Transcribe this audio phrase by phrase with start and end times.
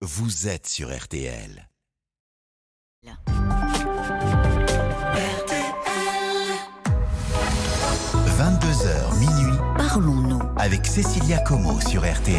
[0.00, 1.68] vous êtes sur RTL.
[8.26, 10.40] 22h minuit, Parlons-nous.
[10.56, 12.38] avec Cécilia Como sur RTL.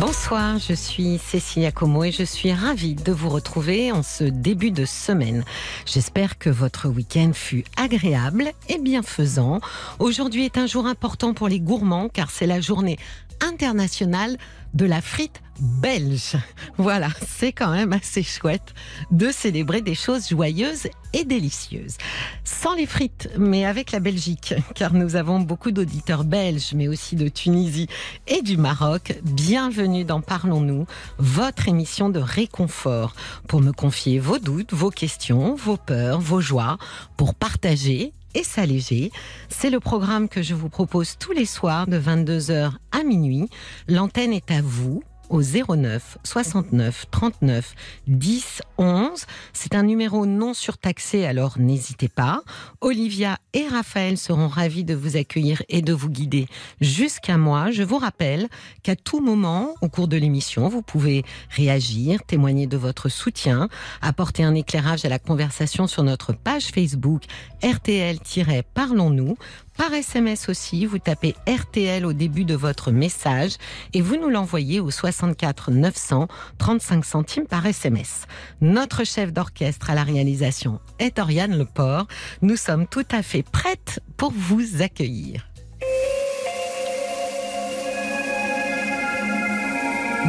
[0.00, 4.72] Bonsoir, je suis Cécilia Como et je suis ravie de vous retrouver en ce début
[4.72, 5.44] de semaine.
[5.86, 9.60] J'espère que votre week-end fut agréable et bienfaisant.
[10.00, 12.98] Aujourd'hui est un jour important pour les gourmands car c'est la journée
[13.40, 14.36] internationale
[14.74, 16.36] de la frite belge.
[16.76, 18.74] Voilà, c'est quand même assez chouette
[19.12, 21.96] de célébrer des choses joyeuses et délicieuses.
[22.42, 27.14] Sans les frites, mais avec la Belgique, car nous avons beaucoup d'auditeurs belges, mais aussi
[27.14, 27.86] de Tunisie
[28.26, 29.20] et du Maroc.
[29.22, 30.86] Bienvenue dans Parlons-nous,
[31.18, 33.14] votre émission de réconfort,
[33.46, 36.78] pour me confier vos doutes, vos questions, vos peurs, vos joies,
[37.16, 39.10] pour partager et s'alléger.
[39.48, 43.48] C'est le programme que je vous propose tous les soirs de 22h à minuit.
[43.88, 47.74] L'antenne est à vous au 09 69 39
[48.06, 49.24] 10 11.
[49.52, 52.42] C'est un numéro non surtaxé, alors n'hésitez pas.
[52.80, 56.48] Olivia et Raphaël seront ravis de vous accueillir et de vous guider
[56.80, 57.70] jusqu'à moi.
[57.70, 58.48] Je vous rappelle
[58.82, 63.68] qu'à tout moment, au cours de l'émission, vous pouvez réagir, témoigner de votre soutien,
[64.02, 67.22] apporter un éclairage à la conversation sur notre page Facebook
[67.62, 69.36] RTL-Parlons-nous.
[69.76, 73.56] Par SMS aussi, vous tapez RTL au début de votre message
[73.92, 78.26] et vous nous l'envoyez au 64 900 35 centimes par SMS.
[78.60, 82.06] Notre chef d'orchestre à la réalisation est Oriane Leport.
[82.40, 85.44] Nous sommes tout à fait prêtes pour vous accueillir.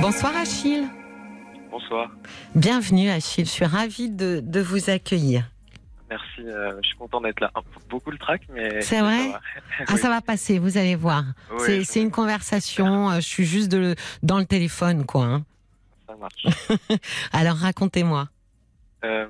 [0.02, 0.88] Bonsoir Achille.
[1.70, 2.10] Bonsoir.
[2.56, 5.52] Bienvenue Achille, je suis ravie de, de vous accueillir.
[6.16, 7.52] Merci, euh, je suis content d'être là.
[7.90, 8.82] Beaucoup le trac, mais.
[8.82, 9.42] C'est ça vrai va.
[9.88, 11.24] Ah, ça va passer, vous allez voir.
[11.60, 15.26] Oui, c'est une conversation, euh, je suis juste de- dans le téléphone, quoi.
[15.26, 15.44] hein.
[16.08, 16.46] Ça marche.
[17.34, 18.30] Alors racontez-moi.
[19.04, 19.28] Euh,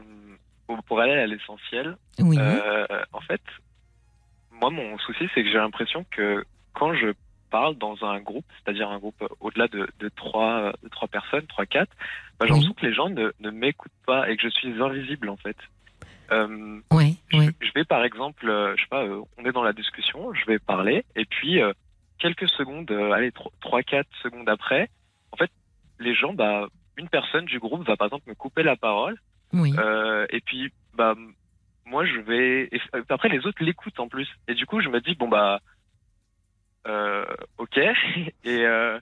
[0.88, 2.38] pour- aller à l'essentiel, Oui.
[2.40, 3.42] euh, en fait,
[4.52, 7.08] moi, mon souci, c'est que j'ai l'impression que quand je
[7.50, 11.66] parle dans un groupe, c'est-à-dire un groupe au-delà de, de trois, de trois personnes, trois,
[11.66, 11.92] quatre,
[12.40, 15.30] bah, j'ai l'impression que les gens ne, ne m'écoutent pas et que je suis invisible,
[15.30, 15.58] en fait.
[16.32, 17.50] Euh, oui, je, oui.
[17.62, 20.46] je vais par exemple, euh, je sais pas, euh, on est dans la discussion, je
[20.46, 21.74] vais parler, et puis euh,
[22.20, 23.32] quelques secondes, euh, allez,
[23.62, 24.90] 3-4 secondes après,
[25.32, 25.52] en fait,
[26.00, 29.18] les gens, bah, une personne du groupe va par exemple me couper la parole,
[29.54, 29.74] Oui.
[29.78, 31.16] euh, et puis, bah,
[31.86, 35.02] moi je vais, et après les autres l'écoutent en plus, et du coup je me
[35.02, 35.60] dis, bon bah,
[36.88, 37.26] euh,
[37.58, 37.78] ok,
[38.44, 39.00] et, euh,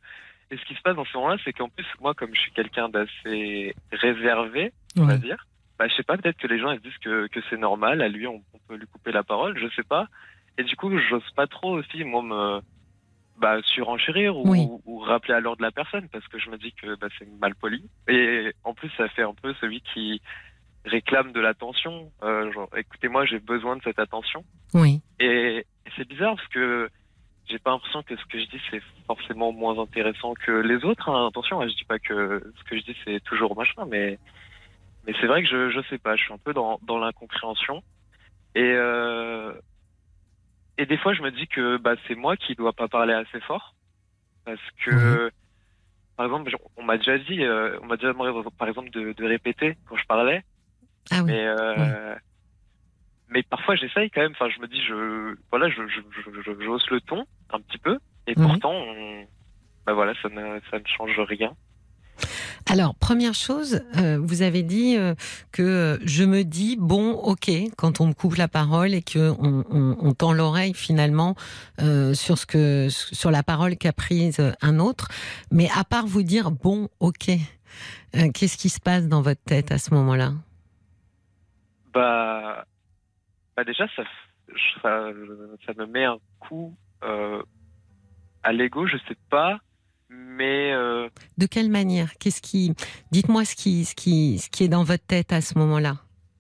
[0.52, 2.52] et ce qui se passe dans ce moment-là, c'est qu'en plus, moi comme je suis
[2.52, 5.48] quelqu'un d'assez réservé, on va dire.
[5.80, 8.02] Bah, je sais pas, peut-être que les gens ils se disent que, que c'est normal,
[8.02, 10.08] à lui on, on peut lui couper la parole, je sais pas.
[10.58, 12.62] Et du coup, j'ose pas trop aussi, moi, me
[13.38, 14.68] bah, surenchérir ou, Oui.
[14.86, 17.56] ou rappeler à l'ordre la personne parce que je me dis que bah, c'est mal
[17.56, 17.84] poli.
[18.08, 20.22] Et en plus, ça fait un peu celui qui
[20.86, 22.12] réclame de l'attention.
[22.22, 24.44] Euh, genre, écoutez-moi, j'ai besoin de cette attention.
[24.76, 25.02] Oui.
[25.20, 26.90] Et, et c'est bizarre parce que
[27.50, 31.10] j'ai pas l'impression que ce que je dis c'est forcément moins intéressant que les autres.
[31.10, 31.28] hein.
[31.28, 34.20] Attention, hein, je dis pas que ce que je dis c'est toujours machin, mais
[35.04, 37.82] mais c'est vrai que je je sais pas, je suis un peu dans dans l'incompréhension
[38.56, 39.54] et euh,
[40.78, 43.40] et des fois je me dis que bah c'est moi qui dois pas parler assez
[43.42, 43.76] fort
[44.46, 45.32] parce que
[46.16, 49.26] par exemple on m'a déjà dit euh, on m'a déjà demandé par exemple de, de
[49.26, 50.44] répéter quand je parlais
[51.12, 51.32] Ah oui.
[51.32, 52.16] mais euh,
[53.28, 54.34] mais parfois j'essaye quand même.
[54.34, 57.78] Enfin, je me dis, je voilà, je je, je, je- j'hausse le ton un petit
[57.78, 57.98] peu,
[58.28, 58.44] et Mhm.
[58.44, 59.28] pourtant, on-
[59.86, 61.56] bah voilà, ça ne ça ne change rien.
[62.70, 65.16] Alors, première chose, euh, vous avez dit euh,
[65.52, 69.32] que euh, je me dis bon, ok, quand on me coupe la parole et que
[69.40, 71.36] on, on- tend l'oreille finalement
[71.82, 75.10] euh, sur ce que sur la parole qu'a prise un autre.
[75.52, 77.30] Mais à part vous dire bon, ok,
[78.16, 80.32] euh, qu'est-ce qui se passe dans votre tête à ce moment-là?
[81.94, 82.66] Bah
[83.56, 84.04] bah déjà ça
[84.82, 85.10] ça,
[85.66, 87.42] ça me met un coup euh,
[88.44, 89.60] à l'ego, je sais pas,
[90.14, 92.14] mais euh, De quelle manière?
[92.20, 92.74] Qu'est-ce qui
[93.12, 95.96] Dites-moi ce qui ce qui ce qui est dans votre tête à ce moment-là.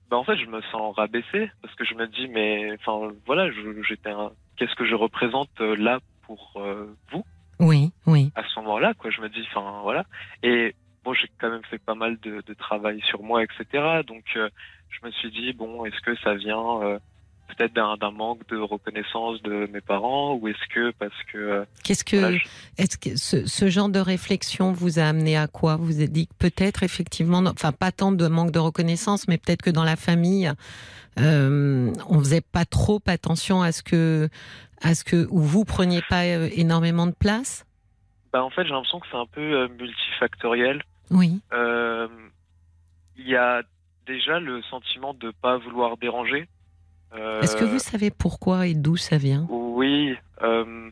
[0.10, 3.50] bah en fait je me sens rabaissé parce que je me dis mais enfin voilà,
[3.88, 7.24] j'étais un qu'est-ce que je représente euh, là pour euh, vous?
[7.60, 8.31] Oui, oui.
[8.36, 9.10] à ce moment-là, quoi.
[9.12, 10.06] Je me dis, enfin, voilà.
[10.42, 14.02] Et bon, j'ai quand même fait pas mal de, de travail sur moi, etc.
[14.06, 14.50] Donc, euh,
[14.90, 17.00] je me suis dit, bon, est-ce que ça vient euh,
[17.54, 21.66] peut-être d'un d'un manque de reconnaissance de mes parents, ou est-ce que parce que euh,
[21.84, 22.48] Qu'est-ce que voilà, je-
[22.78, 25.76] Est-ce que ce, ce genre de réflexion vous a amené à quoi?
[25.78, 29.62] Vous êtes dit que peut-être effectivement, enfin pas tant de manque de reconnaissance, mais peut-être
[29.62, 30.52] que dans la famille,
[31.20, 34.30] euh, on faisait pas trop attention à ce que,
[34.82, 37.66] à ce que, ou vous preniez pas euh, énormément de place?
[38.32, 40.82] Bah, en fait, j'ai l'impression que c'est un peu euh, multifactoriel.
[41.12, 41.40] Oui.
[41.54, 42.08] Euh,
[43.18, 43.62] Il y a
[44.08, 46.48] déjà le sentiment de pas vouloir déranger.
[47.13, 49.45] Euh, Est-ce que vous savez pourquoi et d'où ça vient?
[49.50, 50.15] Oui.
[50.42, 50.89] euh,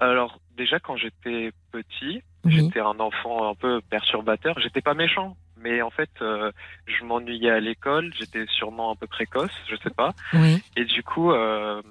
[0.00, 2.52] alors, déjà, quand j'étais petit, Oui.
[2.52, 4.58] j'étais un enfant un peu perturbateur.
[4.60, 6.52] J'étais pas méchant, mais en fait, euh,
[6.86, 8.12] je m'ennuyais à l'école.
[8.18, 10.14] J'étais sûrement un peu précoce, je sais pas.
[10.34, 10.62] Oui.
[10.76, 11.82] Et du coup, euh,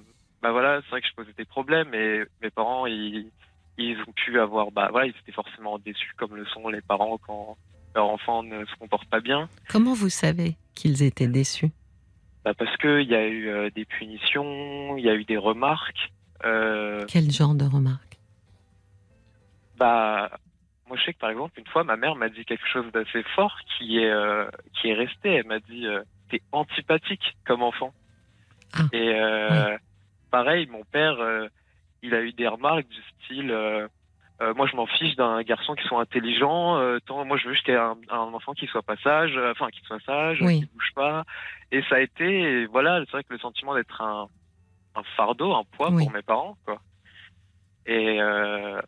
[0.41, 3.29] bah voilà, c'est vrai que je posais des problèmes et mes parents, ils,
[3.77, 7.17] ils ont pu avoir, bah voilà, ils étaient forcément déçus comme le sont les parents
[7.17, 7.57] quand
[7.95, 9.49] leur enfant ne se comporte pas bien.
[9.69, 11.71] Comment vous savez qu'ils étaient déçus?
[12.47, 15.35] Bah parce que il y a eu euh, des punitions, il y a eu des
[15.35, 16.13] remarques.
[16.45, 18.19] Euh, Quel genre de remarques?
[19.77, 20.29] Bah,
[20.88, 23.21] moi je sais que par exemple une fois ma mère m'a dit quelque chose d'assez
[23.35, 24.45] fort qui est euh,
[24.79, 25.29] qui est resté.
[25.33, 25.85] Elle m'a dit
[26.29, 27.94] t'es antipathique comme enfant.
[28.73, 29.13] Ah, Et
[30.31, 31.17] pareil, mon père,
[32.01, 33.51] il a eu des remarques du style.
[33.51, 33.89] euh,
[34.42, 36.78] euh, moi, je m'en fiche d'un garçon qui soit intelligent.
[36.78, 38.98] euh, tant, moi, je veux juste qu'il y ait un, un enfant qui soit pas
[38.98, 40.60] sage, euh, enfin, qui soit sage, Oui.
[40.60, 41.24] qui bouge pas.
[41.72, 44.28] Et ça a été, voilà, c'est vrai que le sentiment d'être un,
[44.95, 46.04] un fardeau, un poids Oui.
[46.04, 46.80] pour mes parents, quoi.
[47.88, 48.81] Et euh,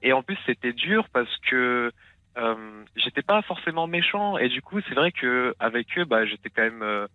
[0.00, 1.92] et en plus, c'était dur parce que
[2.38, 4.38] euh, j'étais pas forcément méchant.
[4.38, 7.06] Et du coup, c'est vrai que avec eux, bah, j'étais quand même euh,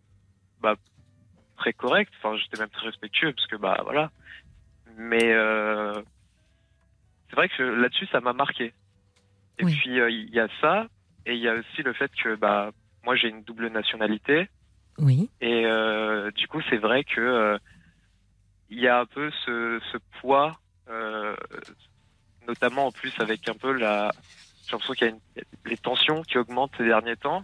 [0.62, 0.76] bah,
[1.58, 2.12] très correct.
[2.22, 4.12] Enfin, j'étais même très respectueux parce que bah voilà.
[4.98, 5.94] Mais euh,
[7.30, 8.74] c'est vrai que là-dessus, ça m'a marqué.
[9.60, 9.76] Et Oui.
[9.76, 10.88] puis euh, il y a ça,
[11.26, 12.72] et il y a aussi le fait que bah
[13.04, 14.48] moi j'ai une double nationalité,
[15.00, 15.30] Oui.
[15.42, 17.58] et euh, du coup c'est vrai que euh,
[18.70, 20.60] il y a un peu ce, ce poids,
[20.90, 21.36] euh,
[22.48, 24.14] notamment en plus avec un peu la,
[24.66, 27.44] j'ai l'impression qu'il y a une- les tensions qui augmentent ces derniers temps,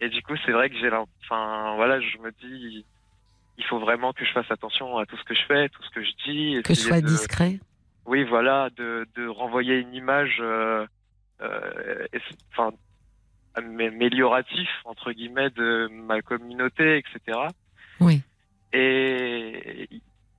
[0.00, 0.90] et du coup c'est vrai que j'ai,
[1.24, 2.86] enfin voilà, je me dis
[3.56, 5.90] il faut vraiment que je fasse attention à tout ce que je fais, tout ce
[5.90, 7.60] que je dis, Que je sois de- discret
[8.06, 10.86] oui, voilà, de, de renvoyer une image, euh,
[11.40, 12.06] euh,
[12.52, 12.72] enfin,
[13.54, 17.38] amélioratif entre guillemets de ma communauté, etc.
[18.00, 18.22] Oui.
[18.72, 19.88] Et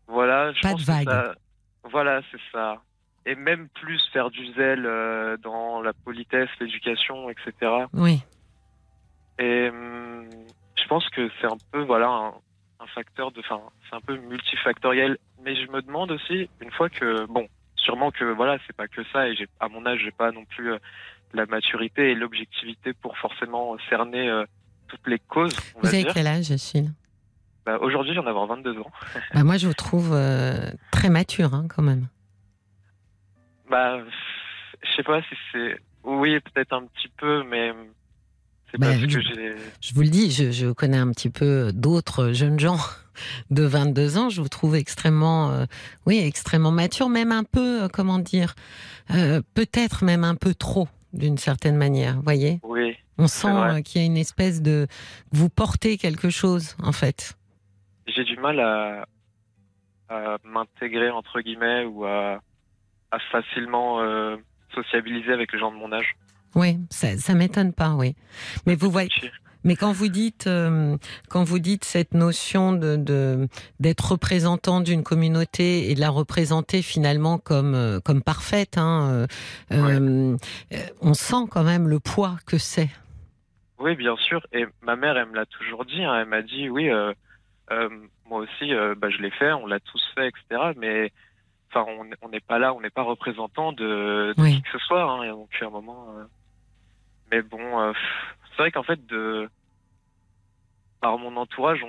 [0.07, 1.35] voilà, je Pas pense de que ça-
[1.85, 2.81] voilà, c'est ça.
[3.25, 7.85] Et même plus faire du zèle euh, dans la politesse, l'éducation, etc.
[7.93, 8.21] Oui.
[9.39, 10.29] Et hum,
[10.77, 12.33] je pense que c'est un peu voilà un,
[12.79, 15.17] un facteur de, enfin c'est un peu multifactoriel.
[15.43, 19.03] Mais je me demande aussi une fois que bon, sûrement que voilà c'est pas que
[19.11, 20.77] ça et j'ai à mon âge j'ai pas non plus euh,
[21.33, 24.45] la maturité et l'objectivité pour forcément cerner euh,
[24.87, 25.55] toutes les causes.
[25.75, 26.13] On Vous va avez dire.
[26.13, 26.91] quel âge, Achille?
[27.65, 28.91] Bah, Aujourd'hui j'en ai avoir 22 ans.
[29.33, 32.07] bah, Moi, je vous trouve euh, très mature, hein, quand même.
[33.69, 33.97] Bah
[34.83, 37.73] je sais pas si c'est oui peut-être un petit peu mais
[38.79, 41.71] Bah, parce je- que j'ai Je vous le dis, je, je connais un petit peu
[41.73, 42.77] d'autres jeunes gens
[43.49, 44.29] de 22 ans.
[44.29, 45.65] Je vous trouve extrêmement, euh,
[46.05, 48.55] oui, extrêmement mature, même un peu, euh, comment dire,
[49.11, 52.15] euh, peut-être même un peu trop, d'une certaine manière.
[52.15, 54.87] Vous voyez, oui on sent qu'il y a une espèce de,
[55.31, 57.37] vous portez quelque chose, en fait.
[58.07, 59.05] j'ai du mal à,
[60.09, 62.41] à m'intégrer entre guillemets ou à,
[63.11, 64.01] à facilement
[64.73, 66.17] sociabiliser avec les gens de mon âge.
[66.55, 68.15] Oui, ça, ça m'étonne pas, oui.
[68.65, 69.09] Mais vous voyez,
[69.65, 70.95] Mais quand vous dites, euh,
[71.27, 73.47] quand vous dites cette notion de de-
[73.79, 79.25] d'être représentant d'une communauté et de la représenter finalement comme euh, comme parfaite, hein,
[79.71, 80.37] euh,
[81.01, 82.89] on sent quand même le poids que c'est.
[83.79, 84.45] Oui, bien sûr.
[84.53, 86.03] Et ma mère, elle me l'a toujours dit.
[86.03, 86.15] hein.
[86.21, 86.89] Elle m'a dit, oui,
[88.29, 90.71] moi aussi, bah, je l'ai fait, on l'a tous fait, etc.
[90.77, 91.11] Mais
[91.71, 94.55] enfin, on on n'est pas là, on n'est pas représentant de, de Oui.
[94.55, 95.03] qui que ce soit.
[95.03, 95.23] Hein.
[95.23, 96.05] Et donc, à un moment.
[97.35, 97.91] Mais bon, euh,
[98.51, 98.99] c'est vrai qu'en fait,
[101.01, 101.83] par mon entourage,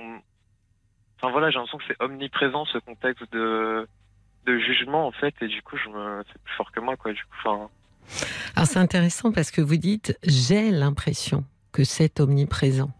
[1.17, 3.87] enfin voilà, j'ai l'impression que c'est omniprésent ce contexte de
[4.45, 7.13] jugement en fait, et du coup, c'est plus fort que moi, quoi.
[7.13, 7.49] Du coup,
[8.55, 12.91] Alors c'est intéressant parce que vous dites j'ai l'impression que c'est omniprésent.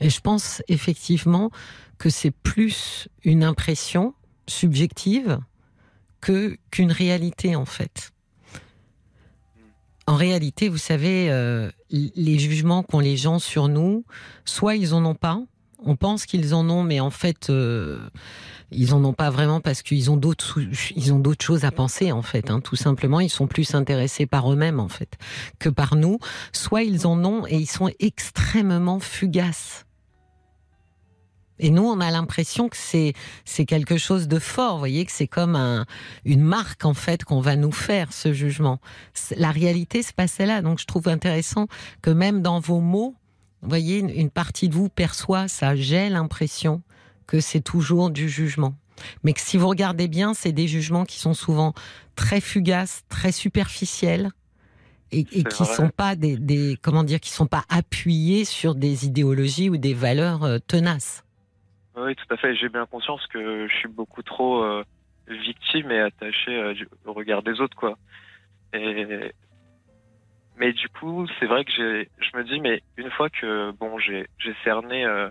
[0.00, 1.50] Et je pense effectivement
[1.98, 4.14] que c'est plus une impression
[4.46, 5.40] subjective
[6.20, 8.12] que qu'une réalité en fait.
[10.08, 14.06] En réalité, vous savez, euh, les jugements qu'ont les gens sur nous,
[14.46, 15.38] soit ils en ont pas,
[15.84, 17.98] on pense qu'ils en ont, mais en fait, euh,
[18.70, 20.60] ils en ont pas vraiment parce qu'ils ont d'autres,
[20.96, 22.50] ils ont d'autres choses à penser en fait.
[22.50, 25.18] Hein, tout simplement, ils sont plus intéressés par eux-mêmes en fait
[25.58, 26.18] que par nous.
[26.54, 29.84] Soit ils en ont et ils sont extrêmement fugaces.
[31.58, 34.74] Et nous, on a l'impression que c'est c'est quelque chose de fort.
[34.74, 35.86] Vous voyez que c'est comme un,
[36.24, 38.80] une marque en fait qu'on va nous faire ce jugement.
[39.36, 40.62] La réalité, c'est pas celle-là.
[40.62, 41.66] Donc, je trouve intéressant
[42.02, 43.14] que même dans vos mots,
[43.62, 45.74] vous voyez, une, une partie de vous perçoit ça.
[45.74, 46.82] J'ai l'impression
[47.26, 48.74] que c'est toujours du jugement.
[49.22, 51.72] Mais que si vous regardez bien, c'est des jugements qui sont souvent
[52.16, 54.30] très fugaces, très superficiels
[55.12, 55.74] et, et qui vrai.
[55.74, 59.94] sont pas des, des comment dire qui sont pas appuyés sur des idéologies ou des
[59.94, 61.22] valeurs euh, tenaces.
[62.00, 62.54] Oui, tout à fait.
[62.54, 64.84] J'ai bien conscience que je suis beaucoup trop euh,
[65.26, 66.74] victime et attaché euh,
[67.04, 67.98] au regard des autres, quoi.
[68.72, 69.32] Et
[70.56, 73.98] mais du coup, c'est vrai que j'ai, je me dis, mais une fois que bon,
[73.98, 75.28] j'ai j'ai cerné euh,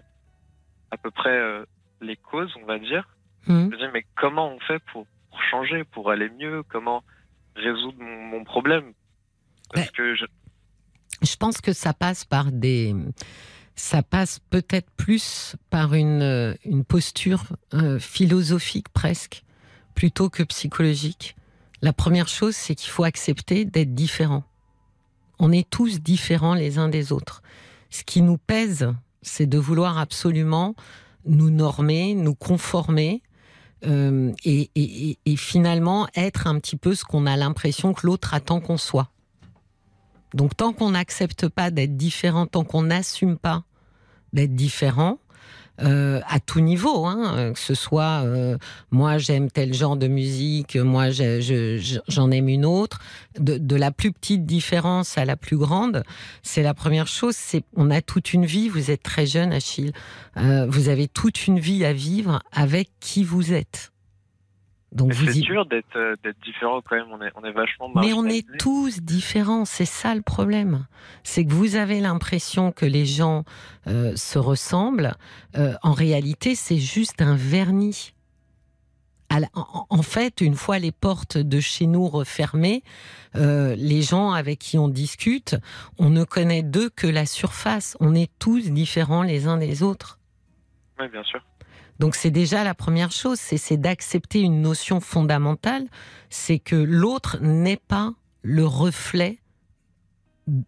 [0.92, 1.66] à peu près euh,
[2.02, 3.08] les causes, on va dire.
[3.46, 3.70] Hmm.
[3.70, 6.64] Je me dis, mais comment on fait pour, pour changer, pour aller mieux?
[6.70, 7.04] Comment
[7.56, 8.94] résoudre mon, mon problème?
[9.74, 9.92] Parce Ouais.
[9.96, 10.26] que je,
[11.22, 12.94] Je pense que ça passe par des.
[13.80, 17.44] Ça passe peut-être plus par une, euh, une posture
[17.76, 19.44] euh, philosophique presque,
[19.94, 21.36] plutôt que psychologique.
[21.84, 24.44] La première chose, c'est qu'il faut accepter d'être différent.
[25.38, 27.44] On est tous différents les uns des autres.
[27.92, 28.92] Ce qui nous pèse,
[29.22, 30.74] c'est de vouloir absolument
[31.26, 33.22] nous normer, nous conformer,
[33.86, 38.08] euh, et, et- et- et finalement être un petit peu ce qu'on a l'impression que
[38.08, 39.12] l'autre attend qu'on soit.
[40.34, 43.64] Donc tant qu'on n'accepte pas d'être différent, tant qu'on n'assume pas
[44.34, 45.20] d'être différent,
[45.84, 48.58] euh, à tout niveau, hein, que ce soit euh,
[48.90, 52.98] moi j'aime tel genre de musique, moi je- je- je- j'en aime une autre,
[53.40, 56.04] de, de la plus petite différence à la plus grande,
[56.42, 57.36] c'est la première chose.
[57.38, 58.70] C'est on a toute une vie.
[58.70, 59.92] Vous êtes très jeune, Achille.
[60.38, 63.92] Euh, vous avez toute une vie à vivre avec qui vous êtes.
[64.98, 67.08] Donc vous c'est y- dur d'être euh, d'être différent quand même.
[67.12, 67.90] On est on est vachement.
[67.96, 70.86] mais on est tous différents, c'est ça le problème.
[71.24, 73.44] C'est que vous avez l'impression que les gens
[73.88, 75.14] euh, se ressemblent.
[75.56, 78.14] Euh, en réalité, c'est juste un vernis.
[79.54, 82.82] En, en fait, une fois les portes de chez nous refermées,
[83.36, 85.58] euh, les gens avec qui on discute,
[86.00, 87.98] on ne connaît d'eux que la surface.
[88.00, 90.18] On est tous différents les uns des autres.
[91.00, 91.42] Oui, bien sûr.
[92.00, 95.86] Donc c'est déjà la première chose, c'est d'accepter une notion fondamentale,
[96.30, 98.14] c'est que l'autre n'est pas
[98.44, 99.40] le reflet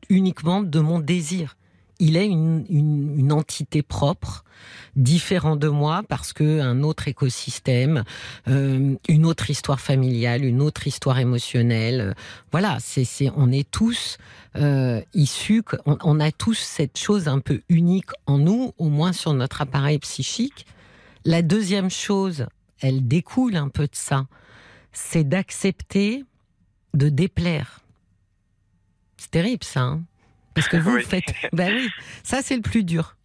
[0.09, 1.55] uniquement de mon désir.
[2.01, 4.45] Il est une, une, une entité propre,
[4.95, 8.03] différent de moi parce que un autre écosystème,
[8.47, 12.15] euh, une autre histoire familiale, une autre histoire émotionnelle.
[12.51, 14.17] Voilà, c'est c'est on est tous
[14.55, 19.13] euh, issus, on, on a tous cette chose un peu unique en nous, au moins
[19.13, 20.65] sur notre appareil psychique.
[21.25, 22.47] La deuxième chose,
[22.81, 24.25] elle découle un peu de ça,
[24.91, 26.23] c'est d'accepter
[26.93, 27.81] de déplaire.
[29.17, 30.03] C'est terrible ça, hein
[30.55, 31.03] parce que vous Oui.
[31.03, 31.33] faites.
[31.53, 31.89] Ben oui,
[32.23, 33.15] ça c'est le plus dur.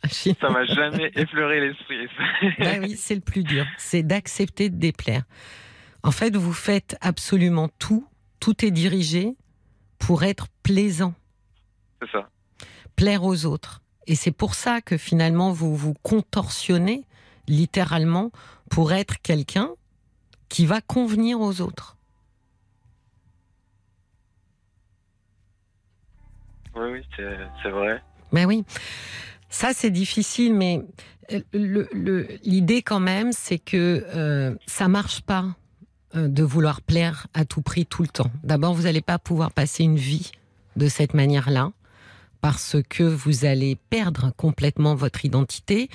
[0.40, 2.06] Ça m'a jamais effleuré l'esprit.
[2.58, 3.66] Ben oui, c'est le plus dur.
[3.78, 5.22] C'est d'accepter de déplaire.
[6.02, 8.06] En fait, vous faites absolument tout.
[8.40, 9.34] Tout est dirigé
[9.98, 11.14] pour être plaisant,
[12.02, 12.28] c'est ça.
[12.94, 13.80] plaire aux autres.
[14.06, 17.04] Et c'est pour ça que finalement, vous vous contorsionnez
[17.48, 18.30] littéralement
[18.70, 19.70] pour être quelqu'un
[20.48, 21.96] qui va convenir aux autres.
[26.76, 28.02] Oui, oui, c'est vrai.
[28.32, 28.64] Ben oui,
[29.48, 30.82] ça c'est difficile, mais
[31.52, 35.56] l'idée quand même, c'est que euh, ça marche pas
[36.16, 38.30] euh, de vouloir plaire à tout prix tout le temps.
[38.42, 40.32] D'abord, vous n'allez pas pouvoir passer une vie
[40.76, 41.72] de cette manière-là,
[42.40, 45.88] parce que vous allez perdre complètement votre identité.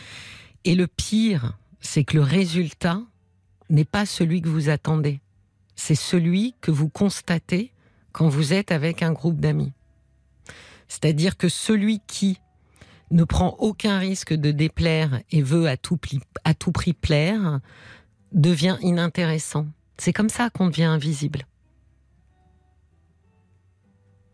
[0.65, 3.01] Et le pire, c'est que le résultat
[3.69, 5.21] n'est pas celui que vous attendez.
[5.75, 7.71] C'est celui que vous constatez
[8.11, 9.71] quand vous êtes avec un groupe d'amis.
[10.87, 12.39] C'est-à-dire que celui qui
[13.11, 17.59] ne prend aucun risque de déplaire et veut à tout, prix plaire
[18.31, 19.67] devient inintéressant.
[19.97, 21.45] C'est comme ça qu'on devient invisible.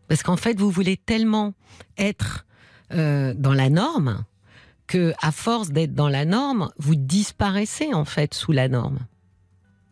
[0.08, 1.54] Parce qu'en fait, vous voulez tellement
[1.98, 2.46] être
[2.92, 4.24] euh, dans la norme
[4.86, 9.00] que, à force d'être dans la norme, vous disparaissez en fait sous la norme.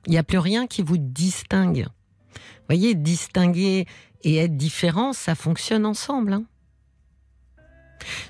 [0.06, 1.86] Il n'y a plus rien qui vous distingue.
[2.34, 3.86] Vous voyez, distinguer
[4.22, 6.34] et être différent, ça fonctionne ensemble.
[6.34, 6.44] hein.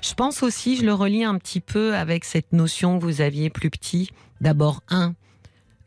[0.01, 3.49] Je pense aussi, je le relie un petit peu avec cette notion que vous aviez
[3.49, 4.09] plus petit.
[4.41, 5.15] D'abord, un,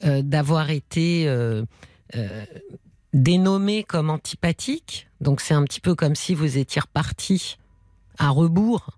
[0.04, 1.64] euh, d'avoir été euh,
[2.16, 2.44] euh,
[3.12, 5.08] dénommé comme antipathique.
[5.20, 7.58] Donc c'est un petit peu comme si vous étiez reparti
[8.18, 8.97] à rebours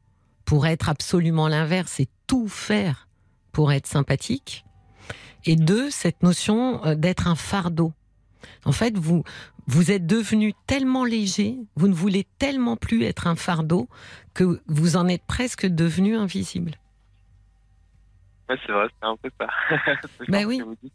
[0.51, 3.07] pour être absolument l'inverse et tout faire
[3.53, 4.65] pour être sympathique.
[5.45, 7.93] Et deux, cette notion euh, d'être un fardeau.
[8.65, 9.23] En fait, vous,
[9.69, 13.89] vous êtes devenu tellement léger, vous ne voulez tellement plus être un fardeau
[14.35, 16.73] que vous en êtes presque devenu invisible.
[18.49, 19.47] Ouais, c'est vrai, c'est un peu ça.
[20.29, 20.59] Bah oui.
[20.59, 20.93] que vous dites.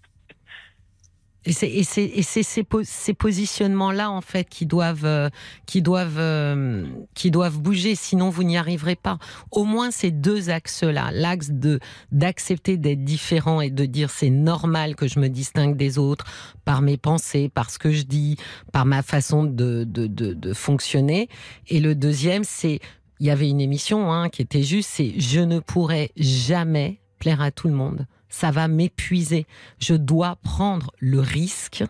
[1.45, 5.29] Et c'est ces, ces positionnements-là en fait qui doivent euh,
[5.67, 9.19] qui doivent euh, qui doivent bouger, sinon vous n'y arriverez pas.
[9.51, 11.79] Au moins ces deux axes-là, l'axe de
[12.11, 16.25] d'accepter d'être différent et de dire c'est normal que je me distingue des autres
[16.65, 18.37] par mes pensées, par ce que je dis,
[18.71, 21.29] par ma façon de de, de, de fonctionner.
[21.67, 22.79] Et le deuxième, c'est
[23.19, 27.41] il y avait une émission hein, qui était juste, c'est je ne pourrai jamais plaire
[27.41, 29.47] à tout le monde ça va m'épuiser.
[29.79, 31.85] Je dois prendre le risque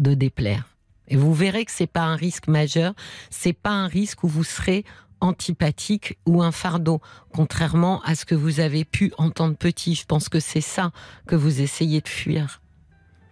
[0.00, 0.76] de déplaire.
[1.06, 2.94] Et vous verrez que c'est pas un risque majeur,
[3.30, 4.84] c'est pas un risque où vous serez
[5.20, 7.00] antipathique ou un fardeau,
[7.32, 9.94] contrairement à ce que vous avez pu entendre petit.
[9.94, 10.90] Je pense que c'est ça
[11.28, 12.60] que vous essayez de fuir.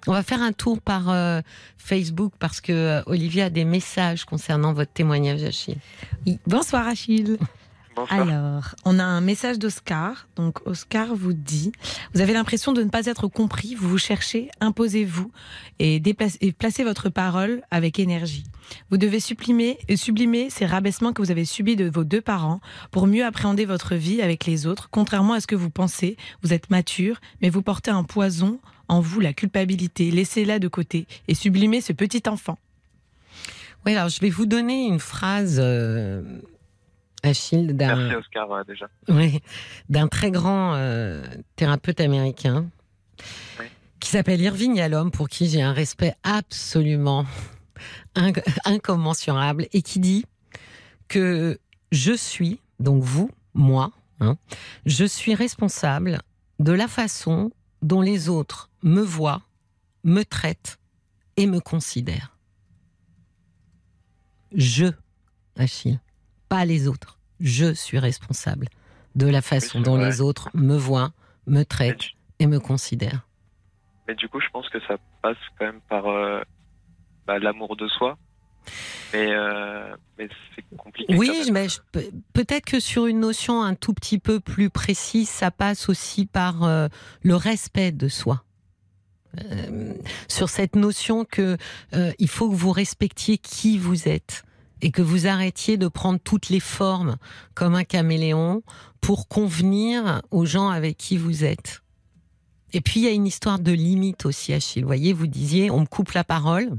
[0.06, 1.40] On va faire un tour par euh,
[1.78, 5.78] Facebook parce que euh, Olivier a des messages concernant votre témoignage, Achille.
[6.46, 7.38] Bonsoir Achille.
[8.08, 10.28] Alors, on a un message d'Oscar.
[10.36, 11.72] Donc, Oscar vous dit
[12.14, 15.30] Vous avez l'impression de ne pas être compris, vous vous cherchez, imposez-vous
[15.78, 16.02] et,
[16.40, 18.44] et placez votre parole avec énergie.
[18.90, 23.06] Vous devez sublimer, sublimer ces rabaissements que vous avez subis de vos deux parents pour
[23.06, 24.88] mieux appréhender votre vie avec les autres.
[24.90, 29.00] Contrairement à ce que vous pensez, vous êtes mature, mais vous portez un poison en
[29.00, 30.10] vous, la culpabilité.
[30.10, 32.58] Laissez-la de côté et sublimez ce petit enfant.
[33.86, 35.58] Oui, alors je vais vous donner une phrase.
[35.58, 36.22] Euh,
[37.22, 38.08] Achille, d'un
[38.64, 38.88] déjà.
[39.88, 41.22] d'un très grand euh,
[41.56, 42.66] thérapeute américain
[44.00, 47.26] qui s'appelle Irving Yalom, pour qui j'ai un respect absolument
[48.64, 50.24] incommensurable et qui dit
[51.08, 51.58] que
[51.92, 54.36] je suis, donc vous, moi, hein,
[54.86, 56.20] je suis responsable
[56.58, 59.42] de la façon dont les autres me voient,
[60.04, 60.78] me traitent
[61.36, 62.36] et me considèrent.
[64.52, 64.86] Je,
[65.56, 66.00] Achille
[66.50, 67.16] pas les autres.
[67.38, 68.68] Je suis responsable
[69.14, 71.12] de la façon dont les autres me voient,
[71.46, 73.26] me traitent et me considèrent.
[74.06, 76.42] Mais du coup, je pense que ça passe quand même par euh,
[77.26, 78.18] bah, l'amour de soi.
[79.12, 81.14] Mais, euh, c'est compliqué.
[81.16, 81.68] Oui, mais
[82.34, 86.64] peut-être que sur une notion un tout petit peu plus précise, ça passe aussi par
[86.64, 86.88] euh,
[87.22, 88.44] le respect de soi.
[90.28, 91.56] sur cette notion que
[92.18, 94.44] il faut que vous respectiez qui vous êtes
[94.82, 97.16] et que vous arrêtiez de prendre toutes les formes
[97.54, 98.62] comme un caméléon
[99.00, 101.82] pour convenir aux gens avec qui vous êtes.
[102.72, 104.82] Et puis il y a une histoire de limite aussi, Achille.
[104.82, 106.70] Vous voyez, vous disiez, on me coupe la parole.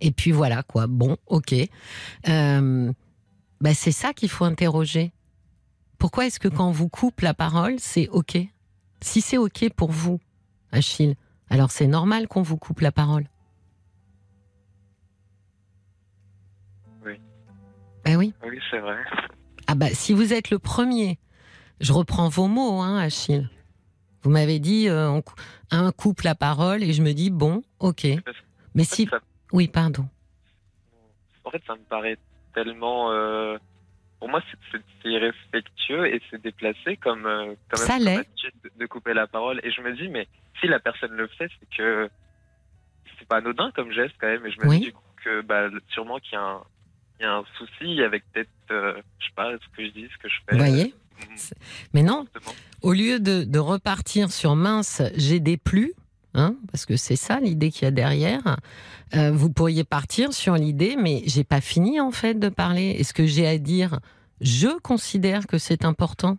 [0.00, 0.86] Et puis voilà, quoi.
[0.86, 1.54] Bon, ok.
[2.28, 2.92] Euh,
[3.60, 5.12] bah, c'est ça qu'il faut interroger.
[5.98, 8.36] Pourquoi est-ce que quand on vous coupe la parole, c'est ok?
[9.00, 10.20] Si c'est ok pour vous,
[10.72, 11.14] Achille,
[11.48, 13.28] alors c'est normal qu'on vous coupe la parole.
[18.04, 18.34] Ben oui.
[18.44, 18.96] Oui, c'est vrai.
[19.66, 21.18] Ah bah si vous êtes le premier,
[21.80, 23.48] je reprends vos mots, hein, Achille.
[24.22, 25.20] Vous m'avez dit euh,
[25.70, 28.06] un couple à parole et je me dis bon, ok.
[28.74, 29.08] Mais si,
[29.52, 30.08] oui, pardon.
[31.44, 32.18] En fait, ça me paraît
[32.54, 33.10] tellement.
[33.12, 33.56] Euh,
[34.18, 38.24] pour moi, c'est irrespectueux et c'est déplacé comme, euh, ça l'est.
[38.78, 39.60] De, couper la parole.
[39.64, 40.28] Et je me dis, mais
[40.60, 42.08] si la personne le fait, c'est que
[43.18, 44.46] c'est pas anodin comme geste quand même.
[44.46, 46.62] Et je me dis du coup que bah, sûrement qu'il y a un,
[47.22, 50.22] y a un souci avec peut-être, euh, je sais pas, ce que je dis, ce
[50.22, 50.56] que je fais?
[50.56, 51.36] Vous voyez mm.
[51.94, 52.26] Mais non,
[52.82, 55.92] au lieu de, repartir sur mince, j'ai des plus,
[56.34, 58.56] hein, parce que c'est ça l'idée qu'il y a derrière,
[59.14, 62.96] euh, vous pourriez partir sur l'idée, mais j'ai pas fini en fait de parler.
[62.98, 64.00] Est-ce que j'ai à dire,
[64.40, 66.38] je considère que c'est important?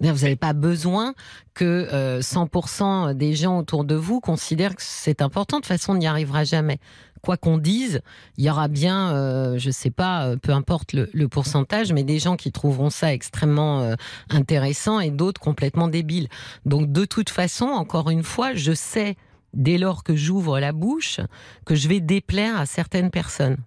[0.00, 1.14] Vous n'avez pas besoin
[1.54, 5.58] que 100% euh, des gens autour de vous considèrent que c'est important.
[5.58, 6.78] De toute façon, on n'y arrivera jamais
[7.20, 8.00] quoi qu'on dise,
[8.36, 12.18] il y aura bien, euh, je sais pas, euh, peu importe le, pourcentage, mais des
[12.18, 13.94] gens qui trouveront ça extrêmement euh,
[14.30, 16.28] intéressant et d'autres complètement débiles.
[16.64, 19.16] Donc de toute façon, encore une fois, je sais
[19.54, 21.20] dès lors que j'ouvre la bouche
[21.64, 23.58] que je vais déplaire à certaines personnes.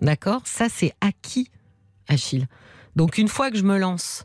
[0.00, 0.42] D'accord?
[0.44, 1.48] Ça c'est acquis,
[2.08, 2.46] Achille.
[2.96, 4.24] Donc une fois que je me lance,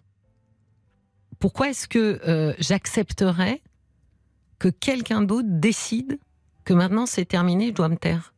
[1.39, 3.61] pourquoi est-ce que j'accepterais
[4.59, 6.19] que quelqu'un d'autre décide
[6.65, 8.33] que maintenant c'est terminé, je dois me taire?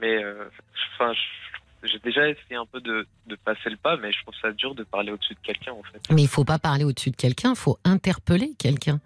[0.00, 0.48] Mais euh,
[0.94, 1.12] enfin,
[1.82, 3.06] j'ai déjà essayé un peu de,
[3.44, 6.00] passer le pas, mais je trouve ça dur de parler au-dessus de quelqu'un, en fait.
[6.10, 9.00] Mais il faut pas parler au-dessus de quelqu'un, il faut interpeller quelqu'un.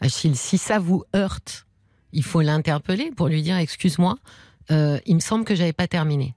[0.00, 1.66] Achille, si ça vous heurte,
[2.12, 4.16] il faut l'interpeller pour lui dire excuse-moi,
[4.70, 6.34] euh, il me semble que j'avais pas terminé.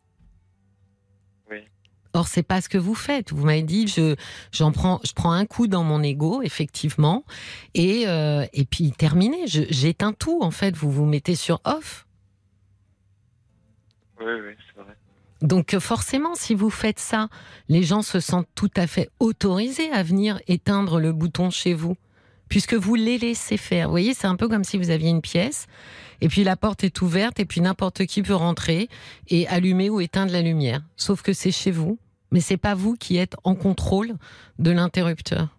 [2.14, 3.32] Or, c'est pas ce que vous faites.
[3.32, 4.16] Vous m'avez dit, je,
[4.52, 7.24] j'en prends, je prends un coup dans mon ego, effectivement,
[7.76, 9.46] et, euh, et puis terminé.
[9.46, 10.76] j'éteins tout, en fait.
[10.76, 12.08] Vous vous mettez sur off.
[14.20, 14.96] Oui, oui, c'est vrai.
[15.42, 17.30] Donc forcément, si vous faites ça,
[17.70, 21.96] les gens se sentent tout à fait autorisés à venir éteindre le bouton chez vous,
[22.50, 23.86] puisque vous les laissez faire.
[23.86, 25.68] Vous voyez, c'est un peu comme si vous aviez une pièce,
[26.22, 28.90] et puis la porte est ouverte, et puis n'importe qui peut rentrer
[29.28, 30.82] et allumer ou éteindre la lumière.
[30.98, 32.00] Sauf que c'est chez vous,
[32.32, 34.16] mais c'est pas vous qui êtes en contrôle
[34.58, 35.56] de l'interrupteur.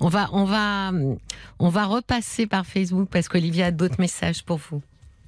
[0.00, 0.92] On va, on va,
[1.58, 4.80] on va repasser par Facebook parce qu'Olivia a d'autres messages pour vous.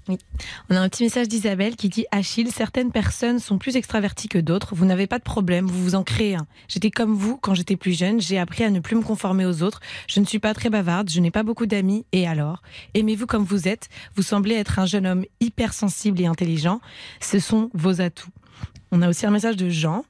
[0.08, 0.18] Oui.
[0.68, 4.38] On a un petit message d'Isabelle qui dit Achille, certaines personnes sont plus extraverties que
[4.38, 4.74] d'autres.
[4.74, 6.46] Vous n'avez pas de problème, vous vous en créez un.
[6.68, 8.20] J'étais comme vous quand j'étais plus jeune.
[8.20, 9.80] J'ai appris à ne plus me conformer aux autres.
[10.08, 12.06] Je ne suis pas très bavarde, je n'ai pas beaucoup d'amis.
[12.12, 12.62] Et alors?
[12.94, 13.88] Aimez-vous comme vous êtes?
[14.16, 16.80] Vous semblez être un jeune homme hypersensible et intelligent.
[17.20, 18.30] Ce sont vos atouts.
[18.92, 20.04] On a aussi un message de Jean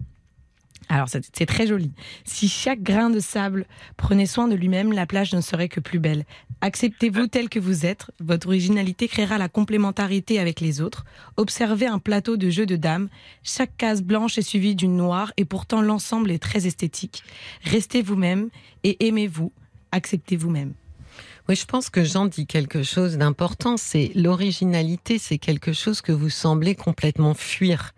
[0.91, 1.93] alors c'est très joli.
[2.25, 6.01] Si chaque grain de sable prenait soin de lui-même, la plage ne serait que plus
[6.01, 6.25] belle.
[6.63, 8.07] Acceptez-vous tel que vous êtes.
[8.19, 11.05] Votre originalité créera la complémentarité avec les autres.
[11.37, 13.09] Observez un plateau de jeux de dames.
[13.45, 17.23] Chaque case blanche est suivie d'une noire et pourtant l'ensemble est très esthétique.
[17.63, 18.51] Restez vous-même
[18.83, 19.53] et aimez-vous.
[19.93, 20.75] Acceptez vous-même.
[21.49, 23.77] Oui, je pense que Jean dit quelque chose d'important.
[23.77, 27.93] C'est l'originalité, c'est quelque chose que vous semblez complètement fuir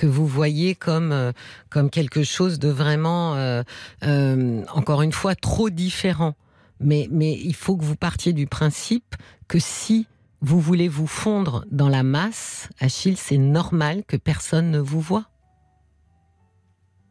[0.00, 1.32] que vous voyez comme euh,
[1.68, 3.62] comme quelque chose de vraiment, euh,
[4.02, 6.34] euh, encore une fois, trop différent.
[6.80, 9.14] Mais mais il faut que vous partiez du principe
[9.46, 10.06] que si
[10.40, 15.26] vous voulez vous fondre dans la masse, Achille, c'est normal que personne ne vous voit.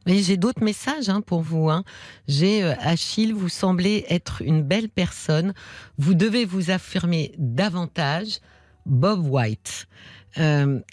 [0.08, 1.70] Mais j'ai d'autres messages hein, pour vous.
[1.70, 1.84] Hein.
[2.28, 5.54] J'ai Achille, vous semblez être une belle personne.
[6.00, 8.40] Vous devez vous affirmer davantage.
[8.88, 9.88] Bob White.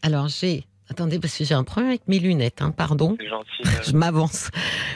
[0.03, 3.17] alors j'ai Attendez, parce que j'ai un problème avec mes lunettes, hein, pardon.
[3.85, 4.51] Je m'avance.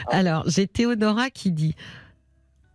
[0.07, 0.17] Ah.
[0.17, 1.75] Alors, j'ai Théodora qui dit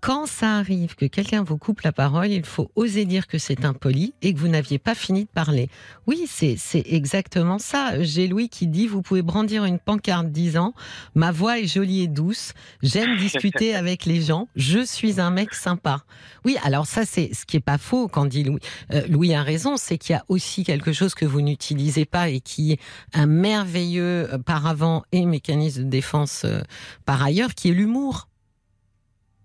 [0.07, 3.65] quand ça arrive que quelqu'un vous coupe la parole, il faut oser dire que c'est
[3.65, 5.69] impoli et que vous n'aviez pas fini de parler.
[6.07, 8.01] Oui, c'est exactement ça.
[8.05, 10.75] J'ai Louis qui dit vous pouvez brandir une pancarte disant
[11.17, 12.53] ma voix est jolie et douce,
[12.85, 16.05] j'aime discuter avec les gens, je suis un mec sympa.
[16.45, 18.61] Oui, alors ça c'est ce qui est pas faux quand dit Louis.
[18.93, 22.29] Euh, Louis a raison, c'est qu'il y a aussi quelque chose que vous n'utilisez pas
[22.29, 22.81] et qui est
[23.13, 26.61] un merveilleux euh, paravent et mécanisme de défense euh,
[27.07, 28.29] par ailleurs, qui est l'humour.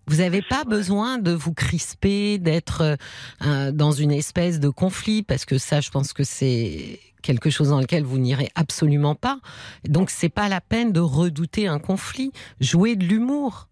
[0.07, 2.97] Vous n'avez pas besoin de vous crisper, d'être
[3.45, 7.69] euh, dans une espèce de conflit, parce que ça, je pense que c'est quelque chose
[7.69, 9.39] dans lequel vous n'irez absolument pas.
[9.85, 12.31] Donc, c'est pas la peine de redouter un conflit.
[12.59, 13.67] Jouer de l'humour.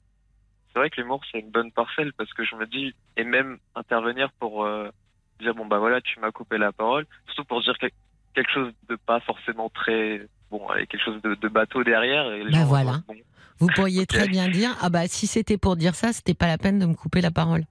[0.72, 3.58] C'est vrai que l'humour, c'est une bonne parcelle, parce que je me dis, et même
[3.76, 4.90] intervenir pour euh,
[5.40, 7.76] dire, bon, bah voilà, tu m'as coupé la parole, surtout pour dire
[8.34, 12.32] quelque chose de pas forcément très, bon, avec quelque chose de, bateau derrière.
[12.32, 13.02] Et bah voilà.
[13.60, 16.58] Vous pourriez très bien dire ah bah si c'était pour dire ça, c'était pas la
[16.58, 17.66] peine de me couper la parole.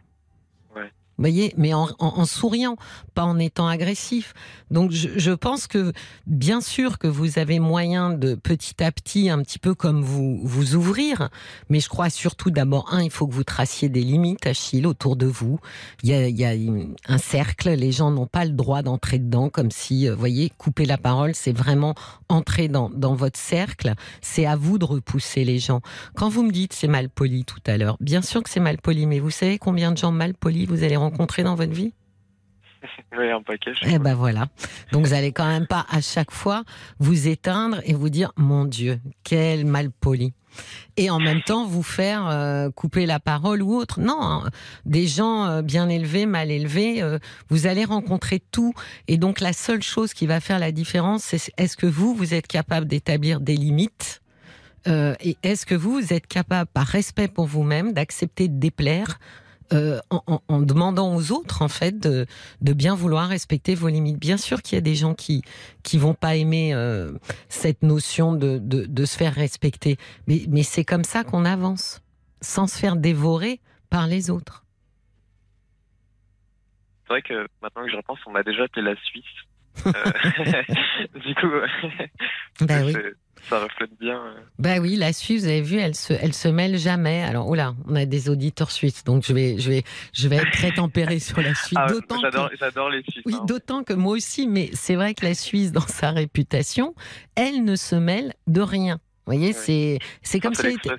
[1.18, 2.76] Voyez, mais en, souriant,
[3.14, 4.34] pas en étant agressif.
[4.70, 5.92] Donc je, pense que
[6.26, 10.40] bien sûr que vous avez moyen de petit à petit, un petit peu comme vous
[10.44, 11.28] vous ouvrir,
[11.70, 15.16] mais je crois surtout d'abord un, il faut que vous traciez des limites, Achille, autour
[15.16, 15.58] de vous.
[16.04, 16.52] Il y a,
[17.08, 20.50] un cercle, les gens n'ont pas le droit d'entrer dedans, comme si, euh, vous voyez,
[20.56, 21.94] couper la parole, c'est vraiment
[22.28, 23.94] entrer dans, dans votre cercle.
[24.20, 25.80] C'est à vous de repousser les gens.
[26.14, 28.78] Quand vous me dites c'est mal poli tout à l'heure, bien sûr que c'est mal
[28.78, 31.92] poli, mais vous savez combien de gens mal polis vous allez rencontré dans votre vie
[33.18, 33.72] oui, un paquet.
[33.82, 34.46] Eh ben voilà.
[34.92, 36.64] Donc vous allez quand même pas à chaque fois
[36.98, 40.32] vous éteindre et vous dire mon Dieu, quel mal poli.
[40.96, 44.00] Et en même temps vous faire euh, couper la parole ou autre.
[44.00, 44.50] Non, hein.
[44.86, 47.18] des gens euh, bien élevés, mal élevés, euh,
[47.48, 48.74] vous allez rencontrer tout.
[49.06, 52.34] Et donc la seule chose qui va faire la différence, c'est est-ce que vous, vous
[52.34, 54.22] êtes capable d'établir des limites
[55.20, 59.18] et est-ce que vous, vous êtes capable, par respect pour vous-même, d'accepter de déplaire
[59.72, 62.26] euh, en, demandant aux autres en fait de,
[62.60, 64.18] bien vouloir respecter vos limites.
[64.18, 65.42] Bien sûr qu'il y a des gens qui
[65.82, 67.12] qui vont pas aimer euh,
[67.48, 72.02] cette notion de, de, se faire respecter, mais, mais c'est comme ça qu'on avance,
[72.40, 74.64] sans se faire dévorer par les autres.
[77.02, 79.24] C'est vrai que maintenant que je repense, on m'a déjà appelé la Suisse.
[79.86, 79.92] Euh,
[81.26, 81.50] du coup,
[82.60, 82.94] bah oui
[83.48, 84.20] ça reflète bien.
[84.58, 87.22] Ben oui, la Suisse, vous avez vu, elle se, elle se mêle jamais.
[87.22, 90.36] Alors, oh là, on a des auditeurs suisses, donc je vais, je vais, je vais
[90.36, 91.76] être très tempéré sur la Suisse.
[91.76, 91.86] Ah,
[92.20, 93.22] j'adore, j'adore les Suisses.
[93.26, 93.44] Oui, hein.
[93.46, 96.94] d'autant que moi aussi, mais c'est vrai que la Suisse, dans sa réputation,
[97.34, 100.90] elle ne se mêle de rien voyez, c'est c'est comme si elle était,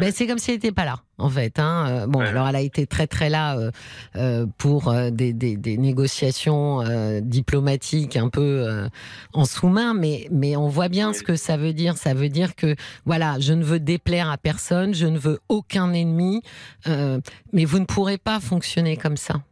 [0.00, 1.58] ben, c'est comme si elle n'était pas là en fait.
[1.58, 1.86] Hein.
[1.88, 3.70] Euh, bon, alors elle a été très très là euh,
[4.16, 6.82] euh, pour des, des, des, négociations
[7.20, 8.88] diplomatiques un peu
[9.32, 11.96] en sous-main, mais mais on voit bien ce que ça veut dire.
[11.96, 15.92] Ça veut dire que voilà, je ne veux déplaire à personne, je ne veux aucun
[15.92, 16.42] ennemi,
[16.86, 19.42] mais vous ne pourrez pas fonctionner comme ça.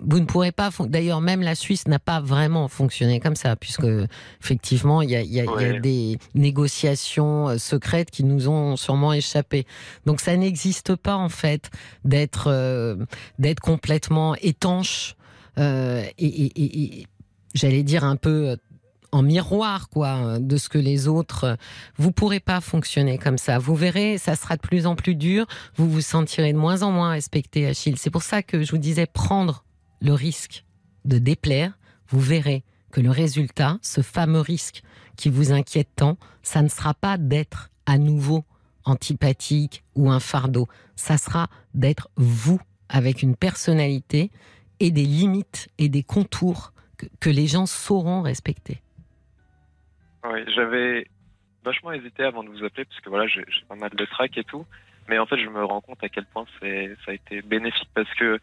[0.00, 0.70] Vous ne pourrez pas.
[0.80, 3.86] D'ailleurs, même la Suisse n'a pas vraiment fonctionné comme ça, puisque
[4.42, 9.66] effectivement, il y a, des négociations euh, secrètes qui nous ont sûrement échappé.
[10.06, 11.70] Donc, ça n'existe pas en fait
[12.04, 12.96] d'être euh,
[13.38, 15.16] d'être complètement étanche
[15.58, 17.06] euh, et,
[17.54, 18.56] j'allais dire un peu
[19.12, 21.56] en miroir quoi de ce que les autres
[21.96, 25.46] vous pourrez pas fonctionner comme ça vous verrez ça sera de plus en plus dur
[25.76, 28.78] vous vous sentirez de moins en moins respecté Achille c'est pour ça que je vous
[28.78, 29.63] disais prendre
[30.04, 30.64] le risque
[31.04, 31.72] de déplaire,
[32.08, 32.62] vous verrez
[32.92, 34.82] que le résultat, ce fameux risque
[35.16, 38.44] qui vous inquiète tant, ça ne sera pas d'être à nouveau
[38.84, 44.30] antipathique ou un fardeau, ça sera d'être vous avec une personnalité
[44.78, 46.72] et des limites et des contours
[47.20, 48.80] que, les gens sauront respecter.
[50.24, 51.06] Oui, j'avais
[51.64, 54.44] vachement hésité avant de vous appeler parce que voilà, j'ai pas mal de trac et
[54.44, 54.64] tout,
[55.08, 56.66] mais en fait, je me rends compte à quel point ça
[57.10, 58.38] a été bénéfique parce que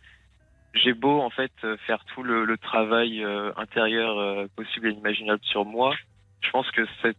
[0.73, 5.41] j'ai beau en fait euh, faire tout le, travail euh, intérieur euh, possible et imaginable
[5.43, 5.93] sur moi,
[6.41, 7.17] je pense que cette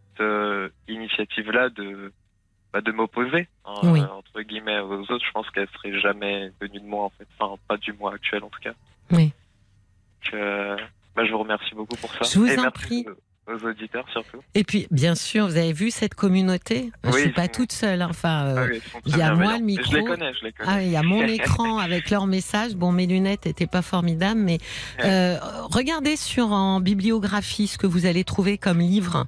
[0.87, 2.11] initiative-là de
[2.71, 6.85] bah, de m'opposer hein, entre guillemets aux autres, je pense qu'elle serait jamais venue de
[6.85, 8.73] moi en fait, enfin pas du moi actuel en tout cas.
[9.11, 9.31] Oui.
[10.31, 12.23] bah, je vous remercie beaucoup pour ça.
[12.23, 13.05] Je vous en prie
[13.45, 14.41] aux auditeurs surtout.
[14.55, 16.91] Et puis, bien sûr, vous avez vu cette communauté?
[17.03, 18.01] Je ne suis pas toute seule.
[18.01, 18.07] Hein.
[18.09, 19.91] Enfin, euh, ah il y a moi le micro.
[19.91, 20.71] Je les connais, je les connais.
[20.71, 22.75] Ah, il y a mon écran avec leur message.
[22.75, 24.59] Bon, mes lunettes n'étaient pas formidables, mais
[25.03, 25.37] euh,
[25.69, 29.27] regardez sur en bibliographie ce que vous allez trouver comme livre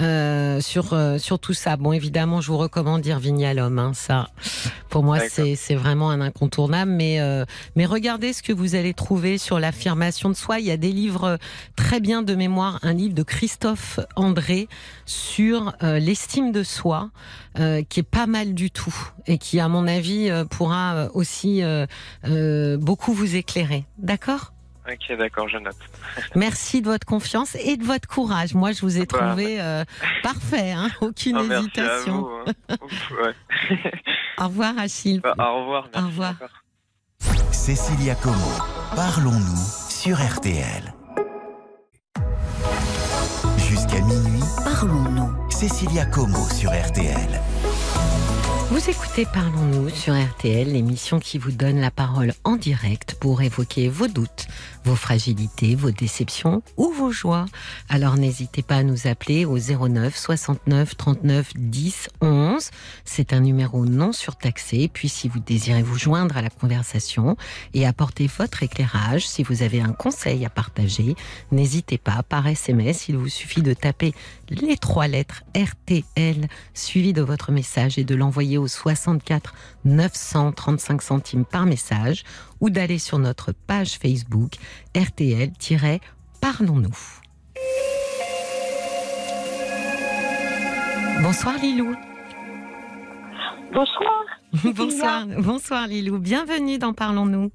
[0.00, 1.76] euh, sur sur tout ça.
[1.76, 3.78] Bon, évidemment, je vous recommande Irvignalum.
[3.80, 4.28] Hein, ça,
[4.90, 6.92] pour moi, c'est vraiment un incontournable.
[6.92, 7.18] Mais
[7.74, 10.60] mais regardez ce que vous allez trouver sur l'affirmation de soi.
[10.60, 11.38] Il y a des livres
[11.74, 12.78] très bien de mémoire.
[12.82, 14.68] Un livre de Christophe Christophe André
[15.06, 17.08] sur euh, l'estime de soi,
[17.58, 18.94] euh, qui est pas mal du tout
[19.26, 21.62] et qui, à mon avis, euh, pourra aussi
[22.78, 23.86] beaucoup vous éclairer.
[23.96, 24.52] D'accord?
[24.86, 25.76] Ok, d'accord, je note.
[26.34, 28.52] Merci de votre confiance et de votre courage.
[28.52, 29.58] Moi, je vous ai bah, trouvé
[30.22, 32.28] parfait, hein aucune oh, hésitation.
[32.68, 32.76] Hein.
[34.38, 35.20] au revoir, Achille.
[35.20, 35.88] Bah, au revoir.
[35.94, 36.34] Merci au revoir.
[37.52, 38.52] Cécilia Como,
[38.94, 40.95] parlons-nous sur RTL.
[44.64, 45.50] Parlons-nous.
[45.50, 47.40] Cécilia Como sur RTL.
[48.70, 53.88] Vous écoutez Parlons-nous sur RTL, l'émission qui vous donne la parole en direct pour évoquer
[53.88, 54.48] vos doutes,
[54.86, 57.46] vos fragilités, vos déceptions ou vos joies.
[57.88, 62.70] Alors n'hésitez pas à nous appeler au 09 69 39 10 11.
[63.04, 64.88] C'est un numéro non surtaxé.
[64.92, 67.36] Puis si vous désirez vous joindre à la conversation
[67.74, 71.16] et apporter votre éclairage, si vous avez un conseil à partager,
[71.50, 73.08] n'hésitez pas par SMS.
[73.08, 74.14] Il vous suffit de taper
[74.50, 79.52] les trois lettres RTL suivi de votre message et de l'envoyer au 64
[79.84, 82.22] 935 centimes par message
[82.60, 84.54] ou d'aller sur notre page Facebook
[84.96, 86.96] RTL-Parlons-nous.
[91.22, 91.94] Bonsoir Lilou.
[93.72, 94.24] Bonsoir.
[94.74, 96.18] bonsoir, bonsoir Lilou.
[96.18, 97.50] Bienvenue dans Parlons-nous.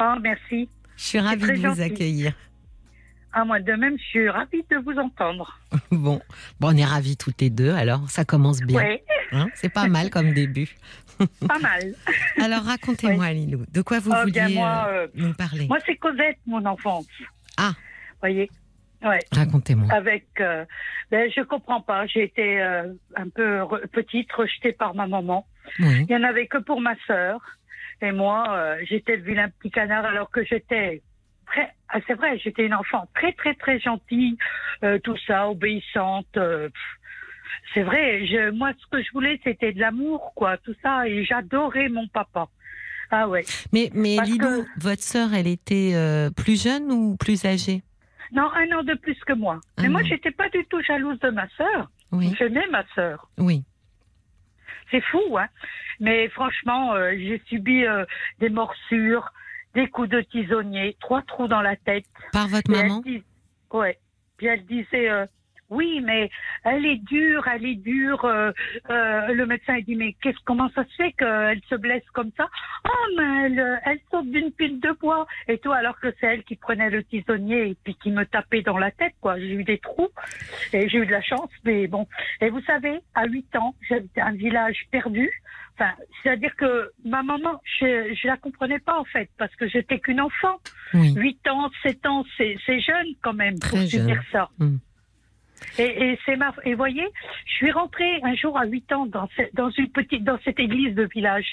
[0.00, 0.68] Oh, merci.
[0.96, 2.34] Je suis ravie de vous accueillir.
[3.32, 5.58] Ah, moi de même, je suis ravie de vous entendre.
[5.90, 6.20] bon.
[6.60, 8.98] bon, on est ravis toutes les deux, alors ça commence bien.
[9.32, 10.68] Hein C'est pas mal comme début.
[11.48, 11.94] pas mal.
[12.40, 15.66] alors racontez-moi, Lilou, de quoi vous oh, vouliez euh, euh, nous parler?
[15.66, 17.06] Moi, c'est Cosette, mon enfance.
[17.56, 17.72] Ah
[18.20, 18.50] voyez
[19.02, 19.18] Ouais.
[19.32, 19.88] Racontez-moi.
[19.92, 20.64] Avec, euh,
[21.10, 22.06] ben, je comprends pas.
[22.06, 25.46] J'ai été un peu petite, rejetée par ma maman.
[25.78, 27.40] Il y en avait que pour ma sœur.
[28.00, 31.02] Et moi, j'étais le vilain petit canard alors que j'étais
[31.88, 34.38] ah, c'est vrai, j'étais une enfant très très très gentille,
[34.82, 36.36] euh, tout ça, obéissante.
[36.36, 36.70] Euh,
[37.74, 41.24] c'est vrai, je, moi ce que je voulais c'était de l'amour, quoi, tout ça, et
[41.24, 42.48] j'adorais mon papa.
[43.10, 43.44] Ah ouais.
[43.72, 47.82] Mais mais Lilou, votre sœur, elle était euh, plus jeune ou plus âgée?
[48.32, 49.60] Non, un an de plus que moi.
[49.78, 51.90] Mais moi, j'étais pas du tout jalouse de ma sœur.
[52.12, 52.34] Oui.
[52.38, 53.28] J'aimais ma sœur.
[53.36, 53.62] Oui.
[54.90, 55.48] C'est fou, hein.
[56.00, 57.84] Mais franchement, j'ai subi
[58.38, 59.30] des morsures,
[59.74, 62.04] des coups de tisonnier, trois trous dans la tête.
[62.32, 63.02] Par votre maman?
[63.04, 63.22] Oui.
[63.72, 63.98] Ouais.
[64.36, 65.26] Puis elle disait euh,
[65.72, 66.30] oui, mais
[66.64, 68.24] elle est dure, elle est dure.
[68.24, 68.52] Euh,
[68.90, 72.30] euh, le médecin a dit mais qu'est-ce comment ça se fait qu'elle se blesse comme
[72.36, 72.48] ça?
[72.84, 76.44] Oh mais elle, elle saute d'une pile de bois et tout alors que c'est elle
[76.44, 79.38] qui prenait le tisonnier et puis qui me tapait dans la tête quoi.
[79.38, 80.10] J'ai eu des trous
[80.72, 82.06] et j'ai eu de la chance mais bon.
[82.40, 85.30] Et vous savez, à 8 ans, j'habitais un village perdu
[85.74, 89.98] Enfin, c'est-à-dire que ma maman, je, je la comprenais pas en fait, parce que j'étais
[90.00, 90.60] qu'une enfant.
[90.94, 91.14] Oui.
[91.14, 94.50] 8 ans, 7 ans, c'est jeune quand même pour dire ça.
[94.58, 94.76] Mm.
[95.78, 97.06] Et, et c'est ma, et voyez,
[97.46, 100.94] je suis rentrée un jour à 8 ans dans, dans une petite, dans cette église
[100.94, 101.46] de village,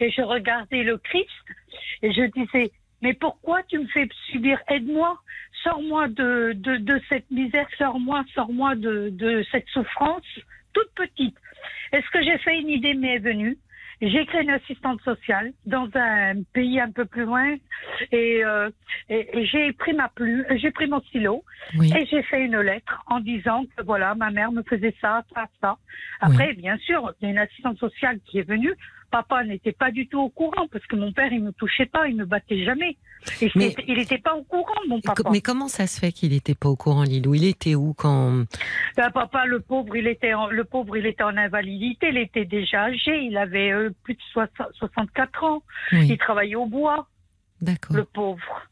[0.00, 1.28] et je regardais le Christ,
[2.02, 4.58] et je disais, mais pourquoi tu me fais subir?
[4.68, 5.18] Aide-moi,
[5.62, 10.24] sors-moi de, de, de, cette misère, sors-moi, sors-moi de, de cette souffrance
[10.72, 11.36] toute petite.
[11.92, 12.94] Est-ce que j'ai fait une idée?
[12.94, 13.56] M'est venue
[14.00, 17.54] j'ai créé une assistante sociale dans un pays un peu plus loin
[18.12, 18.70] et, euh,
[19.08, 21.44] et, j'ai pris ma plume, j'ai pris mon stylo
[21.80, 25.46] et j'ai fait une lettre en disant que voilà, ma mère me faisait ça, ça,
[25.60, 25.76] ça.
[26.20, 28.74] Après, bien sûr, il y a une assistante sociale qui est venue
[29.16, 32.06] papa n'était pas du tout au courant parce que mon père, il me touchait pas,
[32.06, 32.96] il me battait jamais.
[33.54, 35.30] mais, il n'était pas au courant, mon papa.
[35.30, 37.34] Mais comment ça se fait qu'il n'était pas au courant, Lilou?
[37.34, 38.44] Il était où quand
[38.96, 42.08] ben, Papa, le pauvre, il était en, le pauvre, il était en invalidité.
[42.10, 43.22] Il était déjà âgé.
[43.22, 44.20] Il avait euh, plus de
[44.74, 45.62] 64 ans.
[45.92, 47.08] Il travaillait au bois.
[47.62, 47.96] D'accord.
[47.96, 48.68] Le pauvre.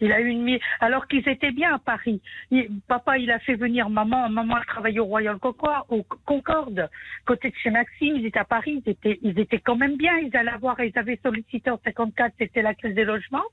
[0.00, 2.20] Il a eu une alors qu'ils étaient bien à Paris.
[2.86, 4.28] papa, il a fait venir maman.
[4.28, 6.88] Maman a travaillé au Royal Concorde, au Concorde,
[7.24, 8.16] côté de chez Maxime.
[8.16, 8.82] Ils étaient à Paris.
[8.84, 10.16] Ils étaient, ils étaient quand même bien.
[10.18, 10.78] Ils allaient voir.
[10.80, 12.34] Ils avaient sollicité en 54.
[12.38, 13.44] C'était la crise des logements.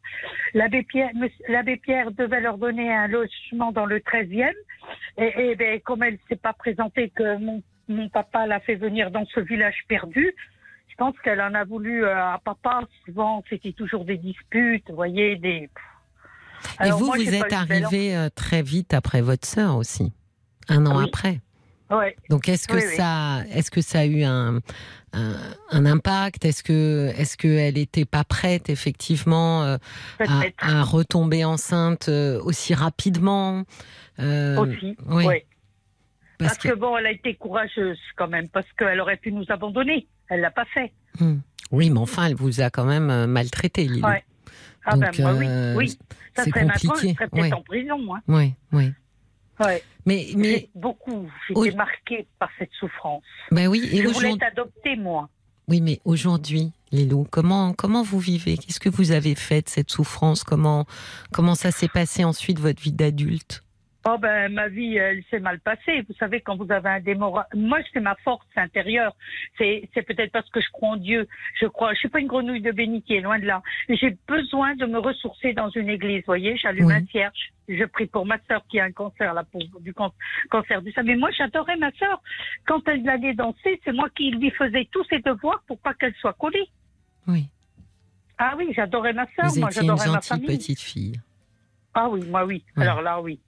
[0.54, 1.12] L'abbé Pierre,
[1.48, 4.52] l'abbé Pierre devait leur donner un logement dans le 13e.
[5.18, 9.12] Et, et ben, comme elle s'est pas présentée, que mon, mon papa l'a fait venir
[9.12, 10.34] dans ce village perdu.
[10.90, 12.82] Je pense qu'elle en a voulu euh, à papa.
[13.06, 15.70] Souvent, c'était toujours des disputes, vous voyez, des.
[16.84, 20.12] Et vous, vous êtes arrivé euh, très vite après votre sœur aussi,
[20.70, 21.42] un an après.
[21.90, 22.16] Ouais.
[22.30, 24.60] Donc est-ce que ça, est-ce que ça a eu un,
[25.14, 26.44] un, impact?
[26.44, 29.78] Est-ce que est-ce qu'elle n'était pas prête effectivement euh,
[30.58, 33.64] à, retomber enceinte euh, aussi rapidement?
[34.18, 34.98] Aussi.
[35.08, 35.26] Oui.
[36.40, 36.74] Parce, que...
[36.74, 40.08] bon, elle a été courageuse quand même, parce qu'elle aurait pu nous abandonner.
[40.30, 40.92] Elle l'a pas fait.
[41.20, 41.38] Hmm.
[41.72, 44.02] Oui, mais enfin, elle vous a quand même maltraité, Lily.
[44.02, 44.24] Ouais.
[44.86, 45.98] Ah ben moi, oui, oui.
[46.36, 47.10] Ça serait compliqué.
[47.10, 48.20] je serais peut-être en prison, moi.
[48.28, 48.92] Oui, oui.
[49.60, 49.84] Ouais.
[50.06, 53.24] Mais, mais beaucoup, j'étais marquée par cette souffrance.
[53.52, 55.30] Ben oui, et je voulais t'adopter, moi.
[55.68, 58.58] Oui, mais aujourd'hui, Lilou, comment comment vous vivez?
[58.58, 60.44] Qu'est-ce que vous avez fait de cette souffrance?
[60.44, 60.86] Comment
[61.32, 63.64] comment ça s'est passé ensuite votre vie d'adulte?
[64.06, 66.02] Oh ben ma vie elle s'est mal passée.
[66.08, 67.48] Vous savez quand vous avez un démora...
[67.56, 69.16] moi c'est ma force intérieure.
[69.58, 71.28] C'est c'est peut-être parce que je crois en Dieu.
[71.60, 71.94] Je crois.
[71.94, 73.62] Je suis pas une grenouille de bénitier, loin de là.
[73.88, 76.20] J'ai besoin de me ressourcer dans une église.
[76.20, 77.54] Vous voyez, j'allume un cierge.
[77.70, 79.94] Je prie pour ma sœur qui a un cancer là, pour du
[80.50, 81.04] cancer du sein.
[81.04, 82.22] Mais moi j'adorais ma sœur.
[82.66, 86.16] Quand elle allait danser, c'est moi qui lui faisais tous ses devoirs pour pas qu'elle
[86.16, 86.68] soit collée.
[87.26, 87.48] Oui.
[88.38, 89.50] Ah oui, j'adorais ma sœur.
[89.58, 90.48] moi j'adorais ma famille.
[90.48, 91.22] petite fille.
[91.94, 92.66] Ah oui, moi oui.
[92.76, 93.40] Alors là oui.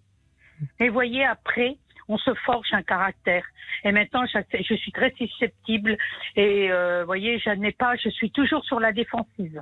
[0.80, 3.44] Mais voyez, après, on se forge un caractère.
[3.84, 5.98] Et maintenant, je suis très susceptible.
[6.36, 9.62] Et euh, voyez, je n'ai pas, je suis toujours sur la défensive.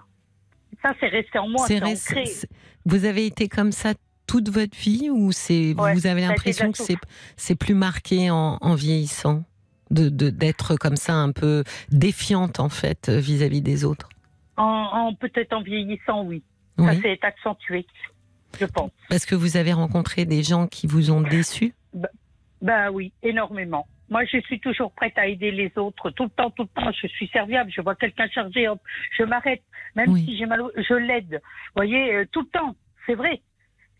[0.81, 1.65] Ça, c'est resté en moi.
[1.67, 2.47] C'est
[2.85, 3.93] Vous avez été comme ça
[4.27, 6.97] toute votre vie ou c'est vous avez l'impression que c'est
[7.35, 9.43] c'est plus marqué en, vieillissant?
[9.91, 14.09] De d'être comme ça un peu défiante en fait vis-à-vis des autres?
[14.57, 16.43] En, peut-être en vieillissant, oui.
[16.77, 16.85] oui.
[16.85, 17.85] Ça s'est accentué
[18.59, 18.91] je pense.
[19.09, 22.09] Parce que vous avez rencontré des gens qui vous ont déçu bah,
[22.61, 23.87] bah, oui, énormément.
[24.09, 26.91] Moi, je suis toujours prête à aider les autres, tout le temps, tout le temps.
[26.91, 27.71] Je suis serviable.
[27.75, 28.79] Je vois quelqu'un chargé, hop,
[29.17, 29.63] je m'arrête.
[29.95, 31.41] Même si j'ai mal, je l'aide.
[31.41, 32.75] Vous voyez, euh, tout le temps.
[33.05, 33.41] C'est vrai.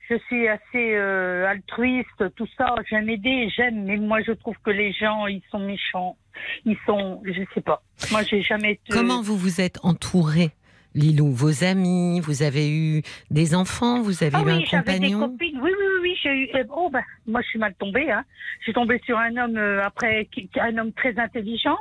[0.10, 2.76] Je suis assez euh, altruiste, tout ça.
[2.90, 3.86] J'aime aider, j'aime.
[3.86, 6.18] Mais moi, je trouve que les gens, ils sont méchants.
[6.66, 7.82] Ils sont, je sais pas.
[8.12, 8.74] Moi, j'ai jamais.
[8.74, 8.92] Été...
[8.92, 10.52] Comment vous vous êtes entouré
[10.96, 13.02] Lilou, vos amis, vous avez eu
[13.32, 15.60] des enfants, vous avez ah eu oui, un compagnon des copines.
[15.62, 16.50] Oui, oui, oui, j'ai eu.
[16.54, 18.12] Eh, oh, ben, moi, je suis mal tombée.
[18.12, 18.24] Hein.
[18.60, 20.28] Je suis tombée sur un homme euh, après,
[20.60, 21.78] un homme très intelligent.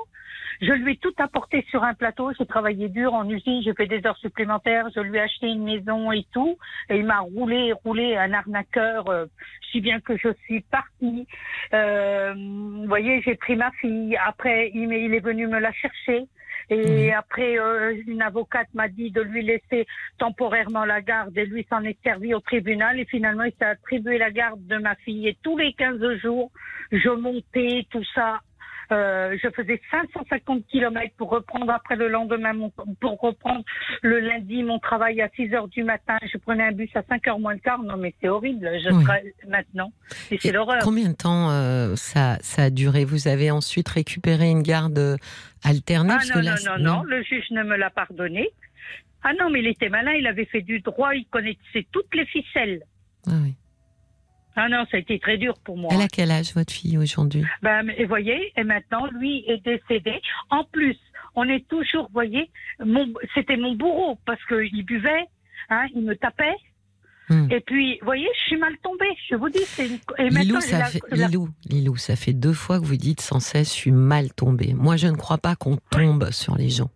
[0.63, 2.31] Je lui ai tout apporté sur un plateau.
[2.39, 3.63] J'ai travaillé dur en usine.
[3.63, 4.89] J'ai fait des heures supplémentaires.
[4.95, 6.57] Je lui ai acheté une maison et tout.
[6.89, 9.09] Et il m'a roulé, roulé un arnaqueur.
[9.09, 9.27] Euh,
[9.73, 11.27] si bien que je suis partie.
[11.75, 14.17] Euh, vous voyez, j'ai pris ma fille.
[14.25, 16.27] Après, il est venu me la chercher.
[16.71, 19.87] Et après, euh, une avocate m'a dit de lui laisser
[20.19, 22.99] temporairement la garde et lui s'en est servi au tribunal.
[22.99, 25.29] Et finalement, il s'est attribué la garde de ma fille.
[25.29, 26.51] Et tous les 15 jours,
[26.91, 28.41] je montais tout ça
[28.93, 32.53] euh, je faisais 550 km pour reprendre après le lendemain,
[33.01, 33.65] pour reprendre
[34.03, 36.19] le lundi mon travail à 6 heures du matin.
[36.31, 37.83] Je prenais un bus à 5 heures moins de quart.
[37.83, 38.69] Non, mais c'est horrible.
[38.85, 39.93] Je serai maintenant.
[40.31, 40.81] Et c'est l'horreur.
[40.83, 43.05] Combien de temps euh, ça, ça a duré?
[43.05, 45.17] Vous avez ensuite récupéré une garde
[45.63, 48.49] alternée ah, non, non, non, non, le juge ne me l'a pardonné.
[49.23, 52.27] Ah non, mais il était malin, il avait fait du droit, il connaissait toutes les
[52.27, 52.83] ficelles.
[53.27, 53.55] Ah oui.
[54.55, 55.91] Ah non, ça a été très dur pour moi.
[55.95, 57.45] Elle a quel âge, votre fille, aujourd'hui?
[57.63, 60.21] Ben, Et voyez, et maintenant, lui est décédé.
[60.51, 60.99] En plus,
[61.35, 62.51] on est toujours, voyez,
[63.35, 65.25] c'était mon bourreau, parce qu'il buvait,
[65.71, 66.57] hein, il me tapait.
[67.33, 67.51] Hmm.
[67.51, 69.17] Et puis, vous voyez, je suis mal tombée.
[69.31, 69.99] Je vous dis, c'est une...
[70.29, 71.01] Lilou, ça fait...
[71.11, 74.75] Lilou, Lilou, ça fait deux fois que vous dites sans cesse, je suis mal tombée.
[74.75, 76.91] Moi, je ne crois pas qu'on tombe sur les gens.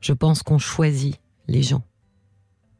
[0.00, 1.18] Je pense qu'on choisit
[1.48, 1.82] les gens.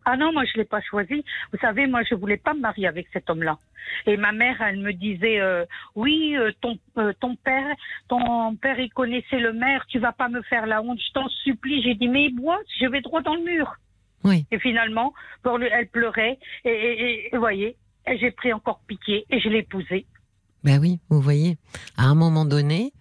[0.04, 1.24] Ah non, moi je l'ai pas choisi.
[1.52, 3.58] Vous savez, moi je voulais pas me marier avec cet homme-là.
[4.06, 7.76] Et ma mère, elle me disait, euh, oui, euh, ton euh, ton père,
[8.08, 9.84] ton père, il connaissait le maire.
[9.88, 11.82] Tu vas pas me faire la honte, je t'en supplie.
[11.82, 13.76] J'ai dit, mais moi, je vais droit dans le mur.
[14.24, 14.46] Oui.
[14.50, 15.12] Et finalement,
[15.42, 16.38] pour lui, elle pleurait.
[16.64, 20.06] Et, et, et vous voyez, j'ai pris encore pitié et je l'ai épousé.
[20.64, 21.56] Ben oui, vous voyez,
[21.96, 22.92] à un moment donné,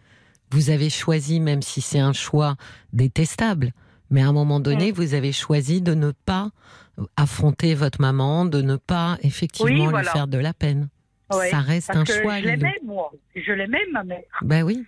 [0.52, 2.56] vous avez choisi, même si c'est un choix
[2.94, 3.72] détestable,
[4.10, 6.50] mais à un moment donné, vous avez choisi de ne pas
[7.18, 10.90] affronter votre maman, de ne pas effectivement lui faire de la peine.
[11.30, 12.40] ça reste un choix.
[12.40, 13.12] Je l'aimais, moi.
[13.36, 14.24] Je l'aimais, ma mère.
[14.42, 14.86] Ben oui.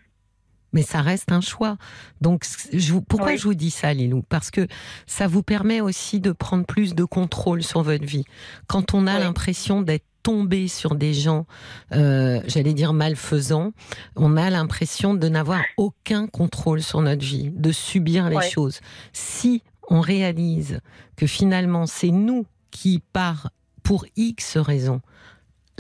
[0.73, 1.77] Mais ça reste un choix.
[2.21, 4.23] Donc, je pourquoi je vous dis ça, Lilou?
[4.27, 4.67] Parce que
[5.05, 8.25] ça vous permet aussi de prendre plus de contrôle sur votre vie.
[8.67, 11.45] Quand on a l'impression d'être tombé sur des gens,
[11.93, 13.71] euh, j'allais dire malfaisants,
[14.15, 18.81] on a l'impression de n'avoir aucun contrôle sur notre vie, de subir les choses.
[19.13, 20.79] Si on réalise
[21.15, 23.49] que finalement c'est nous qui, par
[23.83, 25.01] pour X raisons,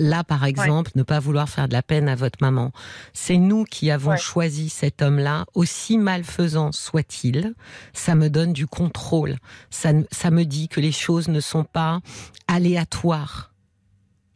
[0.01, 2.71] là par exemple, ne pas vouloir faire de la peine à votre maman,
[3.13, 7.53] c'est nous qui avons choisi cet homme-là, aussi malfaisant soit-il,
[7.93, 9.37] ça me donne du contrôle,
[9.69, 11.99] ça, ça me dit que les choses ne sont pas
[12.47, 13.51] aléatoires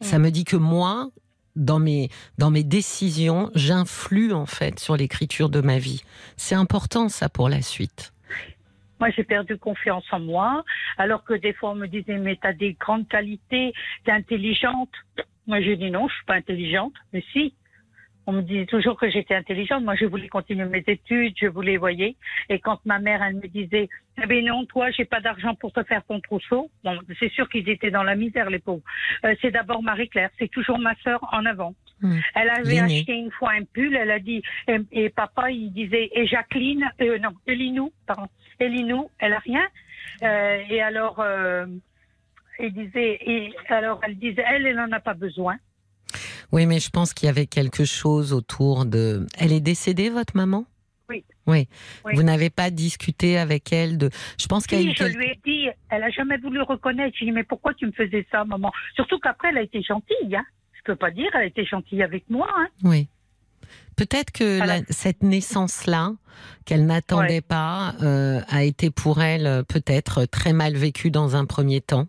[0.00, 0.22] ça mm.
[0.22, 1.08] me dit que moi,
[1.54, 6.02] dans mes, dans mes décisions, j'influe en fait sur l'écriture de ma vie.
[6.36, 8.12] C'est important ça pour la suite.
[8.98, 10.64] Moi, j'ai perdu confiance en moi,
[10.96, 14.14] alors que des fois, on me disait, mais tu as des grandes qualités, tu es
[14.14, 14.88] intelligente.
[15.46, 16.94] Moi, j'ai dit non, je suis pas intelligente.
[17.12, 17.54] Mais si,
[18.26, 19.84] on me disait toujours que j'étais intelligente.
[19.84, 22.16] Moi, je voulais continuer mes études, je voulais, voyez.
[22.48, 23.88] Et quand ma mère, elle me disait,
[24.20, 26.68] eh ben non, toi, j'ai pas d'argent pour te faire ton trousseau.
[26.82, 28.82] Bon, c'est sûr qu'ils étaient dans la misère, les pauvres.
[29.24, 31.74] Euh, c'est d'abord Marie-Claire, c'est toujours ma sœur en avant.
[32.00, 32.18] Hmm.
[32.34, 34.42] Elle avait acheté une fois un pull, elle a dit,
[34.90, 38.26] et, papa, il disait, et Jacqueline, euh, non, Elinou, pardon,
[38.58, 39.66] Elinou, elle a rien.
[40.22, 41.24] Euh, et alors,
[42.72, 45.56] disait, et alors elle disait, elle, elle n'en a pas besoin.
[46.52, 49.26] Oui, mais je pense qu'il y avait quelque chose autour de.
[49.38, 50.64] Elle est décédée, votre maman?
[51.08, 51.24] Oui.
[51.46, 51.68] oui.
[52.14, 54.10] Vous n'avez pas discuté avec elle de.
[54.38, 54.86] Je pense qu'elle.
[54.86, 55.68] Oui, je lui ai dit.
[55.88, 57.14] Elle a jamais voulu reconnaître.
[57.14, 58.72] Je lui ai dit mais pourquoi tu me faisais ça, maman?
[58.94, 60.34] Surtout qu'après elle a été gentille.
[60.34, 60.44] Hein.
[60.72, 61.28] Je peux pas dire.
[61.34, 62.48] Elle a été gentille avec moi.
[62.56, 62.68] Hein.
[62.82, 63.08] Oui.
[63.96, 66.12] Peut-être que cette naissance-là,
[66.66, 71.46] qu'elle n'attendait pas, euh, a été pour elle euh, peut-être très mal vécue dans un
[71.46, 72.06] premier temps.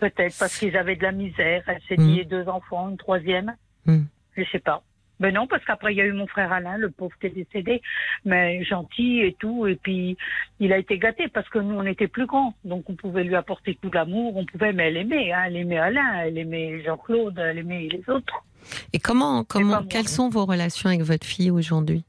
[0.00, 1.62] Peut-être parce qu'ils avaient de la misère.
[1.66, 2.28] Elle s'est dit hmm.
[2.28, 3.54] deux enfants, une troisième.
[3.86, 4.06] Je hmm.
[4.36, 4.82] Je sais pas.
[5.20, 7.30] Mais non, parce qu'après il y a eu mon frère Alain, le pauvre qui est
[7.30, 7.82] décédé,
[8.24, 9.66] mais gentil et tout.
[9.66, 10.16] Et puis
[10.58, 13.36] il a été gâté parce que nous on était plus grands, donc on pouvait lui
[13.36, 17.38] apporter tout l'amour, on pouvait, mais elle aimait, hein, elle aimait Alain, elle aimait Jean-Claude,
[17.38, 18.44] elle aimait les autres.
[18.92, 22.04] Et comment, comment, quelles sont vos relations avec votre fille aujourd'hui?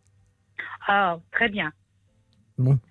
[0.87, 1.71] Ah, très bien.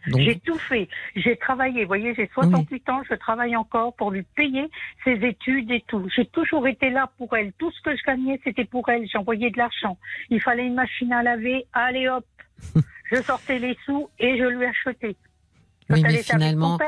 [0.06, 0.88] J'ai tout fait.
[1.16, 1.82] J'ai travaillé.
[1.82, 4.68] Vous voyez, j'ai 68 ans, je travaille encore pour lui payer
[5.04, 6.06] ses études et tout.
[6.14, 7.52] J'ai toujours été là pour elle.
[7.54, 9.08] Tout ce que je gagnais, c'était pour elle.
[9.10, 9.96] J'envoyais de l'argent.
[10.30, 11.66] Il fallait une machine à laver.
[11.72, 12.26] Allez hop.
[13.10, 15.16] je sortais les sous et je lui achetais.
[15.90, 16.78] oui, mais finalement,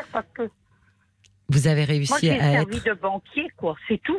[1.49, 3.77] vous avez réussi moi, à servi de banquier, quoi.
[3.87, 4.19] C'est tout.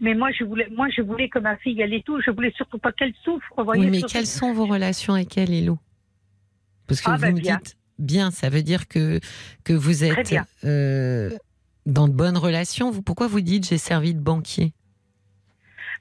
[0.00, 2.20] Mais moi, je voulais, moi, je voulais que ma fille, elle tout.
[2.20, 3.52] Je voulais surtout pas qu'elle souffre.
[3.58, 5.78] oui, mais quelles sont vos relations avec elle, Elou
[6.86, 9.20] parce que ah, vous ben me dites bien, ça veut dire que,
[9.64, 11.30] que vous êtes euh,
[11.86, 12.90] dans de bonnes relations.
[12.90, 14.72] Vous, pourquoi vous dites j'ai servi de banquier?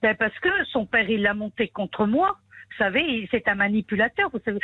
[0.01, 2.37] Ben Parce que son père, il l'a monté contre moi.
[2.71, 4.29] Vous savez, c'est un manipulateur.
[4.33, 4.59] Vous savez,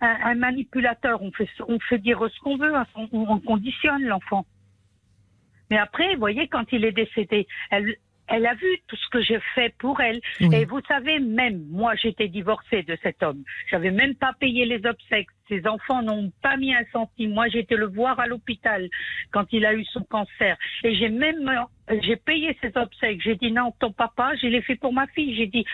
[0.00, 4.46] un, manipulateur, on fait, on fait dire ce qu'on veut, hein, on, conditionne l'enfant.
[5.70, 7.96] Mais après, vous voyez, quand il est décédé, elle,
[8.28, 10.20] elle a vu tout ce que j'ai fait pour elle.
[10.40, 13.42] Et vous savez, même moi, j'étais divorcée de cet homme.
[13.70, 15.28] J'avais même pas payé les obsèques.
[15.48, 17.32] Ses enfants n'ont pas mis un centime.
[17.32, 18.88] Moi, été le voir à l'hôpital
[19.30, 20.56] quand il a eu son cancer.
[20.82, 21.50] Et j'ai même,
[22.02, 23.20] j'ai payé ses obsèques.
[23.22, 25.36] J'ai dit non, ton papa, je l'ai fait pour ma fille.
[25.36, 25.64] J'ai dit,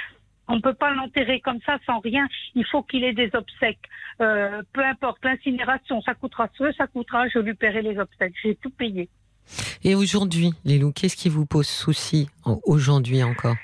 [0.49, 2.27] on ne peut pas l'enterrer comme ça sans rien.
[2.57, 3.89] Il faut qu'il ait des obsèques.
[4.21, 8.35] Euh, peu importe, l'incinération, ça coûtera ce, ça coûtera, je lui paierai les obsèques.
[8.43, 9.09] J'ai tout payé.
[9.85, 12.29] Et aujourd'hui, Lilou, qu'est-ce qui vous pose souci
[12.65, 13.57] aujourd'hui encore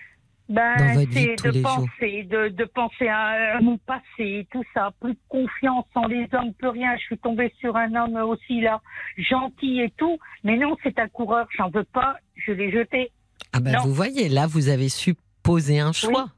[0.49, 5.15] ben, dans votre vie de penser, De, de, penser à, mon passé, tout ça, plus
[5.15, 6.97] de confiance en les hommes, plus rien.
[6.97, 8.81] Je suis tombée sur un homme aussi là,
[9.19, 13.11] gentil et tout, mais non, c'est un coureur, j'en veux pas, je l'ai jeté.
[13.53, 16.29] Ah ben vous voyez, là vous avez su poser un choix.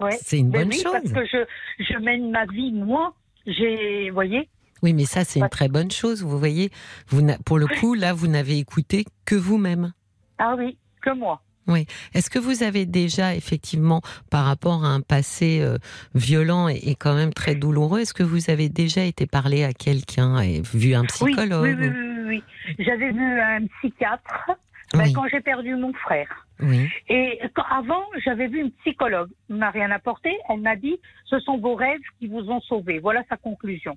[0.00, 0.16] Ouais.
[0.22, 0.92] C'est une ben bonne chose.
[0.92, 3.14] Parce que je, je mène ma vie moi.
[3.46, 4.48] J'ai, voyez,
[4.82, 6.22] oui, mais ça, c'est une très bonne chose.
[6.22, 6.70] Vous voyez,
[7.08, 9.92] vous, pour le coup, là, vous n'avez écouté que vous-même.
[10.38, 11.40] Ah oui, que moi.
[11.68, 11.86] Oui.
[12.14, 15.78] Est-ce que vous avez déjà, effectivement, par rapport à un passé euh,
[16.14, 20.40] violent et, quand même très douloureux, est-ce que vous avez déjà été parlé à quelqu'un
[20.40, 22.42] et vu un psychologue Oui, oui, oui.
[22.68, 24.50] oui, J'avais vu un psychiatre
[24.92, 26.46] ben, quand j'ai perdu mon frère.
[26.60, 26.88] Oui.
[27.08, 29.30] Et avant, j'avais vu une psychologue.
[29.48, 30.36] Elle m'a rien apporté.
[30.48, 32.98] Elle m'a dit ce sont vos rêves qui vous ont sauvé.
[32.98, 33.96] Voilà sa conclusion.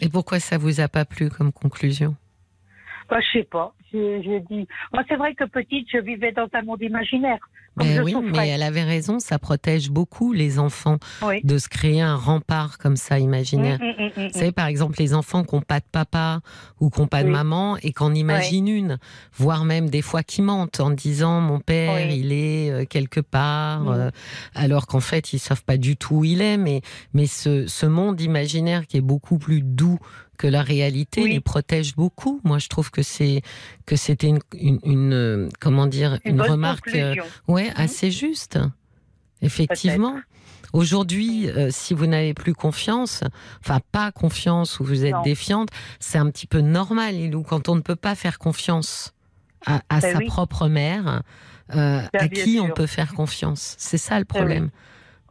[0.00, 2.14] Et pourquoi ça vous a pas plu comme conclusion?
[3.08, 3.74] Bah, Je sais pas.
[3.92, 4.68] Je, dis.
[4.92, 7.38] Moi, c'est vrai que petite, je vivais dans un monde imaginaire.
[7.78, 10.98] Mais oui, mais elle avait raison, ça protège beaucoup les enfants
[11.42, 13.78] de se créer un rempart comme ça imaginaire.
[13.80, 16.40] Mmh, mmh, mmh, Vous savez, par exemple, les enfants qui n'ont pas de papa
[16.80, 18.98] ou qui n'ont pas de maman et qu'en imaginent une,
[19.36, 23.88] voire même des fois qui mentent en disant mon père, il est euh, quelque part,
[23.88, 24.10] euh,
[24.54, 26.56] alors qu'en fait, ils ne savent pas du tout où il est.
[26.56, 26.82] Mais,
[27.14, 29.98] mais ce, ce monde imaginaire qui est beaucoup plus doux
[30.38, 32.40] que la réalité les protège beaucoup.
[32.44, 33.42] Moi, je trouve que c'est
[33.84, 34.38] que c'était une,
[34.84, 37.16] une, euh, comment dire une, remarque euh,
[37.48, 37.74] ouais mhm.
[37.76, 38.58] assez juste.
[39.42, 40.18] Effectivement.
[40.72, 43.22] Aujourd'hui, euh, si vous n'avez plus confiance,
[43.60, 47.34] enfin pas confiance ou vous êtes défiante, c'est un petit peu normal.
[47.34, 49.14] Ou quand on ne peut pas faire confiance
[49.66, 51.22] à, ben sa propre mère,
[51.70, 54.70] à qui on peut faire confiance C'est ça le ben problème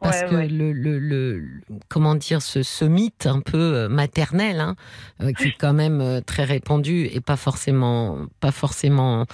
[0.00, 1.48] parce que Le, le, le,
[1.88, 4.76] comment dire ce, ce, mythe un peu euh, maternel hein,
[5.20, 9.26] euh, qui est quand même euh, très répandu et pas forcément pas forcément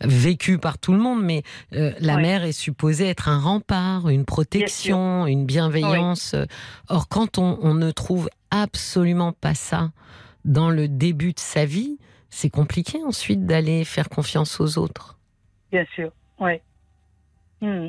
[0.00, 5.26] vécu par tout le monde mais la mère est supposée être un rempart une protection
[5.26, 6.34] une bienveillance.
[6.88, 9.90] Or quand on, on, ne trouve absolument pas ça
[10.44, 11.98] dans le début de sa vie
[12.30, 15.18] c'est compliqué ensuite d'aller faire confiance aux autres.
[15.70, 16.62] Bien sûr ouais.
[17.60, 17.88] Hmm.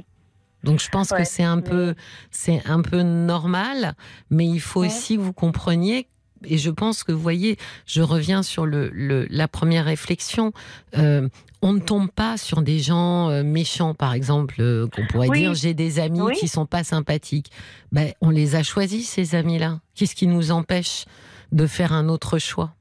[0.64, 1.96] Donc je pense que c'est un peu,
[2.32, 3.94] c'est un peu normal,
[4.30, 6.08] mais il faut aussi que vous compreniez.
[6.46, 8.92] Et je pense que vous voyez, je reviens sur le,
[9.30, 10.54] la première réflexion.
[10.98, 11.28] Euh,
[11.62, 15.54] on ne tombe pas sur des gens euh, méchants, par exemple, euh, qu'on pourrait dire
[15.54, 17.52] j'ai des amis qui sont pas sympathiques.
[17.92, 19.80] Ben, on les a choisis ces amis-là.
[19.96, 21.06] Qu'est-ce qui nous empêche
[21.52, 22.74] de faire un autre choix?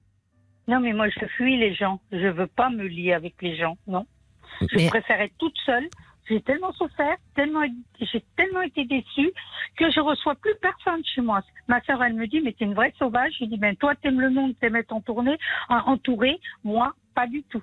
[0.68, 2.00] Non, mais moi je fuis les gens.
[2.12, 3.76] Je veux pas me lier avec les gens.
[3.86, 4.06] Non.
[4.60, 5.88] Je préfère être toute seule
[6.28, 7.64] j'ai tellement souffert, tellement,
[8.00, 9.30] j'ai tellement été déçue
[9.76, 11.40] que je reçois plus personne chez moi.
[11.68, 13.32] Ma sœur, elle me dit, mais t'es une vraie sauvage.
[13.40, 16.38] Je dis, ben toi, t'aimes le monde, t'aimes être entouré, entouré.
[16.64, 17.62] Moi, pas du tout.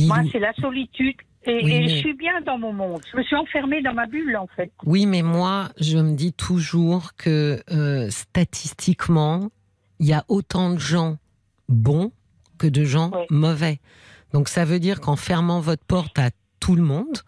[0.00, 1.16] Moi, c'est la solitude.
[1.48, 3.00] Et, je suis bien dans mon monde.
[3.12, 4.72] Je me suis enfermée dans ma bulle, en fait.
[4.84, 9.50] Oui, mais moi, je me dis toujours que euh, statistiquement,
[10.00, 11.18] il y a autant de gens
[11.68, 12.10] bons
[12.58, 13.78] que de gens mauvais.
[14.32, 17.22] Donc ça veut dire qu'en fermant votre porte à tout le monde,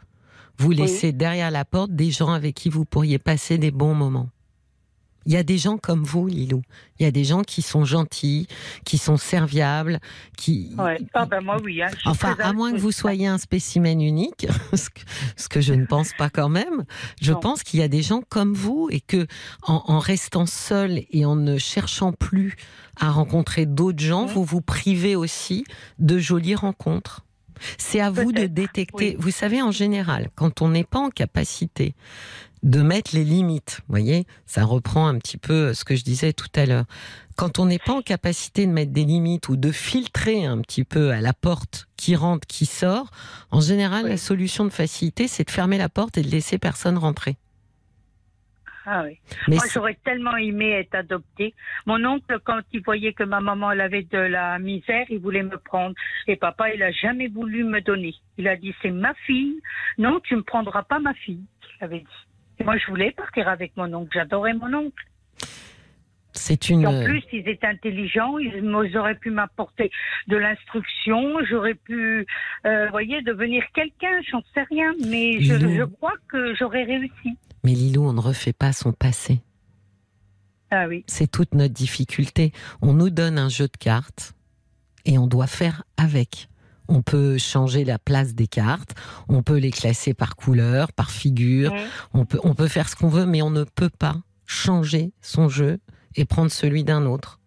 [0.59, 4.29] vous laissez derrière la porte des gens avec qui vous pourriez passer des bons moments.
[5.29, 6.63] Il y a des gens comme vous, Lilou.
[6.99, 8.49] Il y a des gens qui sont gentils,
[8.87, 10.01] qui sont serviables,
[10.39, 10.75] qui.
[10.79, 10.99] Ouais.
[11.13, 11.83] Ah ben moi oui.
[11.83, 11.91] Hein.
[12.07, 14.47] Enfin, à moins que vous soyez un spécimen unique,
[15.37, 16.85] ce que, je ne pense pas quand même.
[17.21, 19.27] Je pense qu'il y a des gens comme vous et que
[19.65, 22.57] en, restant seul et en ne cherchant plus
[22.99, 24.31] à rencontrer d'autres gens, mmh.
[24.31, 25.65] vous vous privez aussi
[25.99, 27.27] de jolies rencontres.
[27.79, 29.17] C'est à vous de détecter.
[29.19, 31.95] Vous savez, en général, quand on n'est pas en capacité
[32.63, 36.33] de mettre les limites, vous voyez, ça reprend un petit peu ce que je disais
[36.33, 36.87] tout à l'heure.
[37.37, 40.83] Quand on n'est pas en capacité de mettre des limites ou de filtrer un petit
[40.83, 43.11] peu à la porte qui rentre, qui sort,
[43.53, 46.99] en général, la solution de facilité, c'est de fermer la porte et de laisser personne
[46.99, 47.37] rentrer.
[48.91, 49.19] Ah oui.
[49.49, 51.55] Moi, j'aurais tellement aimé être adoptée.
[51.85, 55.43] Mon oncle, quand il voyait que ma maman elle avait de la misère, il voulait
[55.43, 55.95] me prendre.
[56.27, 58.15] Et papa, il a jamais voulu me donner.
[58.39, 59.61] Il a dit, c'est ma fille.
[59.99, 61.45] Non, tu ne me prendras pas ma fille.
[61.81, 62.65] Il avait dit.
[62.65, 64.11] moi, je voulais partir avec mon oncle.
[64.15, 65.05] J'adorais mon oncle.
[66.33, 66.87] C'est une.
[66.87, 68.39] en plus, ils étaient intelligents.
[68.39, 69.91] Ils, auraient pu m'apporter
[70.29, 71.45] de l'instruction.
[71.45, 72.27] J'aurais pu,
[72.65, 74.21] euh, voyez, devenir quelqu'un.
[74.31, 77.37] J'en sais rien, mais je, je crois que j'aurais réussi.
[77.65, 79.43] Mais Lilou, on ne refait pas son passé.
[80.71, 81.05] Ah oui.
[81.07, 82.53] C'est toute notre difficulté.
[82.83, 84.35] On nous donne un jeu de cartes
[85.05, 86.49] et on doit faire avec.
[86.89, 88.95] On peut changer la place des cartes,
[89.29, 91.75] on peut les classer par couleur, par figure,
[92.15, 95.51] on, peut, on peut faire ce qu'on veut, mais on ne peut pas changer son
[95.51, 95.81] jeu
[96.17, 97.38] et prendre celui d'un autre.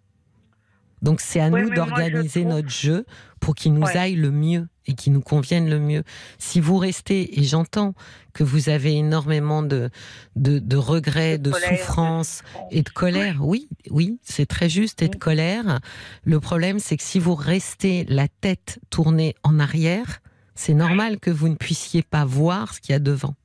[1.02, 3.06] Donc c'est à nous d'organiser notre jeu
[3.40, 6.04] pour qu'il nous aille le mieux et qui nous convienne le mieux.
[6.38, 7.94] Si vous restez, et j'entends
[8.34, 9.90] que vous avez énormément de,
[10.36, 15.80] de, regrets, de, souffrances et de colère, oui, oui, c'est très juste, et de colère.
[16.24, 20.22] Le problème, c'est que si vous restez la tête tournée en arrière,
[20.56, 23.36] c'est normal que vous ne puissiez pas voir ce qu'il y a devant.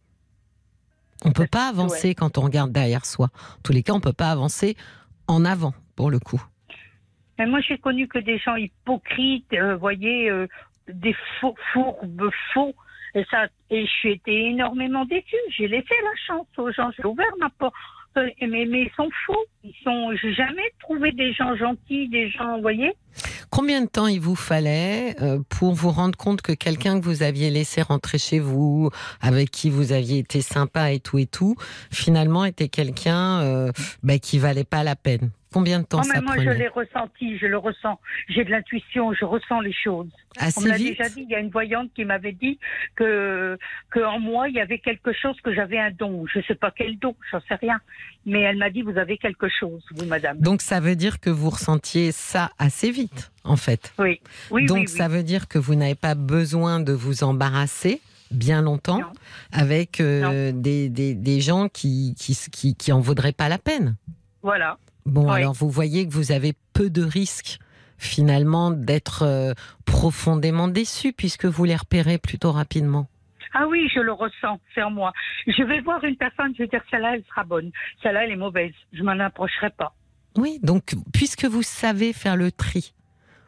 [1.24, 3.30] On ne peut pas avancer quand on regarde derrière soi.
[3.32, 4.76] En tous les cas, on ne peut pas avancer
[5.26, 6.42] en avant, pour le coup.
[7.38, 10.46] Mais moi, j'ai connu que des gens hypocrites, vous euh, voyez, euh,
[10.88, 12.74] des faux, fourbes, faux.
[13.14, 15.36] Et ça, et je suis été énormément déçue.
[15.56, 16.90] J'ai laissé la chance aux gens.
[16.96, 17.74] J'ai ouvert ma porte.
[18.18, 19.44] Euh, mais, mais ils sont fous.
[19.64, 20.14] Ils sont.
[20.20, 22.92] J'ai jamais trouvé des gens gentils, des gens, vous voyez.
[23.50, 25.14] Combien de temps il vous fallait
[25.48, 29.70] pour vous rendre compte que quelqu'un que vous aviez laissé rentrer chez vous, avec qui
[29.70, 31.54] vous aviez été sympa et tout et tout,
[31.90, 33.72] finalement était quelqu'un euh,
[34.02, 35.30] bah, qui valait pas la peine?
[35.52, 37.98] Combien de temps oh, ça Moi, je l'ai ressenti, je le ressens.
[38.28, 40.08] J'ai de l'intuition, je ressens les choses.
[40.38, 42.58] Assez On me l'a déjà dit, il y a une voyante qui m'avait dit
[42.94, 43.56] que,
[43.90, 46.26] que en moi, il y avait quelque chose, que j'avais un don.
[46.26, 47.80] Je ne sais pas quel don, j'en sais rien.
[48.26, 50.38] Mais elle m'a dit, vous avez quelque chose, vous, madame.
[50.40, 53.94] Donc, ça veut dire que vous ressentiez ça assez vite, en fait.
[53.98, 54.20] Oui.
[54.50, 59.00] oui Donc, ça veut dire que vous n'avez pas besoin de vous embarrasser bien longtemps
[59.52, 63.96] avec euh, des, des, des, gens qui, qui, qui, qui en vaudraient pas la peine.
[64.42, 64.78] Voilà.
[65.06, 67.58] Bon, alors vous voyez que vous avez peu de risques
[67.96, 69.52] finalement d'être euh,
[69.84, 73.06] profondément déçu puisque vous les repérez plutôt rapidement.
[73.54, 75.12] Ah oui, je le ressens, c'est en moi.
[75.46, 77.70] Je vais voir une personne, je vais dire celle-là, elle sera bonne,
[78.02, 79.94] celle-là, elle est mauvaise, je m'en approcherai pas.
[80.36, 82.92] Oui, donc puisque vous savez faire le tri,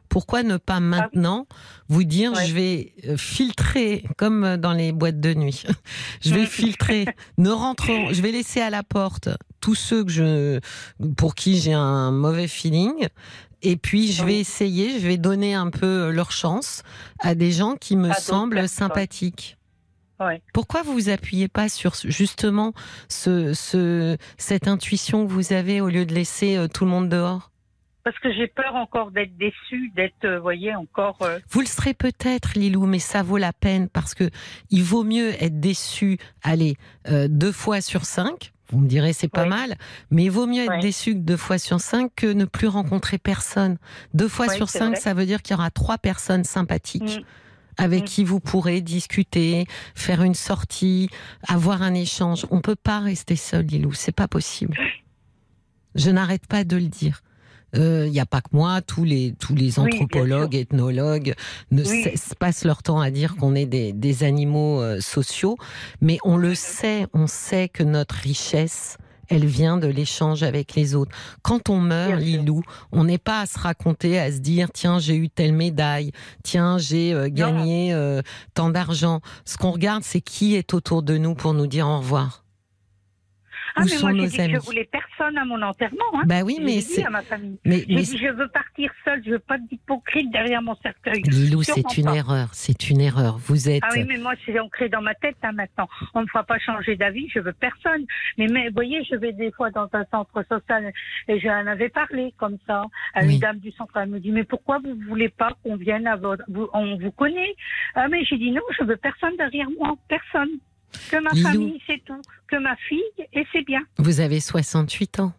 [0.08, 1.46] pourquoi ne pas ah maintenant
[1.88, 5.64] vous dire je vais euh, filtrer comme dans les boîtes de nuit.
[6.22, 7.06] je vais filtrer,
[7.36, 9.28] ne rentrons, je vais laisser à la porte
[9.60, 10.60] tous ceux que je
[11.16, 13.08] pour qui j'ai un mauvais feeling
[13.62, 16.82] et puis je vais essayer, je vais donner un peu leur chance
[17.20, 19.56] à des gens qui me semblent sympathiques.
[20.52, 22.72] Pourquoi vous vous appuyez pas sur justement
[23.08, 27.08] ce, ce, cette intuition que vous avez au lieu de laisser euh, tout le monde
[27.08, 27.52] dehors?
[28.02, 31.18] Parce que j'ai peur encore d'être déçue, d'être, euh, voyez, encore.
[31.22, 34.30] Euh, vous le serez peut-être, Lilou, mais ça vaut la peine parce que
[34.70, 36.76] il vaut mieux être déçu, allez,
[37.08, 38.52] euh, deux fois sur cinq.
[38.70, 39.76] Vous me direz, c'est pas mal,
[40.10, 43.78] mais il vaut mieux être déçu deux fois sur cinq que ne plus rencontrer personne.
[44.12, 47.20] Deux fois sur cinq, ça veut dire qu'il y aura trois personnes sympathiques.
[47.20, 47.24] Mm.
[47.80, 48.06] avec mm.
[48.06, 51.08] qui vous pourrez discuter, faire une sortie,
[51.46, 52.44] avoir un échange.
[52.50, 54.76] On peut pas rester seul, Lilou, c'est pas possible.
[55.94, 57.22] Je n'arrête pas de le dire.
[57.74, 61.34] Il euh, n'y a pas que moi, tous les tous les anthropologues, ethnologues
[61.70, 61.82] ne
[62.34, 65.56] passent leur temps à dire qu'on est des, des animaux euh, sociaux,
[66.00, 68.96] mais on le sait, on sait que notre richesse,
[69.28, 71.14] elle vient de l'échange avec les autres.
[71.42, 75.16] Quand on meurt, Lilou, on n'est pas à se raconter, à se dire tiens j'ai
[75.16, 76.12] eu telle médaille,
[76.42, 77.94] tiens j'ai euh, gagné
[78.54, 79.20] tant d'argent.
[79.44, 82.44] Ce qu'on regarde, c'est qui est autour de nous pour nous dire au revoir.
[83.78, 86.04] Ah, mais moi, j'ai dit que je voulais personne à mon enterrement.
[86.14, 86.22] Hein.
[86.26, 87.04] Bah oui, mais c'est.
[87.04, 87.58] à ma famille.
[87.64, 91.22] Mais, dit, je veux partir seule, je veux pas d'hypocrite derrière mon cercueil.
[91.22, 93.38] Lilou, c'est une erreur, c'est une erreur.
[93.38, 93.82] Vous êtes.
[93.84, 95.88] Ah oui, mais moi, c'est ancré dans ma tête hein, maintenant.
[96.14, 98.04] On ne me fera pas changer d'avis, je veux personne.
[98.36, 100.92] Mais, mais, vous voyez, je vais des fois dans un centre social
[101.28, 103.96] et j'en avais parlé comme ça à une dame du centre.
[103.96, 106.44] Elle me dit, mais pourquoi vous voulez pas qu'on vienne à votre.
[106.72, 107.54] On vous connaît?
[107.94, 110.50] Ah, mais j'ai dit, non, je veux personne derrière moi, personne.
[111.10, 112.20] Que ma famille, c'est tout.
[112.46, 113.82] Que ma fille, et c'est bien.
[113.98, 115.32] Vous avez 68 ans.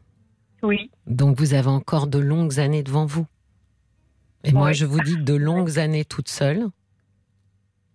[0.62, 0.92] Oui.
[1.08, 3.26] Donc vous avez encore de longues années devant vous.
[4.44, 6.68] Et moi, je vous dis de longues années toute seule.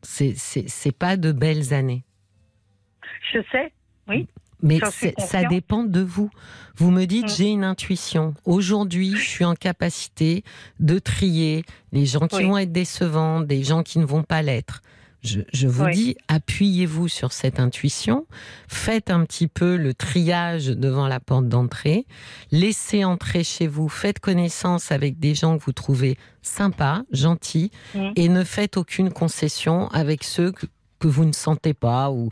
[0.02, 2.04] C'est, c'est, pas de belles années.
[3.32, 3.72] Je sais,
[4.06, 4.28] oui.
[4.62, 4.78] Mais
[5.18, 6.30] ça dépend de vous.
[6.76, 7.36] Vous me dites, mm.
[7.36, 8.34] j'ai une intuition.
[8.44, 10.44] Aujourd'hui, je suis en capacité
[10.80, 14.82] de trier les gens qui vont être décevants, des gens qui ne vont pas l'être.
[15.24, 18.26] Je, vous dis, appuyez-vous sur cette intuition,
[18.68, 22.06] faites un petit peu le triage devant la porte d'entrée,
[22.50, 27.70] laissez entrer chez vous, faites connaissance avec des gens que vous trouvez sympas, gentils,
[28.16, 30.66] et ne faites aucune concession avec ceux que,
[31.06, 32.30] vous ne sentez pas ou,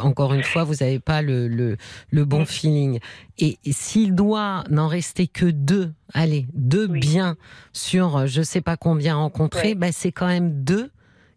[0.00, 2.98] encore une fois vous n'avez pas le, le, bon feeling.
[3.38, 7.36] Et, s'il doit n'en rester que deux, allez, deux biens
[7.72, 10.90] sur je sais pas combien rencontrés, ben c'est quand même deux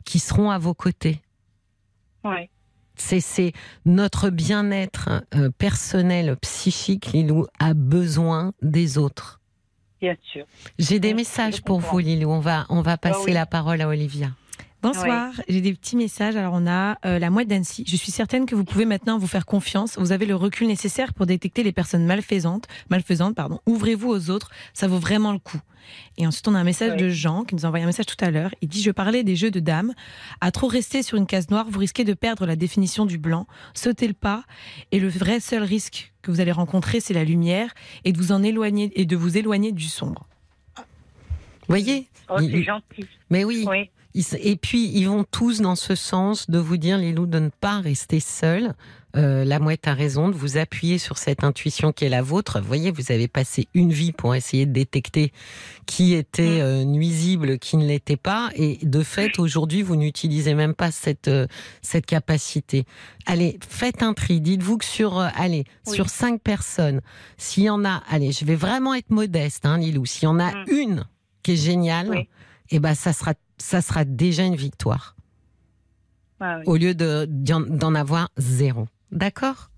[0.05, 1.21] qui seront à vos côtés.
[2.95, 3.53] C'est
[3.85, 9.41] notre bien-être euh, personnel, psychique, Lilou, a besoin des autres.
[10.01, 10.45] Bien sûr.
[10.77, 12.29] J'ai des messages pour vous, Lilou.
[12.29, 14.31] On va, on va passer ah la parole à Olivia.
[14.81, 16.35] Bonsoir, j'ai des petits messages.
[16.35, 17.83] Alors on a euh, la mouette d'Annecy.
[17.87, 19.99] Je suis certaine que vous pouvez maintenant vous faire confiance.
[19.99, 22.67] Vous avez le recul nécessaire pour détecter les personnes malfaisantes.
[22.89, 23.59] Malfaisantes, pardon.
[23.67, 25.59] Ouvrez-vous aux autres, ça vaut vraiment le coup.
[26.17, 28.25] Et ensuite on a un message de Jean qui nous a envoyé un message tout
[28.25, 28.55] à l'heure.
[28.61, 29.93] Il dit je parlais des jeux de dames.
[30.41, 33.45] À trop rester sur une case noire, vous risquez de perdre la définition du blanc.
[33.75, 34.45] Sautez le pas.
[34.91, 37.71] Et le vrai seul risque que vous allez rencontrer, c'est la lumière
[38.03, 40.25] et de vous en éloigner et de vous éloigner du sombre.
[41.67, 42.07] Voyez?
[42.29, 43.05] Oh, c'est gentil.
[43.29, 43.63] Mais oui.
[43.67, 47.49] oui Et puis, ils vont tous dans ce sens de vous dire, Lilou, de ne
[47.49, 48.73] pas rester seul.
[49.17, 52.61] Euh, la mouette a raison de vous appuyer sur cette intuition qui est la vôtre.
[52.61, 55.33] Vous voyez, vous avez passé une vie pour essayer de détecter
[55.85, 56.61] qui était mm.
[56.61, 61.27] euh, nuisible, qui ne l'était pas, et de fait, aujourd'hui, vous n'utilisez même pas cette
[61.27, 61.47] euh,
[61.81, 62.85] cette capacité.
[63.25, 64.39] Allez, faites un tri.
[64.39, 67.01] Dites-vous que sur allez sur cinq personnes,
[67.37, 70.05] s'il y en a, allez, je vais vraiment être modeste, hein, Lilou.
[70.05, 70.65] S'il y en a mm.
[70.69, 71.03] une
[71.43, 75.15] qui est géniale, et eh ben ça sera ça sera déjà une victoire.
[76.39, 78.87] Ah Au lieu d'en avoir zéro.
[79.11, 79.69] D'accord?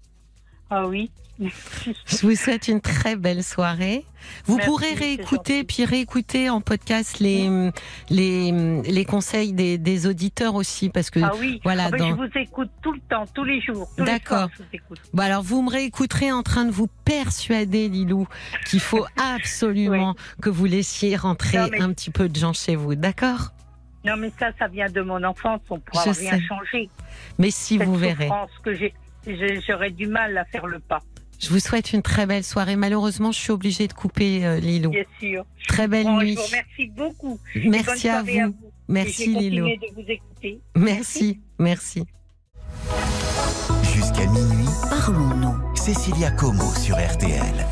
[0.69, 1.11] Ah oui.
[1.39, 4.05] Je vous souhaite une très belle soirée.
[4.45, 7.71] Vous pourrez réécouter puis réécouter en podcast les
[8.09, 11.59] les, les conseils des, des, auditeurs aussi parce que ah oui.
[11.63, 14.49] voilà ah ben, je vous écoute tout le temps tous les jours D'accord.
[15.13, 18.27] Bon alors vous me réécouterez en train de vous persuader Lilou
[18.69, 22.95] qu'il faut absolument que vous laissiez rentrer un petit peu de gens chez vous.
[22.95, 23.51] D'accord?
[24.05, 26.89] Non mais ça ça vient de mon enfance, on pourra rien changer.
[27.39, 28.29] Mais si vous verrez
[28.63, 28.93] que j'ai
[29.67, 31.01] j'aurais du mal à faire le pas.
[31.39, 32.75] Je vous souhaite une très belle soirée.
[32.75, 34.91] Malheureusement, je suis obligée de couper euh, Lilou.
[34.91, 35.45] Bien sûr.
[35.67, 36.35] Très belle nuit.
[36.35, 37.39] Je vous remercie beaucoup.
[37.65, 38.55] Merci à vous.
[38.87, 40.61] Merci de vous écouter.
[40.75, 41.41] Merci.
[41.59, 42.05] Merci.
[43.93, 45.75] Jusqu'à minuit, parlons-nous.
[45.75, 47.65] Cécilia Como sur RTL.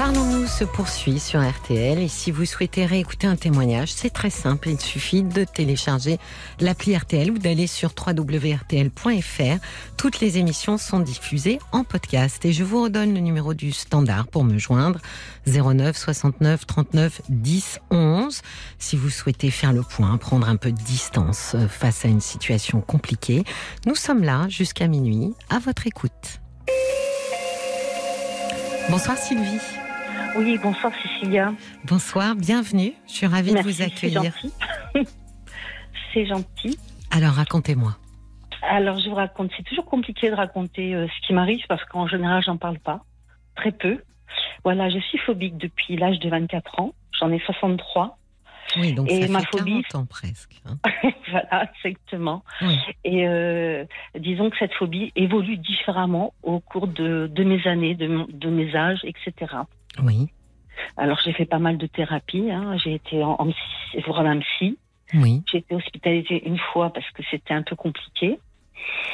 [0.00, 4.70] Parlons-nous se poursuit sur RTL et si vous souhaitez réécouter un témoignage, c'est très simple,
[4.70, 6.18] il suffit de télécharger
[6.58, 9.58] l'appli RTL ou d'aller sur www.rtl.fr.
[9.98, 14.26] Toutes les émissions sont diffusées en podcast et je vous redonne le numéro du standard
[14.28, 15.00] pour me joindre
[15.46, 18.40] 09 69 39 10 11
[18.78, 22.22] si vous souhaitez faire le point, prendre un peu de distance euh, face à une
[22.22, 23.44] situation compliquée.
[23.84, 26.40] Nous sommes là jusqu'à minuit à votre écoute.
[28.88, 29.60] Bonsoir Sylvie.
[30.36, 31.52] Oui, bonsoir Cécilia.
[31.84, 32.92] Bonsoir, bienvenue.
[33.06, 34.32] Je suis ravie de vous accueillir.
[36.14, 36.78] C'est gentil.
[37.10, 37.96] Alors racontez-moi.
[38.62, 42.06] Alors je vous raconte, c'est toujours compliqué de raconter euh, ce qui m'arrive parce qu'en
[42.06, 43.00] général j'en parle pas,
[43.56, 44.02] très peu.
[44.64, 48.18] Voilà, je suis phobique depuis l'âge de 24 ans, j'en ai 63.
[48.76, 50.60] Oui, donc et ça ma fait phobie, ans presque.
[50.66, 50.78] Hein.
[51.30, 52.44] voilà, exactement.
[53.02, 53.84] Et euh,
[54.18, 59.00] disons que cette phobie évolue différemment au cours de, mes années, de, de mes âges,
[59.04, 59.56] etc.
[60.02, 60.28] Oui.
[60.96, 62.50] Alors j'ai fait pas mal de thérapie.
[62.50, 62.76] Hein.
[62.78, 63.52] J'ai été en, en
[64.06, 64.78] voir un psy.
[65.14, 65.42] Oui.
[65.50, 68.38] J'ai été hospitalisée une fois parce que c'était un peu compliqué.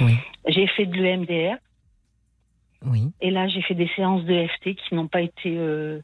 [0.01, 0.14] Oui.
[0.47, 1.57] J'ai fait de l'EMDR.
[2.85, 3.11] Oui.
[3.20, 5.57] Et là, j'ai fait des séances de FT qui n'ont pas été.
[5.57, 6.01] Euh,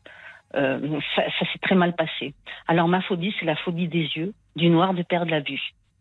[0.55, 2.35] euh, ça, ça s'est très mal passé.
[2.67, 5.61] Alors ma phobie, c'est la phobie des yeux, du noir, de perdre la vue.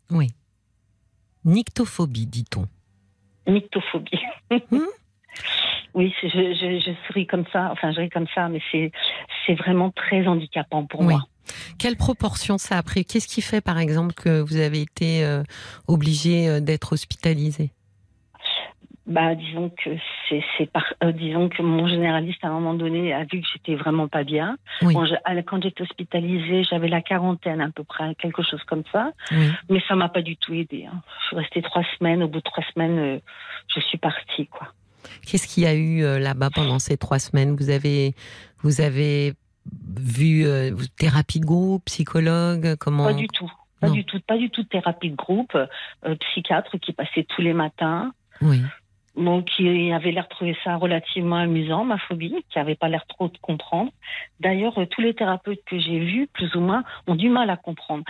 [0.10, 0.30] Oui.
[1.46, 2.68] Nyctophobie, dit-on.
[3.48, 4.20] Nyctophobie.
[4.72, 4.80] Hmm
[5.94, 9.92] oui, je, je, je, souris comme ça, enfin je ris comme ça, mais c'est vraiment
[9.92, 11.22] très handicapant pour moi.
[11.80, 13.06] Quelle proportion ça a pris?
[13.06, 15.44] Qu'est-ce qui fait, par exemple, que vous avez été euh,
[15.88, 17.72] obligé euh, d'être hospitalisé?
[19.08, 19.89] Bah, disons que
[20.30, 23.76] c'est, par, euh, disons que mon généraliste à un moment donné a vu que j'étais
[23.76, 24.56] vraiment pas bien.
[24.80, 29.12] quand j'étais hospitalisée, j'avais la quarantaine à peu près, quelque chose comme ça.
[29.70, 30.86] Mais ça m'a pas du tout aidé.
[30.86, 31.02] Hein.
[31.24, 32.24] Je suis restée trois semaines.
[32.24, 33.20] Au bout de trois semaines,
[33.68, 34.68] je suis partie, quoi.
[35.26, 37.56] Qu'est-ce qu'il y a eu euh, là-bas pendant ces trois semaines?
[37.56, 38.14] Vous avez,
[38.64, 39.34] vous avez
[39.99, 43.06] vu euh, thérapie de groupe, psychologue Comment?
[43.06, 43.52] Pas du tout.
[43.80, 47.41] Pas du tout, pas du tout de thérapie de groupe, euh, psychiatre qui passait tous
[47.41, 48.14] les matins.
[48.39, 48.62] Oui.
[49.16, 53.05] Bon, qui avait l'air de trouver ça relativement amusant, ma phobie, qui avait pas l'air
[53.07, 53.91] trop de comprendre.
[54.39, 58.05] D'ailleurs, tous les thérapeutes que j'ai vus, plus ou moins, ont du mal à comprendre.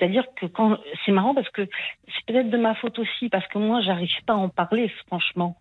[0.00, 1.68] C'est-à-dire que quand c'est marrant parce que
[2.06, 5.58] c'est peut-être de ma faute aussi parce que moi j'arrive pas à en parler franchement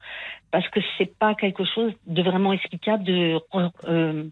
[0.51, 3.39] parce que c'est pas quelque chose de vraiment explicable de
[3.86, 4.24] euh,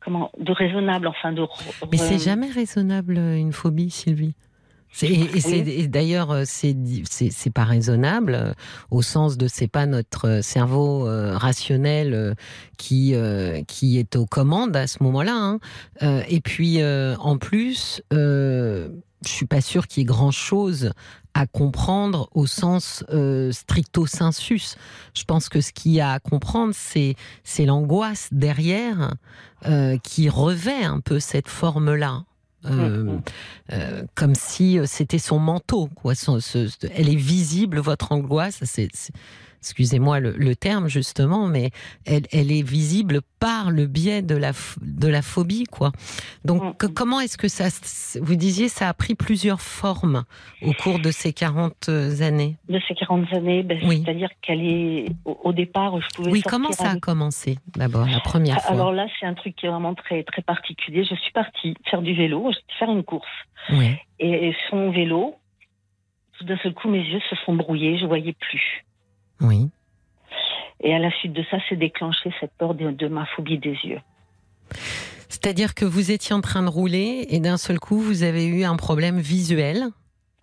[0.00, 1.42] comment de raisonnable enfin de
[1.90, 4.34] mais c'est jamais raisonnable une phobie Sylvie
[5.02, 8.52] et, d'ailleurs, euh, c'est pas raisonnable euh,
[8.90, 12.36] au sens de c'est pas notre cerveau rationnel
[12.78, 13.14] qui
[13.66, 15.58] qui est aux commandes à ce moment-là.
[16.00, 16.22] Hein.
[16.28, 18.88] et puis en plus, je
[19.24, 20.92] suis pas sûre qu'il y ait grand chose
[21.34, 24.76] à comprendre au sens euh, stricto sensus.
[25.14, 29.14] Je pense que ce qu'il y a à comprendre, c'est c'est l'angoisse derrière
[29.66, 32.24] euh, qui revêt un peu cette forme-là.
[32.66, 33.18] Euh,
[33.70, 34.06] mm-hmm.
[34.14, 36.14] comme si c'était son manteau, quoi.
[36.94, 38.60] elle est visible, votre angoisse.
[38.64, 38.88] C'est
[39.64, 41.70] excusez-moi le, terme justement, mais
[42.06, 44.52] elle, est visible par le biais de la,
[44.82, 45.90] de la phobie, quoi.
[46.44, 46.92] Donc, mm.
[46.94, 47.64] comment est-ce que ça,
[48.20, 50.24] vous disiez, ça a pris plusieurs formes
[50.62, 51.88] au cours de ces 40
[52.20, 52.56] années?
[52.68, 56.30] De ces 40 années, ben, c'est-à-dire qu'elle est, au, départ, je pouvais.
[56.30, 58.72] Oui, comment ça a commencé d'abord, la première fois?
[58.72, 61.04] Alors là, c'est un truc qui est vraiment très, très particulier.
[61.04, 63.26] Je suis partie faire du vélo, faire une course.
[63.70, 63.96] Oui.
[64.18, 65.36] Et son vélo,
[66.38, 68.84] tout d'un seul coup, mes yeux se sont brouillés, je voyais plus.
[69.44, 69.68] Oui.
[70.80, 74.00] Et à la suite de ça, c'est déclenché cette peur de, ma phobie des yeux.
[75.28, 78.64] C'est-à-dire que vous étiez en train de rouler et d'un seul coup, vous avez eu
[78.64, 79.84] un problème visuel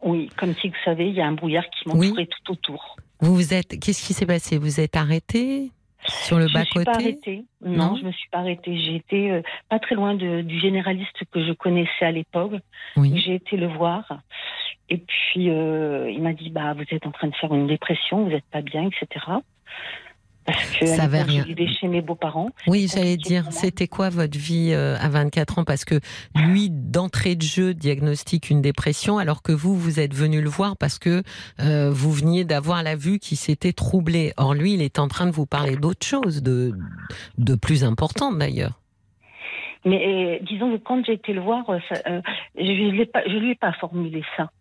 [0.02, 2.98] Oui, comme si vous savez, il y a un brouillard qui m'entourait tout autour.
[3.20, 4.58] Vous vous êtes, qu'est-ce qui s'est passé?
[4.58, 5.72] Vous êtes arrêté?
[6.08, 7.46] Sur le bas côté pas arrêtée.
[7.64, 8.78] Non, je me suis pas arrêtée.
[8.78, 12.54] J'ai été euh, pas très loin du généraliste que je connaissais à l'époque.
[12.98, 14.22] J'ai été le voir.
[14.90, 18.24] Et puis, euh, il m'a dit, bah, vous êtes en train de faire une dépression,
[18.24, 19.26] vous n'êtes pas bien, etc.
[20.46, 21.44] Parce que ça rien.
[21.44, 22.50] je vivais chez mes beaux-parents.
[22.68, 25.64] Oui, j'allais dire, c'était quoi votre vie euh, à 24 ans?
[25.64, 26.00] Parce que
[26.36, 30.78] lui, d'entrée de jeu, diagnostique une dépression, alors que vous, vous êtes venu le voir
[30.78, 31.22] parce que
[31.60, 34.34] euh, vous veniez d'avoir la vue qui s'était troublée.
[34.38, 36.74] Or, lui, il est en train de vous parler d'autre chose, de,
[37.38, 38.80] de plus important d'ailleurs.
[39.84, 44.52] Mais disons que quand j'ai été le voir, je ne lui ai pas formulé ça.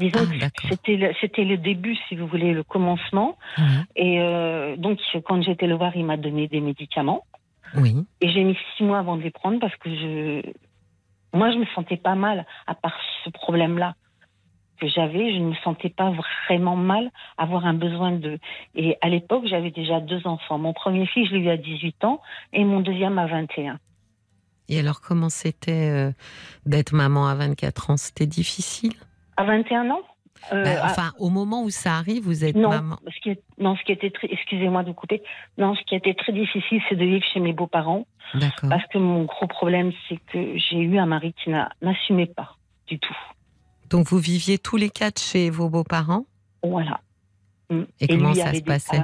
[0.00, 3.36] Disons ah, c'était le, c'était le début, si vous voulez, le commencement.
[3.94, 7.26] Et euh, donc, quand j'étais le voir, il m'a donné des médicaments.
[7.76, 7.94] Oui.
[8.22, 10.42] Et j'ai mis six mois avant de les prendre parce que je,
[11.34, 13.94] moi, je me sentais pas mal à part ce problème-là
[14.80, 15.34] que j'avais.
[15.34, 16.12] Je ne me sentais pas
[16.48, 18.38] vraiment mal, avoir un besoin de.
[18.74, 20.56] Et à l'époque, j'avais déjà deux enfants.
[20.56, 22.22] Mon premier fils, je l'ai eu à 18 ans
[22.54, 23.78] et mon deuxième à 21.
[24.70, 26.12] Et alors, comment c'était euh,
[26.64, 27.96] d'être maman à 24 ans?
[27.98, 28.94] C'était difficile?
[29.40, 30.02] À 21 ans
[30.52, 32.98] euh, bah, enfin, au moment où ça arrive, vous êtes non, maman.
[33.08, 35.22] Ce qui non, ce qui était très, excusez-moi de couper.
[35.58, 38.06] Non, ce qui était très difficile, c'est de vivre chez mes beaux-parents.
[38.62, 42.98] Parce que mon gros problème, c'est que j'ai eu un mari qui n'assumait pas du
[42.98, 43.16] tout.
[43.90, 46.24] Donc vous viviez tous les quatre chez vos beaux-parents?
[46.62, 47.00] Voilà.
[48.00, 49.02] Et, comment ça se passait?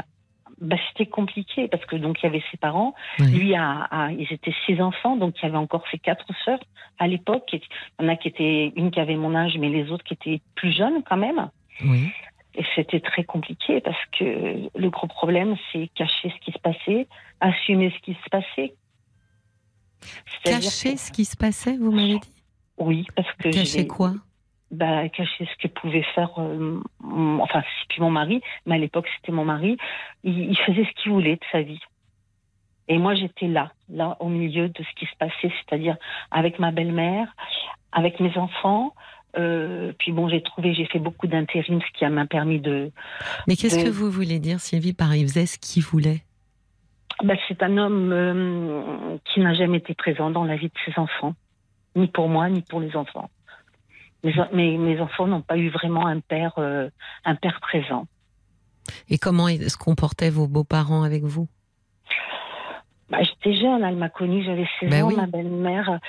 [0.61, 4.55] Bah, c'était compliqué parce que donc il y avait ses parents, lui a, ils étaient
[4.65, 6.61] six enfants, donc il y avait encore ses quatre sœurs
[6.99, 7.49] à l'époque.
[7.53, 7.61] Il
[8.01, 10.41] y en a qui étaient une qui avait mon âge, mais les autres qui étaient
[10.55, 11.51] plus jeunes quand même.
[11.85, 12.11] Oui.
[12.55, 17.07] Et c'était très compliqué parce que le gros problème, c'est cacher ce qui se passait,
[17.41, 18.75] assumer ce qui se passait.
[20.43, 22.43] Cacher ce qui se passait, vous m'avez dit?
[22.79, 23.51] Oui, parce que.
[23.51, 24.15] Cacher quoi?
[24.71, 26.81] Bah, cacher ce que pouvait faire, euh,
[27.41, 29.77] enfin, c'est plus mon mari, mais à l'époque c'était mon mari.
[30.25, 31.81] Il, faisait ce qu'il voulait de sa vie.
[32.89, 35.97] Et moi j'étais là, là au milieu de ce qui se passait, c'est-à-dire
[36.31, 37.29] avec ma belle-mère,
[37.93, 38.95] avec mes enfants.
[39.39, 42.91] Euh, puis bon, j'ai trouvé, j'ai fait beaucoup d'intérim, ce qui m'a permis de.
[43.47, 46.23] Mais qu'est-ce que vous voulez dire, Sylvie, par il faisait ce qu'il voulait
[47.23, 50.99] bah, C'est un homme euh, qui n'a jamais été présent dans la vie de ses
[50.99, 51.35] enfants,
[51.95, 53.29] ni pour moi, ni pour les enfants.
[54.25, 56.89] Mes, mes, enfants n'ont pas eu vraiment un père, euh,
[57.25, 58.07] un père présent.
[59.09, 61.49] Et comment se comportaient vos beaux-parents avec vous?
[63.09, 66.01] Bah, J'étais jeune, elle m'a connue, j'avais 16 ben ans, ma belle-mère.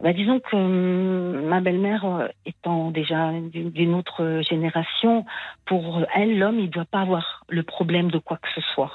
[0.00, 5.24] Bah, disons que hum, ma belle-mère, euh, étant déjà d'une autre génération,
[5.64, 8.90] pour elle, l'homme, il ne doit pas avoir le problème de quoi que ce soit.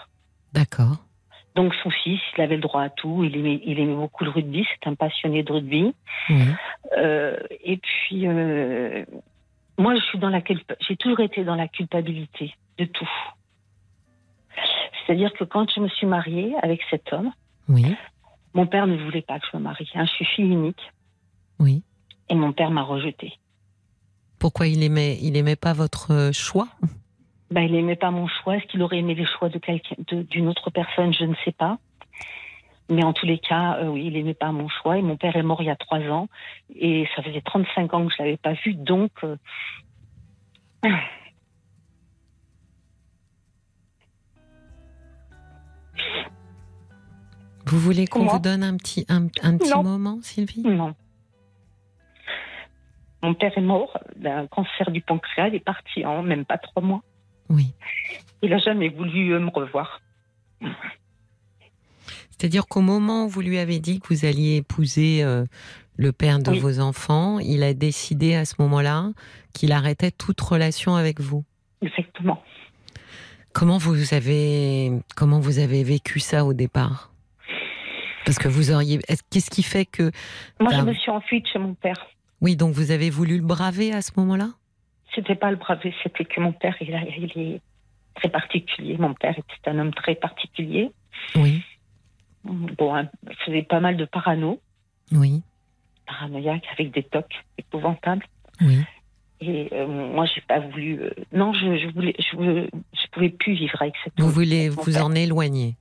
[0.54, 1.05] D'accord.
[1.56, 3.24] Donc son fils, il avait le droit à tout.
[3.24, 4.66] Il aimait, il aimait beaucoup le rugby.
[4.70, 5.94] C'est un passionné de rugby.
[6.98, 9.06] Euh, et puis euh,
[9.78, 10.42] moi, je suis dans la
[10.82, 13.10] j'ai toujours été dans la culpabilité de tout.
[15.06, 17.32] C'est-à-dire que quand je me suis mariée avec cet homme,
[17.70, 17.96] oui.
[18.54, 19.90] mon père ne voulait pas que je me marie.
[19.96, 20.06] Hein.
[20.06, 20.92] Je suis fille unique.
[21.60, 21.84] Oui.
[22.30, 23.34] Et mon père m'a rejetée.
[24.40, 26.68] Pourquoi il aimait, il aimait pas votre choix?
[27.52, 28.58] Bah, il n'aimait pas mon choix.
[28.58, 29.60] Est-ce qu'il aurait aimé les choix de
[30.24, 31.14] d'une autre personne?
[31.14, 31.78] Je ne sais pas.
[32.90, 34.98] Mais en tous les cas, euh, oui, il n'aimait pas mon choix.
[34.98, 36.28] Et mon père est mort il y a trois ans.
[36.76, 38.74] Et ça faisait 35 ans que je ne l'avais pas vu.
[38.76, 39.12] Donc.
[39.24, 39.38] Euh,
[47.66, 50.62] vous voulez qu'on vous donne un petit, un, petit moment, Sylvie?
[50.62, 50.94] Non.
[53.24, 55.48] Mon père est mort d'un cancer du pancréas.
[55.48, 57.02] Il est parti en même pas trois mois.
[57.50, 57.74] Oui.
[58.42, 60.02] Il n'a jamais voulu euh, me revoir.
[62.38, 65.46] C'est-à-dire qu'au moment où vous lui avez dit que vous alliez épouser euh,
[65.96, 69.12] le père de vos enfants, il a décidé à ce moment-là
[69.54, 71.46] qu'il arrêtait toute relation avec vous.
[71.82, 72.44] Exactement.
[73.54, 77.14] Comment vous avez comment vous avez vécu ça au départ?
[78.26, 80.12] Parce que vous auriez qu'est-ce qui fait que
[80.60, 82.08] Moi je me suis enfuie de chez mon père.
[82.42, 84.50] Oui, donc vous avez voulu le braver à ce moment-là?
[85.16, 87.60] C'était pas le braver, c'était que mon père, il,
[88.16, 88.98] très particulier.
[88.98, 90.92] Mon père était un homme très particulier.
[91.36, 91.62] Oui.
[92.44, 92.96] Bon,
[93.28, 94.60] il faisait pas mal de parano.
[95.12, 95.42] Oui.
[96.06, 98.26] Paranoïaque avec des tocs épouvantables.
[98.62, 98.80] Oui.
[99.42, 101.02] Et euh, moi, j'ai pas voulu.
[101.02, 104.14] euh, non, je, je voulais, je, voulais- je pouvais plus vivre avec cette.
[104.20, 105.06] Vous voulez vous père.
[105.06, 105.76] en éloigner.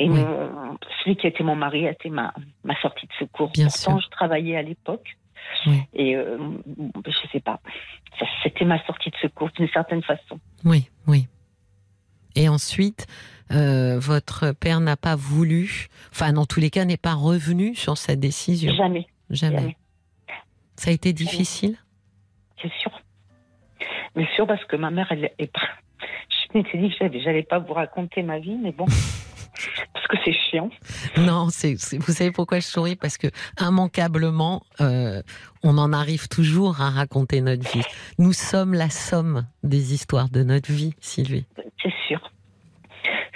[0.00, 0.20] Et Oui.
[0.20, 3.50] mon- celui qui était mon mari a été ma, ma sortie de secours.
[3.50, 4.00] Bien Pourtant, sûr.
[4.00, 5.17] je travaillais à l'époque.
[5.66, 5.80] Oui.
[5.94, 6.38] Et euh,
[7.06, 7.60] je sais pas.
[8.42, 10.40] C'était ma sortie de secours d'une certaine façon.
[10.64, 11.26] Oui, oui.
[12.34, 13.06] Et ensuite,
[13.50, 17.96] euh, votre père n'a pas voulu, enfin, dans tous les cas, n'est pas revenu sur
[17.96, 18.72] sa décision.
[18.74, 19.56] Jamais, Jamais.
[19.56, 19.76] jamais.
[20.76, 21.76] Ça a été difficile?
[22.62, 22.92] C'est sûr.
[24.14, 25.52] Mais sûr parce que ma mère, elle est.
[26.30, 28.86] Je m'étais dit que j'allais pas vous raconter ma vie, mais bon.
[29.92, 30.70] parce que c'est chiant.
[31.16, 32.96] Non, c'est, vous savez pourquoi je souris?
[32.96, 33.28] Parce que
[33.60, 35.22] immanquablement, euh,
[35.62, 37.84] on en arrive toujours à raconter notre vie.
[38.18, 41.46] Nous sommes la somme des histoires de notre vie, Sylvie.
[41.82, 42.30] C'est sûr.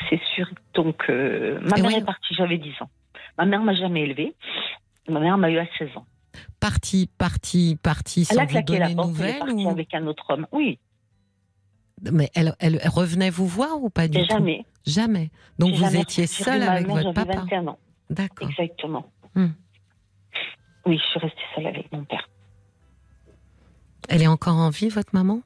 [0.09, 0.47] C'est sûr.
[0.75, 1.99] Donc, euh, ma Et mère oui.
[1.99, 2.91] est partie, j'avais 10 ans.
[3.39, 4.35] Ma mère m'a jamais élevée.
[5.09, 6.07] Ma mère m'a eu à 16 ans.
[6.61, 9.71] Parti, parti, parti, Elle sans vous claqué la donner porte, elle est partie ou...
[9.71, 10.47] avec un autre homme.
[10.53, 10.79] Oui,
[12.11, 14.35] Mais elle, elle, elle revenait vous voir ou pas du mais tout?
[14.35, 14.67] Jamais.
[14.85, 15.31] Jamais.
[15.59, 17.79] Donc vous jamais étiez seule avec mère, votre papa 21 ans,
[18.11, 18.49] D'accord.
[18.51, 19.11] exactement.
[19.35, 19.51] Hmm.
[20.85, 22.29] Oui, je suis restée seule avec mon père.
[24.09, 25.43] Elle est encore en vie, votre maman?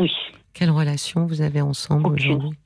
[0.00, 0.12] Oui,
[0.54, 2.56] Quelle relation vous avez ensemble aujourd'hui?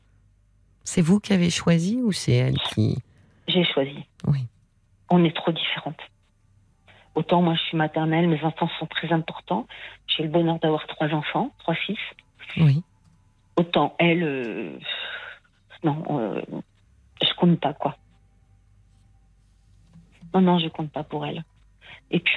[0.84, 2.98] C'est vous qui avez choisi ou c'est elle qui...
[3.48, 4.04] j'ai choisi.
[4.26, 4.46] Oui.
[5.10, 6.00] On est trop différentes.
[7.14, 9.66] Autant moi je suis maternelle, mes enfants sont très importants.
[10.06, 11.98] J'ai le bonheur d'avoir trois enfants, trois fils.
[12.58, 12.82] Oui.
[13.56, 14.78] Autant elle, euh,
[15.84, 16.42] non, euh,
[17.22, 17.96] je compte pas quoi.
[20.34, 21.44] Non, non, je compte pas pour elle.
[22.10, 22.34] Et puis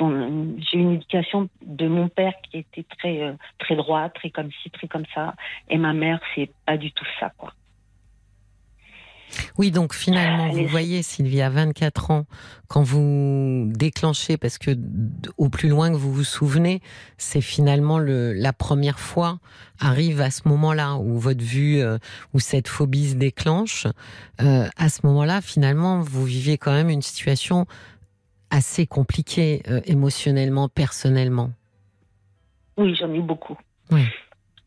[0.72, 4.70] j'ai une éducation de mon père qui était très euh, très droit, très comme ci,
[4.70, 5.36] très comme ça.
[5.70, 7.54] Et ma mère, c'est pas du tout ça quoi.
[9.58, 10.68] Oui, donc finalement, vous Allez.
[10.68, 12.26] voyez, Sylvie, à 24 ans,
[12.68, 14.78] quand vous déclenchez, parce que
[15.38, 16.82] au plus loin que vous vous souvenez,
[17.18, 19.40] c'est finalement le, la première fois
[19.80, 21.98] arrive à ce moment-là où votre vue, euh,
[22.34, 23.88] où cette phobie se déclenche.
[24.42, 27.66] Euh, à ce moment-là, finalement, vous viviez quand même une situation
[28.52, 31.52] assez compliquée euh, émotionnellement, personnellement.
[32.78, 33.58] Oui, j'en ai eu beaucoup.
[33.92, 34.04] Oui.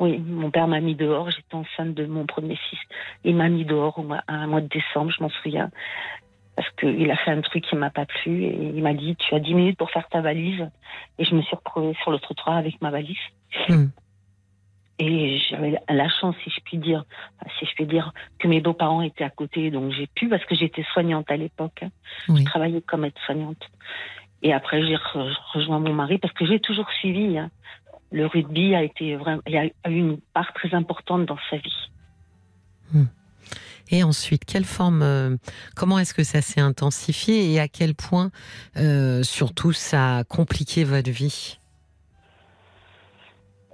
[0.00, 1.30] Oui, mon père m'a mis dehors.
[1.30, 2.78] J'étais enceinte de mon premier fils.
[3.24, 5.70] Il m'a mis dehors au mois, à un mois de décembre, je m'en souviens.
[6.54, 8.44] Parce qu'il a fait un truc qui m'a pas plu.
[8.44, 10.68] Et il m'a dit Tu as 10 minutes pour faire ta valise.
[11.18, 13.16] Et je me suis retrouvée sur le trottoir avec ma valise.
[13.68, 13.86] Hmm.
[15.00, 17.04] Et j'avais la chance, si je puis dire,
[17.58, 19.70] si je puis dire, que mes beaux-parents étaient à côté.
[19.70, 21.84] Donc j'ai pu, parce que j'étais soignante à l'époque.
[22.28, 22.40] Oui.
[22.40, 23.62] Je travaillais comme aide-soignante.
[24.42, 27.38] Et après, j'ai re- rejoint mon mari parce que j'ai toujours suivi.
[27.38, 27.50] hein.
[28.10, 31.88] Le rugby a été vraiment, a eu une part très importante dans sa vie.
[33.90, 35.36] Et ensuite, quelle forme, euh,
[35.74, 38.30] comment est-ce que ça s'est intensifié et à quel point,
[38.76, 41.58] euh, surtout, ça a compliqué votre vie?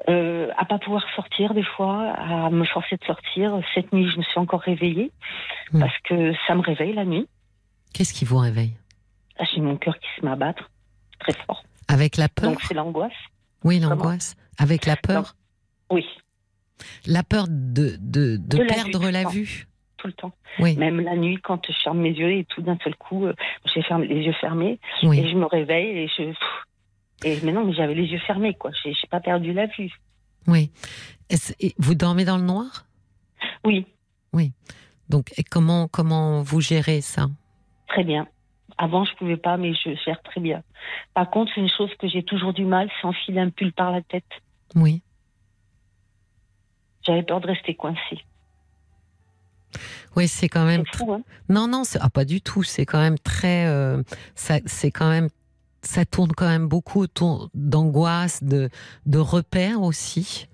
[0.09, 3.59] Euh, à pas pouvoir sortir des fois, à me forcer de sortir.
[3.74, 5.11] Cette nuit, je me suis encore réveillée
[5.72, 5.80] Mm.
[5.80, 7.28] parce que ça me réveille la nuit.
[7.93, 8.74] Qu'est-ce qui vous réveille?
[9.39, 10.70] Là, J'ai mon cœur qui se met à battre
[11.18, 11.64] très fort.
[11.89, 12.51] Avec la peur?
[12.51, 13.12] Donc c'est l'angoisse.
[13.64, 14.36] Oui, l'angoisse.
[14.58, 15.34] Avec la peur?
[15.90, 16.04] Oui,
[17.06, 19.66] La peur de, de, de De la perdre vue, la vue?
[19.96, 20.32] Tout le temps.
[20.58, 23.32] Oui, Même la nuit, quand je ferme mes yeux et tout d'un seul coup, euh,
[23.74, 25.28] j'ai fermé les yeux fermés et oui.
[25.28, 26.34] je me réveille et je.
[27.26, 28.70] Et mais non, mais j'avais les yeux fermés, quoi.
[28.84, 29.90] J'ai pas perdu la vue.
[30.46, 30.70] oui.
[31.30, 32.86] Et vous dormez dans le noir?
[33.64, 33.86] Oui,
[35.08, 37.26] Donc, et comment, comment vous gérez ça?
[37.88, 38.26] Très bien.
[38.77, 40.62] Avant, je pouvais pas, mais je gère très bien.
[41.14, 44.03] Par contre, une chose que j'ai toujours du mal, c'est enfiler un pull par la
[44.03, 44.25] tête.
[44.75, 45.03] Oui.
[47.07, 48.25] J'avais peur de rester coincée.
[50.16, 52.62] Oui, c'est quand même C'est fou, hein Non, non, c'est ah, pas du tout.
[52.62, 53.66] C'est quand même très.
[53.66, 54.03] euh,
[54.35, 55.29] ça, c'est quand même.
[55.83, 58.70] Ça tourne quand même beaucoup autour d'angoisse, de,
[59.05, 60.49] de repères aussi.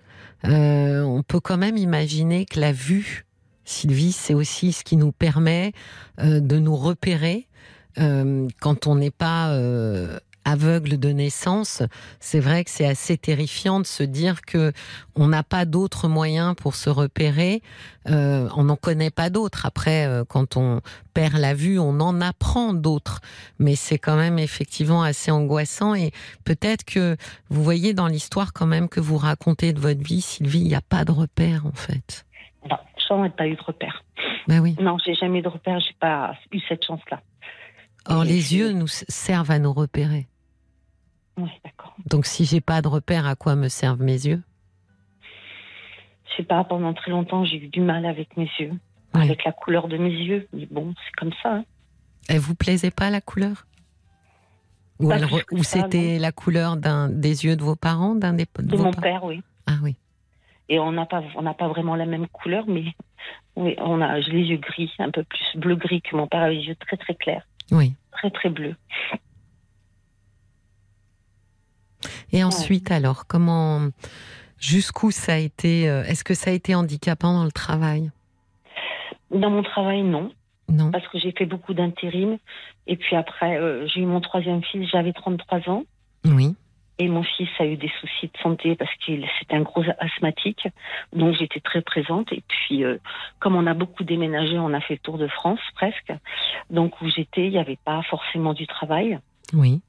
[0.45, 3.27] Euh, on peut quand même imaginer que la vue,
[3.64, 5.73] Sylvie, c'est aussi ce qui nous permet
[6.18, 7.47] euh, de nous repérer
[8.01, 11.82] euh, quand on n'est pas euh, aveugle de naissance.
[12.18, 14.72] C'est vrai que c'est assez terrifiant de se dire que
[15.14, 17.62] on n'a pas d'autres moyens pour se repérer.
[18.09, 19.66] Euh, on n'en connaît pas d'autres.
[19.66, 20.80] Après, euh, quand on
[21.14, 23.20] perd la vue, on en apprend d'autres.
[23.59, 25.94] Mais c'est quand même effectivement assez angoissant.
[25.94, 26.12] Et
[26.44, 27.16] peut-être que
[27.48, 30.74] vous voyez dans l'histoire quand même que vous racontez de votre vie, Sylvie, il n'y
[30.74, 32.24] a pas de repère en fait.
[32.68, 32.76] Non,
[33.09, 34.03] j'en ai pas eu de repère.
[34.48, 34.76] Ben oui.
[34.80, 35.80] Non, j'ai jamais eu de repère.
[35.80, 37.20] J'ai pas eu cette chance-là.
[38.07, 40.26] Or, les puis- yeux nous servent à nous repérer.
[41.36, 41.94] Oui, d'accord.
[42.07, 44.42] Donc, si j'ai pas de repère, à quoi me servent mes yeux?
[46.30, 48.72] Je sais pas, pendant très longtemps, j'ai eu du mal avec mes yeux,
[49.12, 50.48] avec la couleur de mes yeux.
[50.53, 51.57] Mais bon, c'est comme ça.
[51.57, 51.64] Hein.
[52.28, 53.66] Elle vous plaisait pas la couleur?
[55.01, 55.11] Ou,
[55.53, 59.24] ou c'était la couleur d'un des yeux de vos parents, d'un des de, mon père,
[59.24, 59.42] oui.
[59.66, 59.96] Ah oui.
[60.68, 62.84] Et on n'a pas on n'a pas vraiment la même couleur, mais
[63.57, 66.42] oui, on a j'ai les yeux gris, un peu plus bleu gris que mon père
[66.42, 67.46] avait les yeux très très clairs.
[67.71, 67.95] Oui.
[68.12, 68.77] Très très bleus.
[72.33, 73.89] Et ensuite, alors, comment,
[74.59, 78.11] jusqu'où ça a été euh, Est-ce que ça a été handicapant dans le travail?
[79.31, 80.33] Dans mon travail, non.
[80.68, 80.91] Non.
[80.91, 82.39] Parce que j'ai fait beaucoup d'intérim.
[82.87, 85.85] Et puis après, euh, j'ai eu mon troisième fils, j'avais 33 ans.
[86.25, 86.55] Oui.
[87.01, 90.68] Et mon fils a eu des soucis de santé parce qu'il c'était un gros asthmatique.
[91.14, 92.30] Donc j'étais très présente.
[92.30, 92.98] Et puis, euh,
[93.38, 96.12] comme on a beaucoup déménagé, on a fait le tour de France presque.
[96.68, 99.18] Donc où j'étais, il n'y avait pas forcément du travail.
[99.55, 99.80] Oui.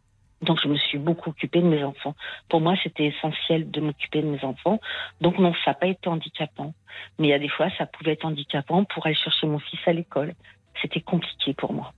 [0.41, 2.15] Donc je me suis beaucoup occupée de mes enfants.
[2.47, 4.79] Pour moi, c'était essentiel de m'occuper de mes enfants.
[5.19, 6.73] Donc non, ça n'a pas été handicapant.
[7.19, 9.81] Mais il y a des fois, ça pouvait être handicapant pour aller chercher mon fils
[9.85, 10.33] à l'école.
[10.81, 11.91] C'était compliqué pour moi.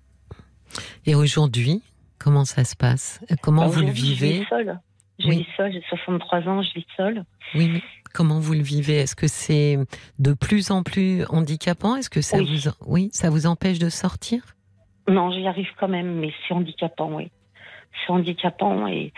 [1.06, 1.84] Et aujourd'hui,
[2.18, 3.24] comment ça se passe?
[3.44, 4.80] Comment bah, vous le vivez Je vis seule.
[5.20, 7.24] Je vis seule, j'ai 63 ans, je vis seule.
[7.56, 7.82] Oui,
[8.14, 8.98] comment vous le vivez?
[8.98, 9.78] Est-ce que c'est
[10.20, 11.96] de plus en plus handicapant?
[11.96, 14.44] Est-ce que ça vous oui, ça vous empêche de sortir?
[15.08, 17.30] Non, j'y arrive quand même, mais c'est handicapant, oui
[18.06, 19.14] c'est handicapant et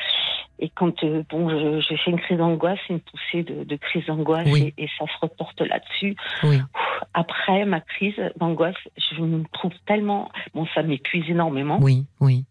[0.57, 4.87] et quand euh, bon, je, fais une crise d'angoisse, une poussée de, crise d'angoisse et,
[4.97, 6.15] ça se reporte là-dessus.
[7.13, 11.77] Après ma crise d'angoisse, je me trouve tellement bon, ça m'épuise énormément.
[11.81, 12.45] Oui, oui.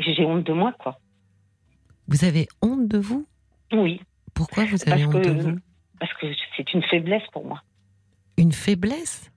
[0.00, 0.98] J'ai honte de moi, quoi.
[2.10, 3.26] Vous avez honte de vous?
[3.72, 4.02] Oui.
[4.34, 5.58] Pourquoi vous avez honte de vous?
[5.98, 7.62] Parce que c'est une faiblesse pour moi.
[8.36, 9.30] Une faiblesse?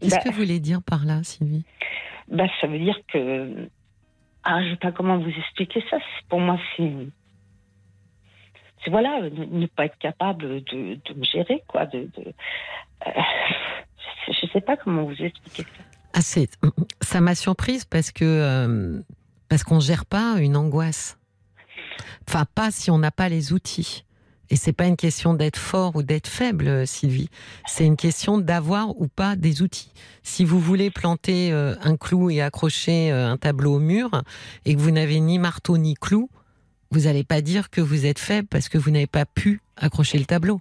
[0.00, 1.64] Qu'est-ce bah que vous voulez dire par là, Sylvie?
[2.28, 3.68] Bah, Ça veut dire que
[4.44, 5.98] ah, je ne sais pas comment vous expliquer ça.
[6.28, 6.92] Pour moi, c'est.
[8.84, 11.86] C'est voilà, ne, pas être capable de, me gérer, quoi.
[11.86, 12.08] De,
[13.06, 13.10] euh,
[14.28, 15.84] je ne sais pas comment vous expliquer ça.
[16.14, 16.70] Ah,
[17.02, 18.24] ça m'a surprise parce que.
[18.24, 19.00] Euh,
[19.48, 21.18] parce qu'on ne gère pas une angoisse.
[22.28, 24.04] Enfin, pas si on n'a pas les outils.
[24.50, 27.28] Et c'est pas une question d'être fort ou d'être faible, Sylvie.
[27.66, 29.92] C'est une question d'avoir ou pas des outils.
[30.22, 34.10] Si vous voulez planter euh, un clou et accrocher euh, un tableau au mur
[34.64, 36.30] et que vous n'avez ni marteau ni clou,
[36.90, 40.18] vous n'allez pas dire que vous êtes faible parce que vous n'avez pas pu accrocher
[40.18, 40.60] le tableau.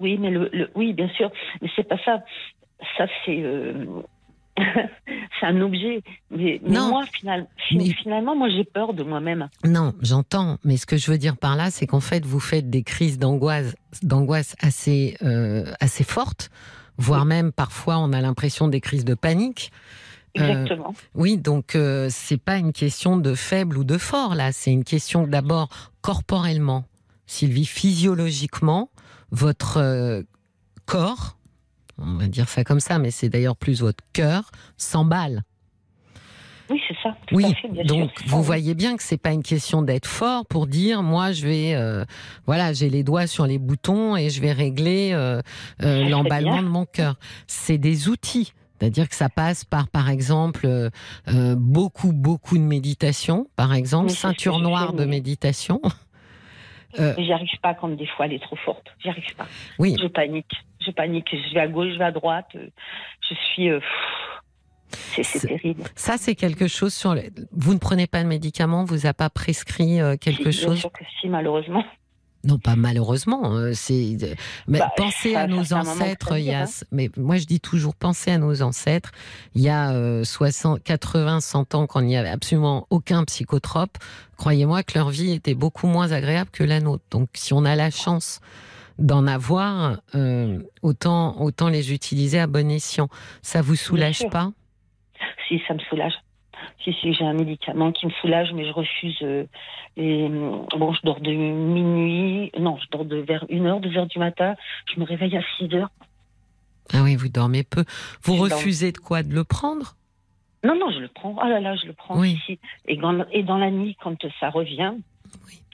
[0.00, 0.32] Oui, mais
[0.74, 1.30] oui, bien sûr,
[1.62, 2.24] mais c'est pas ça.
[2.98, 3.86] Ça, c'est euh,
[5.40, 6.02] c'est un objet.
[6.30, 9.48] Mais, moi, finalement, moi, j'ai peur de moi-même.
[9.64, 10.58] Non, j'entends.
[10.64, 13.18] Mais ce que je veux dire par là, c'est qu'en fait, vous faites des crises
[13.18, 16.50] d'angoisse, d'angoisse assez, euh, assez fortes,
[16.98, 19.72] voire même parfois, on a l'impression des crises de panique.
[20.38, 20.94] Euh, Exactement.
[21.14, 24.82] oui, donc euh, c'est pas une question de faible ou de fort là, c'est une
[24.82, 25.68] question d'abord
[26.00, 26.86] corporellement,
[27.26, 28.90] Sylvie, physiologiquement,
[29.30, 30.24] votre
[30.86, 31.36] corps
[31.98, 35.42] on va dire ça comme ça, mais c'est d'ailleurs plus votre cœur, s'emballe.
[36.70, 37.14] Oui, c'est ça.
[37.32, 37.44] oui,
[37.84, 41.46] donc vous voyez bien que c'est pas une question d'être fort pour dire moi je
[41.46, 42.04] vais, euh,
[42.46, 45.42] voilà, j'ai les doigts sur les boutons et je vais régler euh,
[45.82, 47.16] euh, l'emballement de mon cœur.
[47.46, 48.54] C'est des outils.
[48.78, 50.90] C'est-à-dire que ça passe par, par exemple,
[51.56, 55.80] beaucoup, beaucoup de méditation, par exemple, ceinture noire de méditation.
[56.96, 58.86] J'y arrive pas quand des fois elle est trop forte.
[59.00, 59.46] J'y arrive pas.
[59.78, 59.96] Oui.
[60.00, 60.52] Je panique.
[60.84, 61.28] Je panique.
[61.32, 62.48] Je vais à gauche, je vais à droite.
[62.54, 63.70] Je suis.
[63.70, 63.80] Euh,
[65.22, 65.82] c'est terrible.
[65.94, 67.16] Ça, c'est quelque chose sur.
[67.52, 70.72] Vous ne prenez pas de médicaments Vous a pas prescrit euh, quelque chose?
[70.72, 71.84] Bien sûr que si, malheureusement.
[72.44, 73.54] Non, pas malheureusement.
[73.56, 74.18] Euh, c'est
[74.68, 76.36] mais bah, pensez à nos ancêtres.
[76.36, 79.12] Il y a, mais moi je dis toujours pensez à nos ancêtres.
[79.54, 83.96] Il y a 60, 80, 100 ans, quand il n'y avait absolument aucun psychotrope,
[84.36, 87.04] croyez-moi que leur vie était beaucoup moins agréable que la nôtre.
[87.10, 88.40] Donc, si on a la chance
[88.98, 93.08] d'en avoir, euh, autant autant les utiliser à bon escient.
[93.42, 94.52] Ça vous soulage pas?
[95.48, 96.14] Si, ça me soulage.
[96.82, 99.16] Si, si, j'ai un médicament qui me soulage, mais je refuse.
[99.22, 99.44] Euh,
[99.96, 102.50] et, bon, je dors de minuit.
[102.58, 104.54] Non, je dors de vers 1h, 2h du matin.
[104.92, 105.86] Je me réveille à 6h.
[106.92, 107.84] Ah oui, vous dormez peu.
[108.22, 109.22] Vous refusez de quoi?
[109.22, 109.96] De le prendre?
[110.64, 111.36] Non, non, je le prends.
[111.40, 112.38] Ah là là, je le prends oui.
[112.86, 114.94] Et, dans, et dans la nuit, quand ça revient,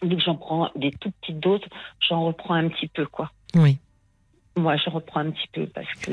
[0.02, 1.60] dès que j'en prends des toutes petites doses,
[2.08, 3.30] j'en reprends un petit peu, quoi.
[3.54, 3.78] Oui.
[4.56, 6.10] Moi, je reprends un petit peu parce que.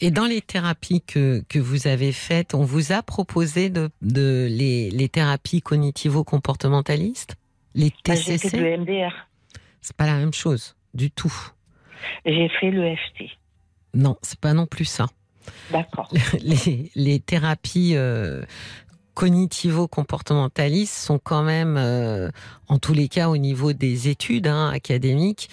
[0.00, 4.46] Et dans les thérapies que, que vous avez faites, on vous a proposé de, de
[4.50, 7.36] les, les thérapies cognitivo-comportementalistes
[7.74, 9.12] Les TCC J'ai fait le MDR.
[9.80, 11.34] C'est pas la même chose, du tout.
[12.24, 13.24] J'ai fait le FT.
[13.94, 15.06] Non, c'est pas non plus ça.
[15.70, 16.08] D'accord.
[16.40, 18.42] Les, les, thérapies euh,
[19.14, 22.30] cognitivo-comportementalistes sont quand même, euh,
[22.68, 25.50] en tous les cas au niveau des études hein, académiques,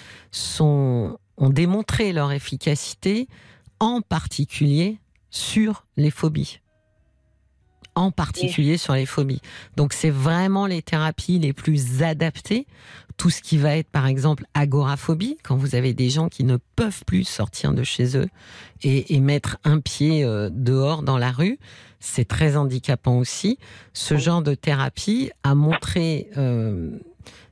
[0.52, 3.27] ont démontré leur efficacité,
[3.80, 4.99] en particulier
[5.30, 6.60] sur les phobies
[7.99, 9.41] en particulier sur les phobies.
[9.76, 12.65] Donc c'est vraiment les thérapies les plus adaptées.
[13.17, 16.57] Tout ce qui va être par exemple agoraphobie, quand vous avez des gens qui ne
[16.77, 18.30] peuvent plus sortir de chez eux
[18.84, 21.59] et, mettre un pied euh, dehors dans la rue,
[21.99, 23.59] c'est très handicapant aussi.
[23.91, 26.97] Ce genre de thérapie a montré euh,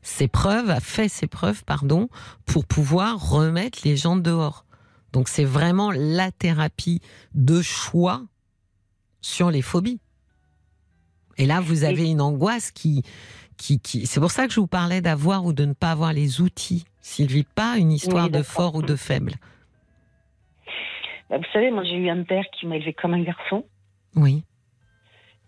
[0.01, 2.07] ses preuves, a fait ses preuves, pardon,
[2.45, 4.63] pour pouvoir remettre les gens dehors.
[5.11, 7.01] Donc c'est vraiment la thérapie
[7.35, 8.23] de choix
[9.19, 9.99] sur les phobies.
[11.37, 13.03] Et là, vous avez une angoisse qui,
[13.57, 14.05] qui, qui...
[14.05, 16.85] c'est pour ça que je vous parlais d'avoir ou de ne pas avoir les outils,
[17.01, 19.33] Sylvie, pas une histoire de fort ou de faible.
[21.29, 23.65] Bah, vous savez, moi j'ai eu un père qui m'a élevé comme un garçon.
[24.15, 24.43] Oui.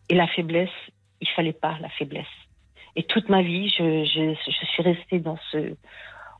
[0.09, 0.69] Et la faiblesse,
[1.21, 2.25] il fallait pas la faiblesse.
[2.95, 5.75] Et toute ma vie, je, je, je suis restée dans ce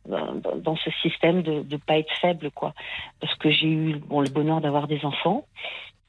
[0.06, 2.74] dans, dans ce système de ne pas être faible, quoi.
[3.20, 5.46] Parce que j'ai eu bon, le bonheur d'avoir des enfants,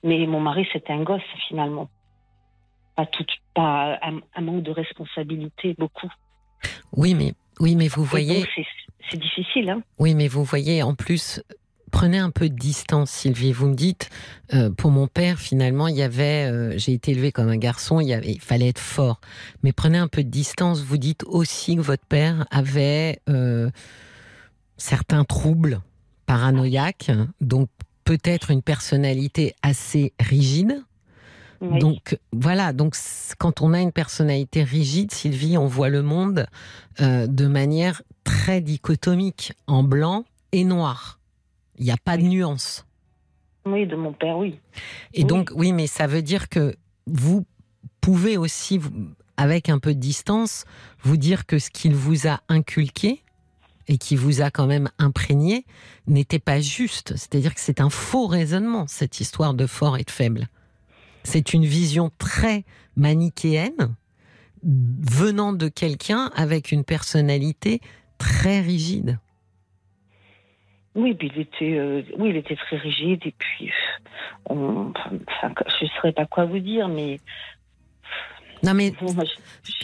[0.03, 1.89] mais mon mari c'était un gosse finalement
[3.01, 3.24] pas tout,
[3.55, 6.10] pas un, manque de responsabilité, beaucoup.
[6.93, 8.44] Oui, mais oui, mais vous voyez,
[9.10, 9.70] c'est difficile.
[9.70, 11.43] Hein oui, mais vous voyez, en plus,
[11.90, 13.52] prenez un peu de distance, Sylvie.
[13.52, 14.10] Vous me dites,
[14.52, 18.01] euh, pour mon père, finalement, il y avait, euh, j'ai été élevé comme un garçon,
[18.01, 19.20] il, y avait, il fallait être fort.
[19.62, 20.82] Mais prenez un peu de distance.
[20.82, 23.70] Vous dites aussi que votre père avait euh,
[24.77, 25.81] certains troubles
[26.27, 27.10] paranoïaques,
[27.40, 27.68] donc
[28.05, 30.85] peut-être une personnalité assez rigide.
[31.61, 32.95] Donc voilà, donc
[33.39, 36.47] quand on a une personnalité rigide, Sylvie, on voit le monde
[37.01, 41.20] euh, de manière très dichotomique, en blanc et noir.
[41.78, 42.87] Il n'y a pas de nuance.
[43.66, 44.59] Oui, de mon père, oui.
[45.12, 46.74] Et donc, oui, mais ça veut dire que
[47.07, 47.45] vous
[48.01, 48.81] pouvez aussi,
[49.37, 50.65] avec un peu de distance,
[51.03, 53.23] vous dire que ce qu'il vous a inculqué
[53.87, 55.66] et qui vous a quand même imprégné
[56.07, 57.16] n'était pas juste.
[57.16, 60.49] C'est-à-dire que c'est un faux raisonnement, cette histoire de fort et de faible.
[61.23, 62.65] C'est une vision très
[62.97, 63.95] manichéenne
[64.63, 67.81] venant de quelqu'un avec une personnalité
[68.19, 69.19] très rigide.
[70.95, 73.71] Oui, il était, euh, oui, il était très rigide et puis,
[74.49, 77.21] je ne saurais pas quoi vous dire, mais.
[78.63, 78.93] Non mais,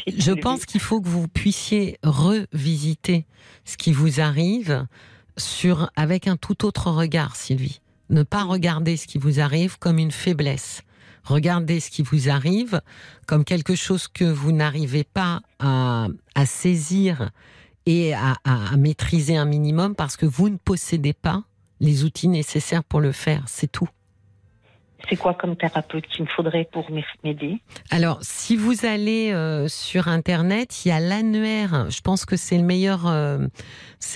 [0.07, 3.25] je pense qu'il faut que vous puissiez revisiter
[3.65, 4.87] ce qui vous arrive
[5.39, 7.81] sur avec un tout autre regard, Sylvie.
[8.11, 10.83] Ne pas regarder ce qui vous arrive comme une faiblesse,
[11.27, 12.81] regardez ce qui vous arrive
[13.27, 16.09] comme quelque chose que vous n'arrivez pas à,
[16.47, 17.31] saisir
[17.85, 18.37] et à,
[18.79, 21.45] maîtriser un minimum parce que vous ne possédez pas
[21.81, 23.45] les outils nécessaires pour le faire.
[23.47, 23.89] C'est tout.
[25.09, 26.91] C'est quoi comme thérapeute qu'il me faudrait pour
[27.23, 27.61] m'aider?
[27.91, 31.87] Alors, si vous allez euh, sur Internet, il y a l'annuaire.
[31.91, 33.39] Je pense que c'est le meilleur, euh,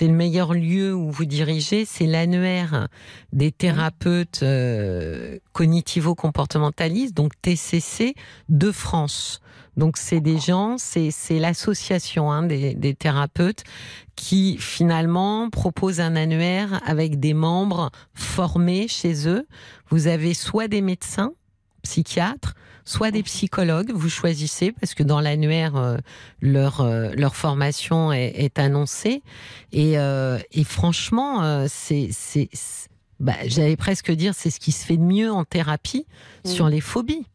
[0.01, 1.85] le meilleur lieu où vous dirigez.
[1.85, 2.87] C'est l'annuaire
[3.31, 8.15] des thérapeutes euh, cognitivo-comportementalistes, donc TCC
[8.49, 9.41] de France.
[9.77, 13.63] Donc c'est des gens, c'est l'association hein, des, des, thérapeutes
[14.15, 19.47] qui finalement propose un annuaire avec des membres formés chez eux.
[19.89, 21.33] Vous avez soit des médecins,
[21.83, 23.91] psychiatres, soit des psychologues.
[23.93, 25.97] Vous choisissez parce que dans l'annuaire euh,
[26.41, 29.23] leur euh, leur formation est, est annoncée.
[29.71, 32.49] Et, euh, et franchement c'est c'est
[33.19, 36.05] bah, j'allais presque dire c'est ce qui se fait de mieux en thérapie
[36.43, 37.25] sur les phobies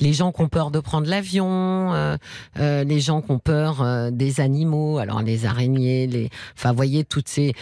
[0.00, 2.16] les gens qui ont peur de prendre l'avion, euh,
[2.58, 7.04] euh, les gens qui ont peur euh, des animaux, alors les araignées, les, enfin, voyez
[7.04, 7.54] toutes ces,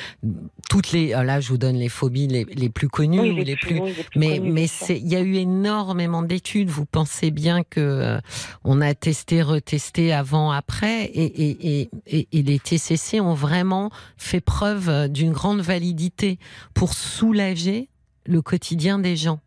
[0.68, 3.80] toutes les, là, je vous donne les phobies les, les plus connues les, plus,
[4.16, 6.68] mais mais c'est, il y a eu énormément d'études.
[6.68, 8.18] Vous pensez bien que
[8.64, 14.40] on a testé, retesté avant, après, et, et, et, et les TCC ont vraiment fait
[14.40, 16.38] preuve d'une grande validité
[16.74, 17.88] pour soulager
[18.26, 19.40] le quotidien des gens.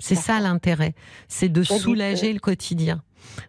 [0.00, 0.94] C'est ça l'intérêt,
[1.26, 3.02] c'est de soulager le quotidien.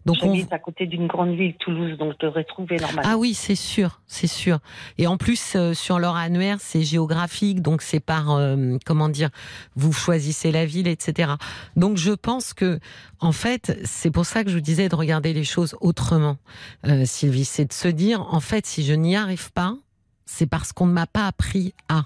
[0.06, 3.02] Donc on à côté d'une grande ville, Toulouse, donc je devrais trouver normalement.
[3.06, 4.60] Ah oui, c'est sûr, c'est sûr.
[4.98, 9.30] Et en plus euh, sur leur annuaire, c'est géographique, donc c'est par euh, comment dire,
[9.76, 11.34] vous choisissez la ville, etc.
[11.76, 12.80] Donc je pense que
[13.20, 16.38] en fait, c'est pour ça que je vous disais de regarder les choses autrement,
[16.88, 19.76] euh, Sylvie, c'est de se dire en fait, si je n'y arrive pas,
[20.26, 22.06] c'est parce qu'on ne m'a pas appris à.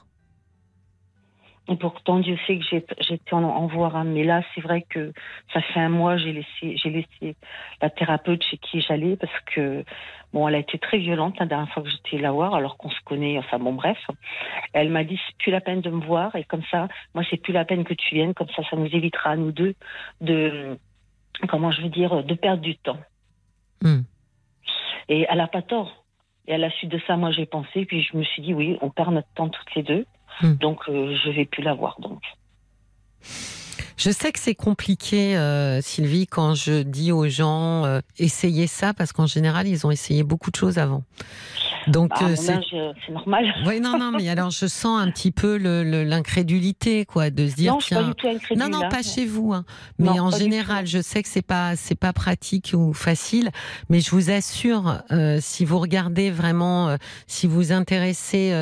[1.70, 2.66] Et pourtant, Dieu sait que
[3.00, 4.04] j'étais en, en voir un.
[4.04, 5.14] Mais là, c'est vrai que
[5.54, 7.38] ça fait un mois, j'ai laissé, j'ai laissé
[7.82, 9.86] la thérapeute chez qui j'allais parce que,
[10.34, 12.90] bon, elle a été très violente la dernière fois que j'étais là voir, alors qu'on
[12.90, 13.98] se connaît, enfin bon, bref.
[14.74, 17.38] Elle m'a dit, c'est plus la peine de me voir et comme ça, moi, c'est
[17.38, 19.76] plus la peine que tu viennes, comme ça, ça nous évitera à nous deux
[20.20, 20.78] de,
[21.48, 23.00] comment je veux dire, de perdre du temps.
[23.82, 24.02] Hmm.
[25.08, 26.04] Et elle a pas tort.
[26.46, 28.78] Et à la suite de ça, moi, j'ai pensé, puis je me suis dit, oui,
[28.82, 30.06] on perd notre temps toutes les deux.
[30.42, 30.54] Hmm.
[30.56, 32.00] Donc, je vais plus la voir.
[32.00, 32.22] Donc.
[33.98, 35.38] Je sais que c'est compliqué,
[35.82, 40.52] Sylvie, quand je dis aux gens essayez ça, parce qu'en général, ils ont essayé beaucoup
[40.52, 41.04] de choses avant.
[41.88, 43.54] Donc bah, euh, c'est normal.
[43.66, 47.74] Oui, non, non, mais alors je sens un petit peu l'incrédulité, quoi, de se dire
[47.74, 48.14] non, tiens.
[48.22, 49.66] Pas du tout non, non, pas chez vous, hein.
[50.00, 53.50] mais en général, je sais que c'est pas c'est pas pratique ou facile,
[53.90, 56.98] mais je vous assure, euh, si vous regardez vraiment, euh,
[57.28, 58.54] si vous intéressez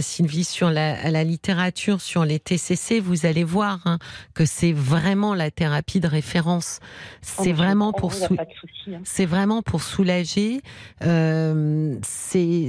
[0.00, 3.98] Sylvie sur la, la littérature, sur les TCC, vous allez voir hein,
[4.34, 6.80] que c'est vraiment la thérapie de référence.
[6.80, 9.00] Oh, c'est vraiment pour hein.
[9.04, 10.60] c'est vraiment pour soulager.
[11.00, 12.68] c'est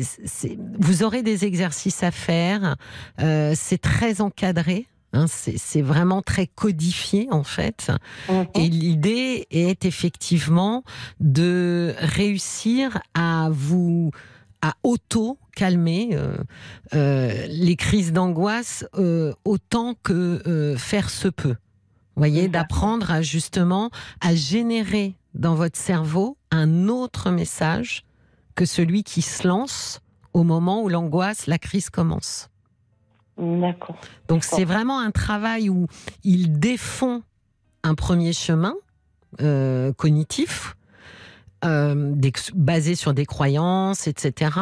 [0.80, 2.76] vous aurez des exercices à faire.
[3.22, 4.88] Euh, c'est très encadré.
[5.12, 7.92] Hein, c'est vraiment très codifié en fait.
[8.30, 8.46] Mhm.
[8.54, 10.84] Et l'idée est effectivement
[11.20, 14.12] de réussir à vous
[14.62, 16.36] à auto calmer euh,
[16.94, 18.86] euh, les crises d'angoisse
[19.46, 21.56] autant que faire se peut.
[22.20, 28.04] Voyez, d'apprendre justement à générer dans votre cerveau un autre message
[28.56, 30.02] que celui qui se lance
[30.34, 32.50] au moment où l'angoisse, la crise commence.
[33.38, 33.96] D'accord.
[34.28, 35.88] Donc c'est vraiment un travail où
[36.26, 37.22] il défend
[37.84, 38.74] un premier chemin
[39.42, 40.76] euh, cognitif,
[41.64, 42.14] euh,
[42.54, 44.60] basé sur des croyances, etc.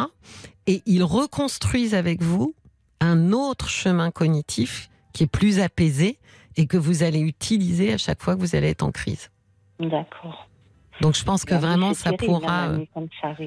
[0.67, 2.53] Et il reconstruit avec vous
[2.99, 6.19] un autre chemin cognitif qui est plus apaisé
[6.57, 9.29] et que vous allez utiliser à chaque fois que vous allez être en crise.
[9.79, 10.47] D'accord.
[11.01, 12.71] Donc je pense que vraiment ça pourra.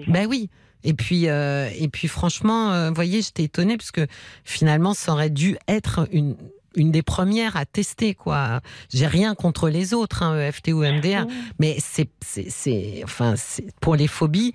[0.06, 0.48] ben oui.
[0.82, 4.06] Et puis euh, et puis franchement, euh, vous voyez, j'étais étonnée parce que
[4.44, 6.36] finalement ça aurait dû être une
[6.76, 8.60] une des premières à tester quoi.
[8.92, 11.26] J'ai rien contre les autres, hein, EFT ou MDR,
[11.58, 14.54] mais c'est c'est enfin c'est pour les phobies.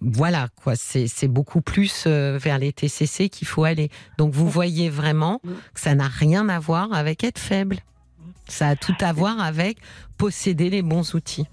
[0.00, 3.88] Voilà quoi, c'est beaucoup plus euh, vers les TCC qu'il faut aller.
[4.18, 5.40] Donc vous voyez vraiment
[5.74, 7.78] que ça n'a rien à voir avec être faible.
[8.48, 9.78] Ça a tout à voir avec
[10.18, 11.46] posséder les bons outils.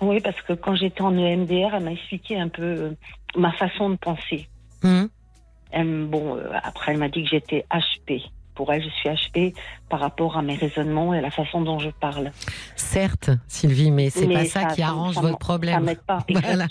[0.00, 2.90] Oui, parce que quand j'étais en EMDR, elle m'a expliqué un peu euh,
[3.36, 4.48] ma façon de penser.
[4.82, 8.22] Bon, euh, après, elle m'a dit que j'étais HP.
[8.58, 9.54] Pour elle, je suis HP
[9.88, 12.32] par rapport à mes raisonnements et à la façon dont je parle.
[12.74, 15.86] Certes, Sylvie, mais c'est pas ça, qui arrange votre problème.
[15.86, 16.26] Ça pas.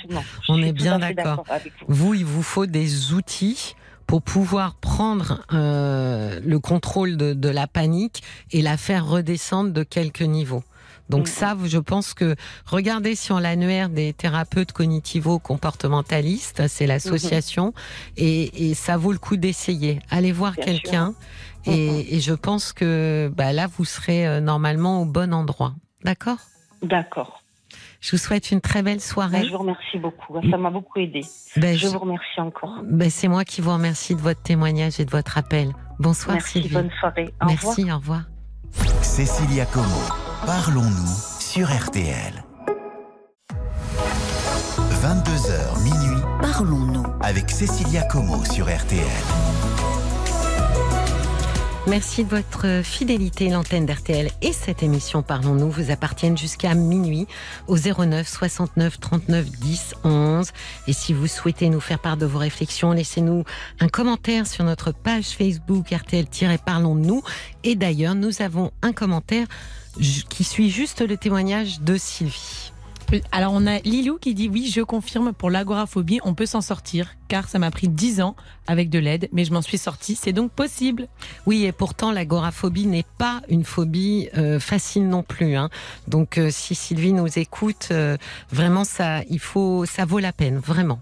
[0.49, 1.45] On est bien d'accord.
[1.87, 2.13] Vous.
[2.13, 8.21] il vous faut des outils pour pouvoir prendre euh, le contrôle de, de, la panique
[8.51, 10.63] et la faire redescendre de quelques niveaux.
[11.09, 11.27] Donc mm.
[11.27, 12.35] ça, je pense que
[12.65, 17.73] regardez sur l'annuaire des thérapeutes cognitivo-comportementalistes, c'est l'association,
[18.17, 18.51] mm-hmm.
[18.53, 19.99] et, ça vaut le coup d'essayer.
[20.09, 21.13] Allez voir quelqu'un,
[21.65, 22.13] mm-hmm.
[22.15, 25.73] et, je pense que bah, là, vous serez euh, normalement au bon endroit.
[26.03, 26.37] D'accord?
[26.81, 27.43] D'accord.
[27.99, 29.43] Je vous souhaite une très belle soirée.
[29.43, 30.39] Je vous remercie beaucoup.
[30.49, 31.21] Ça m'a beaucoup aidé.
[31.57, 32.79] Ben, je, vous remercie encore.
[32.83, 35.73] Ben, c'est moi qui vous remercie de votre témoignage et de votre appel.
[35.99, 36.73] Bonsoir Merci, Sylvie.
[36.73, 37.33] Bonne soirée.
[37.41, 38.23] Au Merci, au revoir.
[39.01, 42.43] Cécilia Como, parlons-nous sur RTL.
[45.01, 49.05] 22h minuit, parlons-nous avec Cécilia Como sur RTL.
[51.87, 53.49] Merci de votre fidélité.
[53.49, 57.27] L'antenne d'RTL et cette émission Parlons-nous vous appartiennent jusqu'à minuit
[57.67, 60.51] au 09 69 39 10 11.
[60.87, 63.45] Et si vous souhaitez nous faire part de vos réflexions, laissez-nous
[63.79, 67.23] un commentaire sur notre page Facebook RTL-Parlons-nous.
[67.63, 69.47] Et d'ailleurs, nous avons un commentaire
[70.29, 72.71] qui suit juste le témoignage de Sylvie.
[73.31, 77.15] Alors on a Lilou qui dit oui, je confirme pour l'agoraphobie, on peut s'en sortir
[77.29, 78.35] car ça m'a pris 10 ans
[78.67, 81.07] avec de l'aide, mais je m'en suis sortie, c'est donc possible.
[81.45, 85.55] Oui, et pourtant l'agoraphobie n'est pas une phobie euh, facile non plus.
[85.55, 85.69] Hein.
[86.07, 88.17] Donc euh, si Sylvie nous écoute, euh,
[88.51, 90.99] vraiment ça, il faut, ça vaut la peine, vraiment.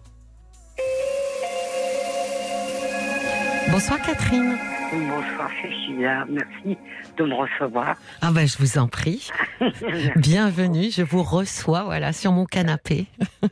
[3.71, 4.57] Bonsoir Catherine.
[4.95, 6.77] Bonsoir Cécilia, merci
[7.17, 7.97] de me recevoir.
[8.21, 9.29] Ah ben je vous en prie.
[10.15, 13.07] Bienvenue, je vous reçois voilà sur mon canapé.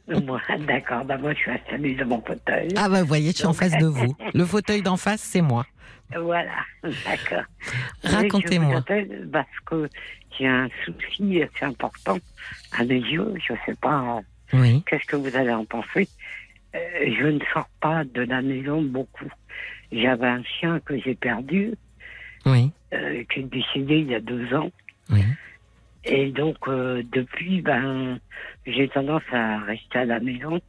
[0.07, 2.69] D'accord, ben moi je suis installée dans mon fauteuil.
[2.77, 4.15] Ah ben vous voyez, je suis en face de vous.
[4.33, 5.65] Le fauteuil d'en face, c'est moi.
[6.15, 7.45] Voilà, d'accord.
[8.05, 8.81] Racontez-moi.
[9.31, 9.89] Parce que
[10.37, 12.19] j'ai un souci assez important
[12.71, 14.21] à mes yeux, je ne sais pas
[14.53, 14.81] oui.
[14.87, 16.07] qu'est-ce que vous allez en penser.
[16.75, 16.79] Euh,
[17.19, 19.29] je ne sors pas de la maison beaucoup.
[19.93, 21.73] J'avais un chien que j'ai perdu,
[22.45, 22.71] oui.
[22.93, 24.71] euh, qui est décédé il y a deux ans.
[26.05, 28.19] Et donc, euh, depuis, ben,
[28.65, 30.59] j'ai tendance à rester à la maison.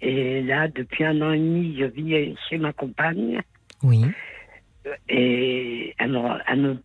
[0.00, 3.40] Et là, depuis un an et demi, je vis chez ma compagne.
[3.82, 4.04] Oui.
[5.08, 6.82] Et elle ne me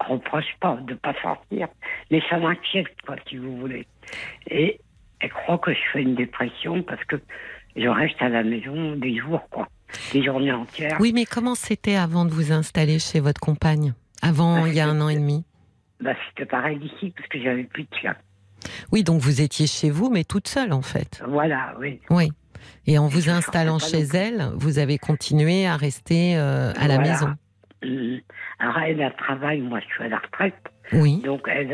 [0.00, 1.68] reproche pas de ne pas sortir.
[2.10, 3.86] Mais ça m'inquiète, quoi, si vous voulez.
[4.48, 4.80] Et
[5.20, 7.16] elle croit que je fais une dépression parce que
[7.76, 9.68] je reste à la maison des jours, quoi.
[10.12, 10.96] Des journées entières.
[11.00, 14.80] Oui, mais comment c'était avant de vous installer chez votre compagne Avant, bah, il y
[14.80, 15.44] a un an et demi
[16.00, 18.14] bah, C'était pareil ici, parce que j'avais plus de chien.
[18.92, 21.22] Oui, donc vous étiez chez vous, mais toute seule, en fait.
[21.26, 22.00] Voilà, oui.
[22.10, 22.30] Oui.
[22.86, 27.34] Et en vous installant chez elle, vous avez continué à rester euh, à la maison.
[28.58, 30.54] Alors, elle a travail, moi je suis à la retraite.
[30.92, 31.22] Oui.
[31.22, 31.70] Donc, elle,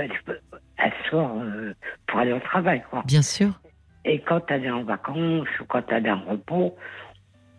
[0.78, 1.74] elle, sort euh,
[2.06, 3.02] pour aller au travail, quoi.
[3.06, 3.60] Bien sûr.
[4.04, 6.76] Et quand elle est en vacances ou quand elle est en repos,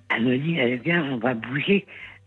[0.10, 1.86] elle me dit, elle vient, on va bouger.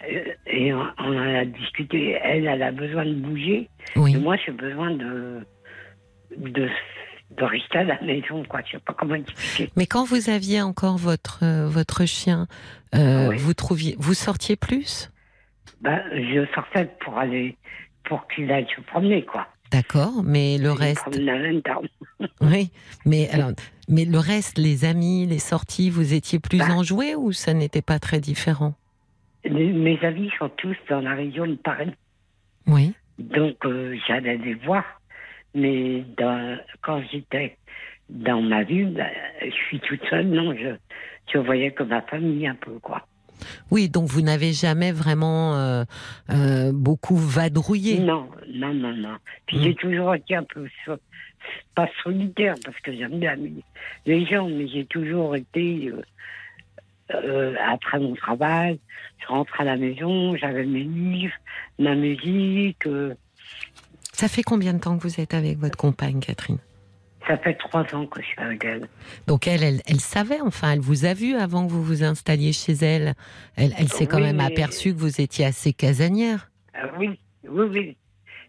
[0.09, 2.19] Euh, et on, en a discuté.
[2.23, 3.69] Elle, elle a besoin de bouger.
[3.97, 4.15] Oui.
[4.15, 5.41] Et moi, j'ai besoin de,
[6.37, 6.69] de,
[7.39, 8.61] rester à la maison, quoi.
[8.65, 9.71] Je sais pas comment expliquer.
[9.77, 12.47] Mais quand vous aviez encore votre, euh, votre chien,
[12.95, 15.11] euh, vous trouviez, vous sortiez plus?
[15.81, 17.57] Ben, je sortais pour aller,
[18.05, 19.47] pour qu'il aille se promener, quoi.
[19.71, 21.07] D'accord, mais le reste.
[22.41, 22.71] oui,
[23.07, 23.53] mais alors,
[23.89, 26.73] mais le reste, les amis, les sorties, vous étiez plus bah.
[26.73, 28.75] enjoués ou ça n'était pas très différent?
[29.45, 31.93] Mes amis sont tous dans la région de Paris.
[32.67, 32.93] Oui.
[33.19, 34.85] Donc euh, j'allais les voir,
[35.55, 36.05] mais
[36.83, 37.57] quand j'étais
[38.09, 39.07] dans ma ville, bah,
[39.43, 40.75] je suis toute seule, non, je,
[41.33, 43.07] je voyais comme ma famille un peu, quoi.
[43.71, 45.85] Oui, donc vous n'avez jamais vraiment euh,
[46.31, 47.99] euh, beaucoup vadrouillé.
[47.99, 49.17] Non, non, non, non.
[49.47, 49.63] Puis hmm.
[49.63, 50.67] j'ai toujours été un peu
[51.75, 53.37] pas solitaire parce que j'aime bien
[54.07, 55.93] les gens, mais j'ai toujours été
[57.15, 58.79] euh, après mon travail,
[59.21, 61.35] je rentre à la maison, j'avais mes livres,
[61.79, 62.87] ma musique.
[64.13, 66.59] Ça fait combien de temps que vous êtes avec votre compagne, Catherine?
[67.27, 68.89] Ça fait trois ans que je suis avec elle.
[69.27, 72.73] Donc elle, elle, savait, enfin, elle vous a vu avant que vous vous installiez chez
[72.73, 73.15] elle.
[73.57, 76.51] Elle, elle s'est quand même aperçue que vous étiez assez casanière.
[76.75, 77.19] Ah oui,
[77.49, 77.97] oui, oui.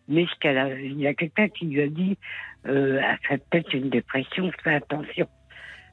[0.08, 2.18] Mais ce qu'elle a, il y a quelqu'un qui lui a dit,
[2.68, 5.28] euh, elle fait peut-être une dépression, fais attention.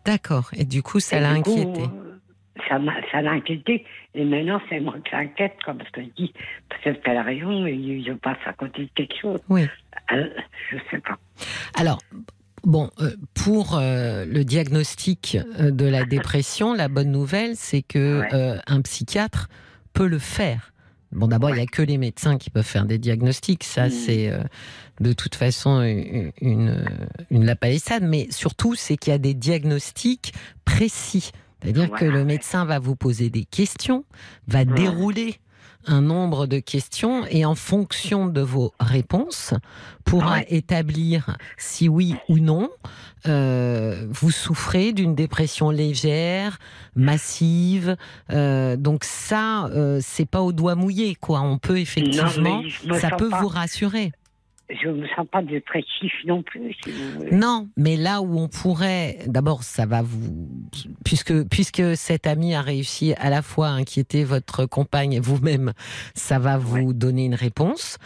[0.04, 0.50] D'accord.
[0.56, 1.82] Et du coup, ça l'a inquiété.
[2.68, 2.80] ça,
[3.12, 3.84] ça l'a inquiété.
[4.14, 6.32] Et maintenant, c'est moi qui l'inquiète, parce que je dis,
[6.68, 9.40] peut-être qu'elle a raison et je passe à côté de quelque chose.
[9.48, 9.66] Oui.
[10.12, 10.28] Euh,
[10.70, 11.18] je sais pas.
[11.74, 11.98] Alors,
[12.64, 18.22] Bon, euh, pour euh, le diagnostic euh, de la dépression, la bonne nouvelle, c'est que
[18.66, 19.48] un psychiatre
[19.92, 20.72] peut le faire.
[21.12, 23.64] Bon, d'abord, il n'y a que les médecins qui peuvent faire des diagnostics.
[23.64, 23.90] Ça, mmh.
[23.90, 24.32] c'est
[25.00, 26.84] de toute façon une, une,
[27.30, 28.02] une lapalissade.
[28.02, 30.34] Mais surtout, c'est qu'il y a des diagnostics
[30.66, 31.30] précis.
[31.62, 34.04] C'est-à-dire que le médecin va vous poser des questions,
[34.48, 35.36] va dérouler
[35.86, 39.54] un nombre de questions et en fonction de vos réponses
[40.04, 42.70] pourra établir si oui ou non
[43.26, 46.58] euh, vous souffrez d'une dépression légère,
[46.94, 47.96] massive.
[48.30, 51.40] Euh, donc ça, euh, c'est pas au doigt mouillé quoi.
[51.40, 52.62] On peut effectivement,
[53.00, 54.12] ça peut vous rassurer
[54.70, 56.74] je ne me sens pas dépressif non plus.
[57.32, 60.48] non, mais là où on pourrait, d'abord, ça va vous,
[61.04, 65.72] puisque puisque cet ami a réussi à la fois à inquiéter votre compagne et vous-même,
[66.14, 67.98] ça va vous donner une réponse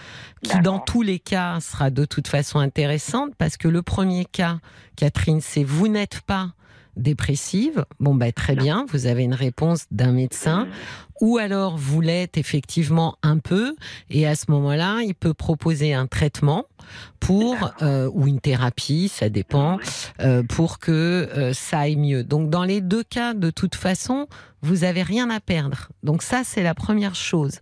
[0.42, 4.58] qui, dans tous les cas, sera de toute façon intéressante parce que le premier cas,
[4.96, 6.52] Catherine, c'est vous n'êtes pas
[6.96, 10.68] dépressive, bon ben très bien, vous avez une réponse d'un médecin,
[11.20, 13.76] ou alors vous l'êtes effectivement un peu,
[14.10, 16.66] et à ce moment-là, il peut proposer un traitement
[17.20, 19.78] pour euh, ou une thérapie, ça dépend,
[20.20, 22.24] euh, pour que euh, ça aille mieux.
[22.24, 24.26] Donc dans les deux cas, de toute façon,
[24.62, 25.88] vous avez rien à perdre.
[26.02, 27.60] Donc ça, c'est la première chose.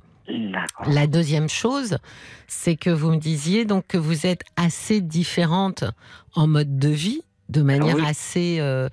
[0.86, 1.98] La deuxième chose,
[2.47, 5.85] c'est que vous me disiez donc que vous êtes assez différente
[6.35, 8.89] en mode de vie de manière assez, euh,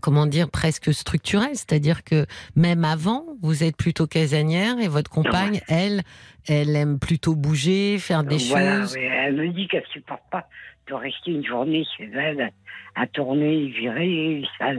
[0.00, 1.54] comment dire, presque structurelle.
[1.54, 6.02] C'est-à-dire que même avant, vous êtes plutôt casanière et votre compagne, elle,
[6.48, 8.96] elle aime plutôt bouger, faire des choses.
[8.96, 10.48] elle me dit qu'elle ne supporte pas
[10.88, 12.52] de rester une journée chez elle
[12.96, 14.70] à tourner, virer, ça,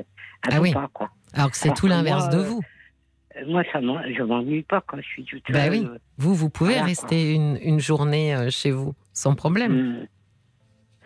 [0.52, 0.74] ah oui.
[0.74, 1.10] pas, quoi.
[1.34, 2.62] Alors que c'est tout l'inverse de vous.
[3.38, 5.88] Euh, moi, ça je m'ennuie pas quand je suis toute bah oui.
[5.90, 10.08] Euh, vous, vous pouvez rester une, une, journée chez vous sans problème.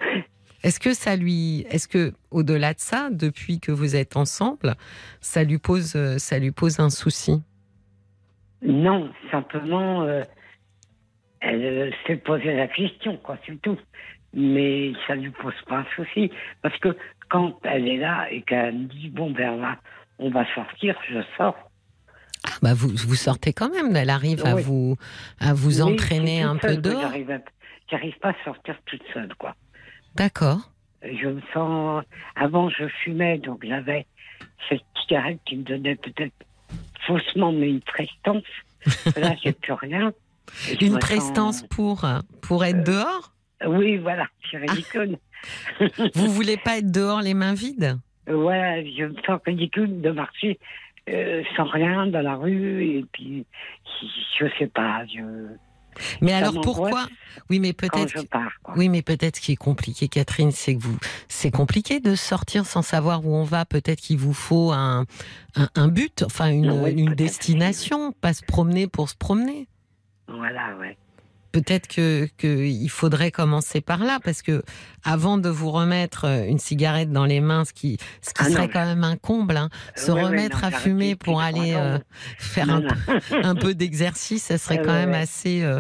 [0.02, 0.22] Hmm.
[0.66, 4.74] Est-ce que ça lui, est-ce que au-delà de ça, depuis que vous êtes ensemble,
[5.22, 7.44] ça lui pose, euh, ça lui pose un souci?
[8.64, 10.24] Non, simplement, euh,
[11.40, 13.78] elle euh, s'est posé la question, quoi, c'est tout.
[14.34, 16.32] Mais ça lui pose pas un souci,
[16.64, 16.98] parce que
[17.30, 19.78] quand elle est là et qu'elle me dit bon ben là,
[20.18, 21.70] on va sortir, je sors.
[22.44, 23.96] Ah, bah vous, vous sortez quand même.
[23.96, 24.98] Elle arrive à vous
[25.40, 27.14] à vous entraîner un peu dehors.
[27.92, 29.56] J'arrive pas à sortir toute seule, quoi.
[30.16, 30.72] D'accord.
[31.04, 32.04] Je me sens.
[32.36, 34.06] Avant, je fumais, donc j'avais
[34.70, 36.34] cette cigarette qui me donnait peut-être
[37.06, 38.44] faussement, mais une prestance.
[39.18, 40.14] Là, j'ai plus rien.
[40.82, 42.06] une prestance pour,
[42.42, 43.34] pour être euh, dehors?
[43.66, 45.18] Oui, voilà, c'est ridicule.
[46.16, 47.98] Vous voulez pas être dehors les mains vides?
[48.28, 50.60] Voilà, je me sens ridicule de marcher
[51.10, 53.46] euh, sans rien dans la rue et puis
[54.40, 55.22] je sais pas, je.
[56.22, 57.08] Mais alors pourquoi?
[57.50, 58.26] Oui, mais peut-être.
[58.76, 60.98] Oui, mais peut-être ce qui est compliqué, Catherine, c'est que vous,
[61.28, 63.66] c'est compliqué de sortir sans savoir où on va.
[63.66, 65.06] Peut-être qu'il vous faut un,
[65.56, 69.68] un, but, enfin une, une destination, pas se promener pour se promener.
[70.28, 70.98] Voilà, ouais
[71.56, 74.62] peut-être que qu'il faudrait commencer par là, parce que
[75.06, 78.50] avant de vous remettre euh, une cigarette dans les mains, ce qui, ce qui ah
[78.50, 81.98] serait quand même un comble, hein, se remettre à fumer pour aller euh,
[82.38, 82.82] faire
[83.32, 85.80] un, peu d'exercice, ça serait quand même assez euh,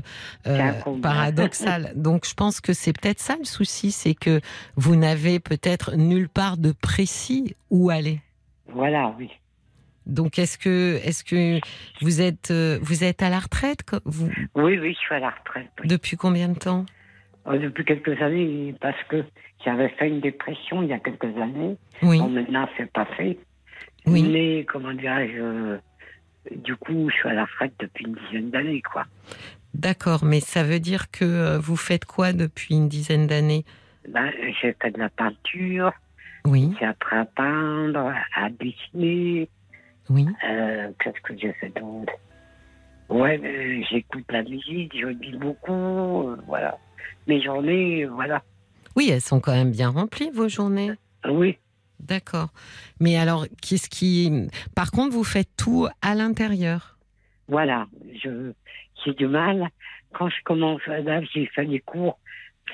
[1.01, 1.91] paradoxal.
[1.97, 4.39] Donc je pense que c'est peut-être ça le souci, c'est que
[4.77, 8.21] vous n'avez peut-être nulle part de précis où aller.
[8.73, 9.29] Voilà, oui.
[10.05, 11.59] Donc, est-ce que, est-ce que
[12.01, 14.29] vous êtes, euh, vous êtes à la retraite vous...
[14.55, 15.69] Oui, oui, je suis à la retraite.
[15.83, 16.85] Depuis combien de temps?
[17.45, 19.23] Oh, Depuis quelques années, parce que
[19.63, 21.77] j'avais fait une dépression il y a quelques années.
[22.01, 22.19] Oui.
[22.19, 23.39] Bon, maintenant, c'est passé.
[24.05, 24.23] Oui.
[24.23, 25.77] Mais, comment dirais-je,
[26.55, 29.05] du coup, je suis à la retraite depuis une dizaine d'années, quoi.
[29.73, 33.65] D'accord, mais ça veut dire que euh, vous faites quoi depuis une dizaine d'années?
[34.07, 35.91] Ben, J'ai fait de la peinture.
[36.45, 36.71] Oui.
[36.79, 39.49] J'ai appris à peindre, à dessiner,
[40.09, 40.25] oui.
[40.47, 42.13] Euh, qu'est-ce que j'ai fait d'autre?
[43.09, 46.77] Ouais, euh, j'écoute la musique, je lis beaucoup, euh, voilà.
[47.27, 48.41] Mes journées, voilà.
[48.95, 50.91] Oui, elles sont quand même bien remplies, vos journées.
[51.27, 51.57] Oui.
[51.99, 52.49] D'accord.
[52.99, 54.47] Mais alors, qu'est-ce qui.
[54.75, 56.97] Par contre, vous faites tout à l'intérieur?
[57.47, 57.87] Voilà.
[58.23, 58.51] Je,
[59.03, 59.69] j'ai du mal.
[60.13, 62.19] Quand je commence, là, j'ai fait des cours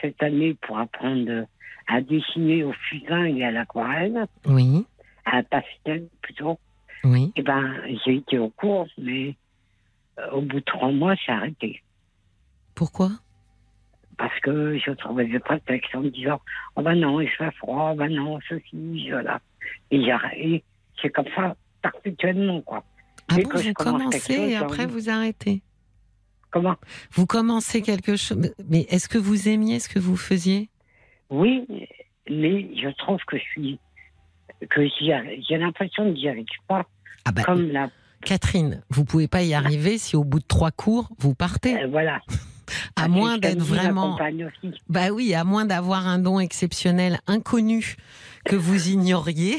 [0.02, 1.45] cette année pour apprendre
[1.88, 4.26] à dessiner au fusain et à l'aquarelle.
[4.45, 4.86] Oui.
[5.26, 6.60] À pastel, plutôt.
[7.03, 7.32] Oui.
[7.36, 9.36] Eh ben, j'ai été au cours, mais
[10.19, 11.82] euh, au bout de trois mois, j'ai arrêté.
[12.76, 13.11] Pourquoi?
[14.18, 16.40] Parce que je trouvais des prétextes en me disant
[16.76, 19.41] Oh ben non, il fait froid, oh ben non, ceci, cela.
[19.90, 20.64] Et j'ai
[21.02, 22.84] C'est comme ça, perpétuellement, quoi.
[23.30, 25.61] Ah bon, vous commencez et après vous arrêtez?
[26.52, 26.76] Comment?
[27.11, 28.53] Vous commencez quelque chose.
[28.69, 30.69] Mais est-ce que vous aimiez ce que vous faisiez?
[31.30, 31.65] Oui,
[32.30, 33.80] mais je trouve que je suis
[34.70, 36.86] que j'ai l'impression de n'y arrive pas.
[37.26, 37.90] Ah bah, comme la...
[38.24, 41.82] Catherine, vous pouvez pas y arriver si au bout de trois cours, vous partez.
[41.82, 42.22] Euh, voilà.
[42.96, 44.18] à moins d'être vraiment.
[44.88, 47.96] Bah oui, à moins d'avoir un don exceptionnel inconnu
[48.46, 49.58] que vous ignoriez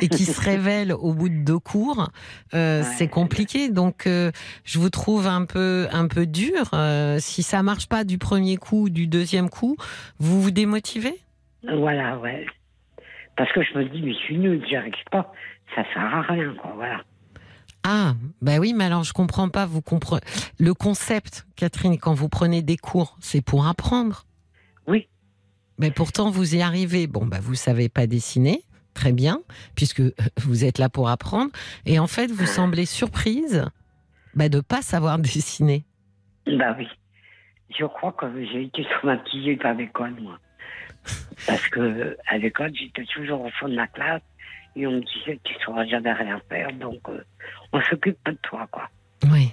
[0.00, 2.10] et qui se révèle au bout de deux cours,
[2.54, 3.68] euh, c'est compliqué.
[3.68, 4.30] Donc, euh,
[4.64, 6.70] je vous trouve un peu un peu dur.
[7.18, 9.76] si ça marche pas du premier coup, du deuxième coup,
[10.18, 11.20] vous vous démotivez?
[11.62, 12.46] Voilà, ouais.
[13.40, 15.32] Parce que je me dis, mais je suis nul, j'y arrive pas.
[15.74, 16.72] Ça sert à rien, quoi.
[16.74, 17.00] Voilà.
[17.82, 18.12] Ah,
[18.42, 19.64] ben oui, mais alors je comprends pas.
[19.64, 20.20] Vous comprenez
[20.58, 24.26] le concept, Catherine, quand vous prenez des cours, c'est pour apprendre.
[24.86, 25.08] Oui.
[25.78, 27.06] Mais pourtant, vous y arrivez.
[27.06, 28.60] Bon, bah, vous savez pas dessiner,
[28.92, 29.40] très bien,
[29.74, 30.02] puisque
[30.36, 31.50] vous êtes là pour apprendre.
[31.86, 33.64] Et en fait, vous semblez surprise
[34.34, 35.86] bah, de pas savoir dessiner.
[36.46, 36.88] Bah oui.
[37.70, 40.38] Je crois que j'ai été traumatisée par l'école, moi.
[41.46, 44.22] Parce que à l'école, j'étais toujours au fond de la classe
[44.76, 47.22] et on me disait que tu ne sauras jamais rien faire, donc euh,
[47.72, 48.88] on s'occupe pas de toi, quoi.
[49.30, 49.52] Oui.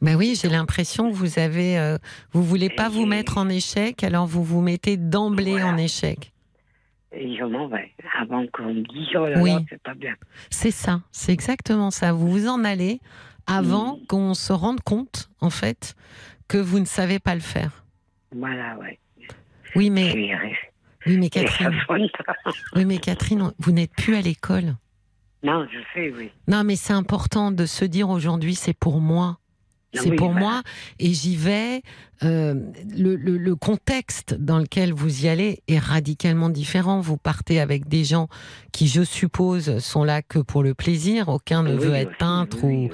[0.00, 1.96] Ben oui, j'ai l'impression que vous avez, euh,
[2.32, 6.32] vous voulez pas vous mettre en échec, alors vous vous mettez d'emblée en échec.
[7.12, 9.52] Et je m'en vais avant qu'on me dise oh là oui.
[9.68, 10.14] c'est pas bien.
[10.50, 12.12] C'est ça, c'est exactement ça.
[12.12, 13.00] Vous vous en allez
[13.46, 15.94] avant qu'on se rende compte, en fait,
[16.48, 17.84] que vous ne savez pas le faire.
[18.34, 18.98] Voilà, ouais.
[19.76, 20.14] Oui, mais.
[21.04, 21.74] Oui, mais Catherine.
[22.76, 24.76] oui, mais Catherine, vous n'êtes plus à l'école.
[25.42, 26.30] Non, je sais, oui.
[26.46, 29.38] Non, mais c'est important de se dire aujourd'hui, c'est pour moi.
[29.94, 30.62] C'est pour moi
[30.98, 31.82] et j'y vais.
[32.22, 32.54] Euh,
[32.96, 37.00] le, le, contexte dans lequel vous y allez est radicalement différent.
[37.00, 38.28] Vous partez avec des gens
[38.70, 41.28] qui, je suppose, sont là que pour le plaisir.
[41.28, 42.90] Aucun ne veut être peintre ou.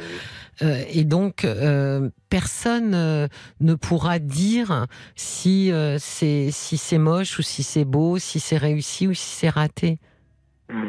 [0.62, 3.29] Euh, et donc, euh, personne euh,
[3.61, 9.07] ne pourra dire si c'est si c'est moche ou si c'est beau, si c'est réussi
[9.07, 9.99] ou si c'est raté.
[10.69, 10.89] Mmh.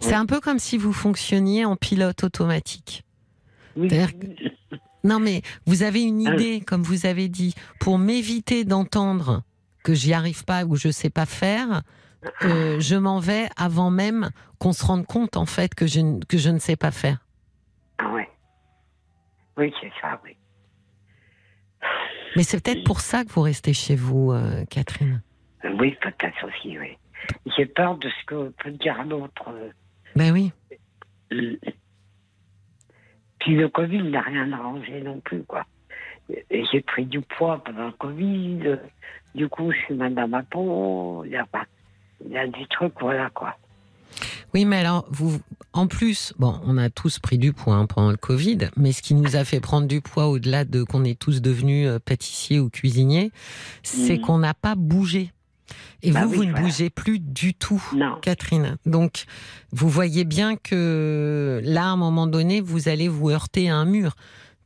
[0.00, 3.04] C'est un peu comme si vous fonctionniez en pilote automatique.
[5.04, 9.42] Non, mais vous avez une ah idée, comme vous avez dit, pour m'éviter d'entendre
[9.82, 11.82] que j'y arrive pas ou je sais pas faire.
[12.42, 16.38] Euh, je m'en vais avant même qu'on se rende compte en fait que je, que
[16.38, 17.18] je ne sais pas faire.
[17.98, 18.28] Ah ouais.
[19.58, 20.36] Oui, c'est ça, oui.
[22.34, 25.22] Mais c'est peut-être pour ça que vous restez chez vous, euh, Catherine.
[25.78, 26.96] Oui, peut-être aussi, oui.
[27.56, 29.44] J'ai peur de ce que peut dire l'autre.
[30.16, 30.52] Ben oui.
[33.44, 35.66] Puis le Covid n'a rien arrangé non plus, quoi.
[36.50, 38.78] J'ai pris du poids pendant le Covid.
[39.34, 41.24] Du coup, je suis mal dans ma peau.
[41.26, 43.54] il y a des trucs, voilà quoi.
[44.54, 45.40] Oui, mais alors, vous,
[45.74, 49.02] en plus, bon, on a tous pris du poids hein, pendant le Covid, mais ce
[49.02, 52.60] qui nous a fait prendre du poids au-delà de qu'on est tous devenus euh, pâtissiers
[52.60, 53.30] ou cuisiniers,
[53.82, 55.32] c'est qu'on n'a pas bougé.
[56.02, 57.82] Et bah vous, vous ne bougez plus du tout,
[58.22, 58.76] Catherine.
[58.86, 59.24] Donc,
[59.72, 63.84] vous voyez bien que là, à un moment donné, vous allez vous heurter à un
[63.84, 64.14] mur.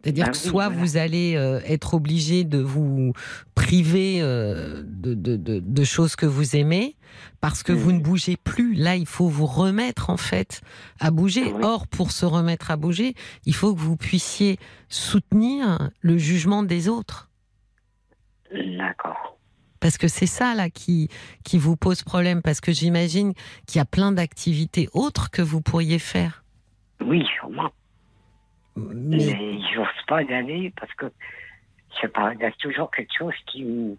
[0.02, 3.12] C'est-à-dire bah que soit vous allez euh, être obligé de vous
[3.56, 6.94] priver euh, de, de, de, choses que vous aimez
[7.40, 8.74] parce que vous ne bougez plus.
[8.74, 10.60] Là, il faut vous remettre en fait
[11.00, 11.52] à bouger.
[11.56, 13.14] Ah Or, pour se remettre à bouger,
[13.44, 14.58] il faut que vous puissiez
[14.88, 17.28] soutenir le jugement des autres.
[18.52, 19.37] D'accord.
[19.80, 21.08] Parce que c'est ça là qui,
[21.44, 23.32] qui vous pose problème, parce que j'imagine
[23.66, 26.44] qu'il y a plein d'activités autres que vous pourriez faire.
[27.00, 27.70] Oui, sûrement.
[28.76, 31.06] Mais, je n'ose pas y aller parce que,
[31.94, 33.96] je sais pas, il y a toujours quelque chose qui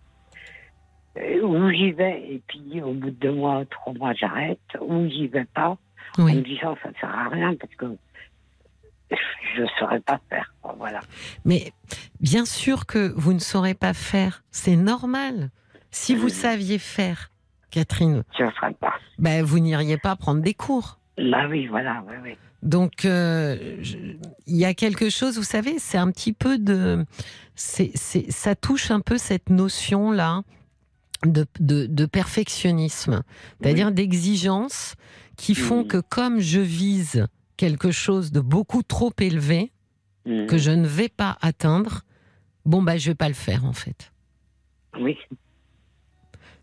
[1.17, 4.59] euh, Où j'y vais, et puis au bout de deux mois, trois mois, j'arrête.
[4.79, 5.77] Ou j'y vais pas,
[6.17, 7.85] en me disant ça ne sert à rien parce que
[9.55, 10.53] je ne saurais pas faire.
[10.77, 10.99] Voilà.
[11.45, 11.73] Mais
[12.19, 14.43] bien sûr que vous ne saurez pas faire.
[14.51, 15.49] C'est normal.
[15.91, 17.31] Si vous saviez faire,
[17.71, 18.93] Catherine, je ne ferais pas.
[19.17, 20.99] Ben, vous n'iriez pas prendre des cours.
[21.17, 22.37] Là, oui, voilà, oui, oui.
[22.61, 23.77] Donc, euh,
[24.45, 27.05] il y a quelque chose, vous savez, c'est un petit peu de.
[27.55, 30.43] c'est ça touche un peu cette notion-là
[31.25, 33.23] de, de, perfectionnisme,
[33.61, 34.95] c'est-à-dire d'exigence
[35.35, 39.71] qui font que, comme je vise quelque chose de beaucoup trop élevé,
[40.25, 42.01] que je ne vais pas atteindre,
[42.65, 44.11] bon, bah, je vais pas le faire, en fait.
[44.99, 45.17] Oui.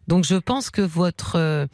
[0.09, 1.37] Donc, je pense que votre.
[1.37, 1.67] Euh,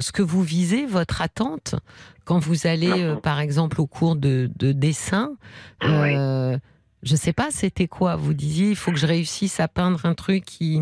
[0.00, 1.76] ce que vous visez, votre attente,
[2.24, 5.36] quand vous allez, euh, par exemple, au cours de, dessin,
[5.84, 6.56] euh,
[7.02, 8.16] je ne sais pas, c'était quoi?
[8.16, 10.80] Vous disiez, il faut que je réussisse à peindre un truc qui...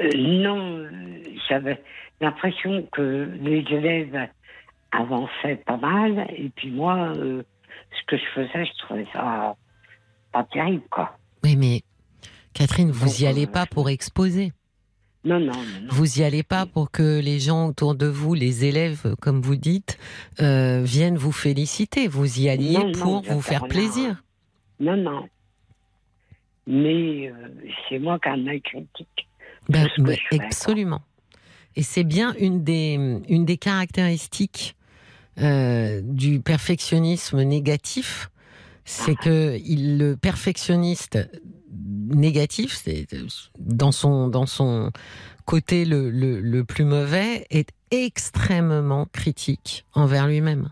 [0.00, 0.86] Euh, non,
[1.48, 1.82] j'avais
[2.20, 4.28] l'impression que les élèves
[4.92, 9.56] avançaient pas mal, et puis moi, ce que je faisais, je trouvais ça
[10.32, 11.16] pas terrible, quoi.
[11.44, 11.82] Oui, mais
[12.52, 14.52] Catherine, vous n'y allez pas pour exposer.
[15.26, 15.52] Non, non,
[15.88, 19.56] Vous y allez pas pour que les gens autour de vous, les élèves, comme vous
[19.56, 19.98] dites,
[20.40, 22.06] euh, viennent vous féliciter.
[22.06, 24.22] Vous y alliez pour vous faire plaisir.
[24.78, 25.28] Non, non.
[26.68, 27.32] Mais euh,
[27.88, 29.28] c'est moi qui en ai critique.
[29.68, 29.88] Ben,
[30.38, 31.02] absolument.
[31.74, 32.94] Et c'est bien une des,
[33.28, 34.76] une des caractéristiques
[35.38, 38.30] euh, du perfectionnisme négatif,
[38.84, 39.24] c'est ah.
[39.24, 41.18] que il, le perfectionniste
[42.08, 43.06] négatif, c'est
[43.58, 44.90] dans son dans son
[45.44, 50.70] côté le, le, plus mauvais, est extrêmement critique envers lui-même.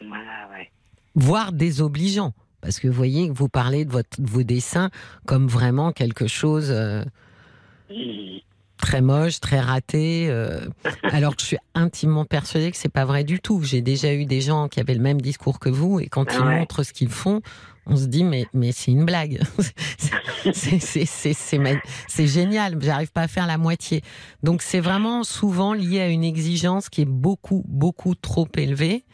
[0.00, 0.70] Voilà, ouais.
[1.14, 2.34] Voire désobligeant.
[2.60, 4.90] Parce que vous voyez, vous parlez de, votre, vos dessins
[5.24, 7.04] comme vraiment quelque chose euh,
[8.76, 10.26] très moche, très raté.
[10.28, 10.66] Euh,
[11.04, 13.62] alors que je suis intimement persuadée que c'est pas vrai du tout.
[13.62, 16.44] J'ai déjà eu des gens qui avaient le même discours que vous et quand ils
[16.44, 17.40] montrent ce qu'ils font,
[17.86, 19.40] on se dit mais mais c'est une blague.
[20.52, 22.76] c'est génial.
[22.80, 24.02] J'arrive pas à faire la moitié.
[24.42, 29.04] Donc c'est vraiment souvent lié à une exigence qui est beaucoup beaucoup trop élevée.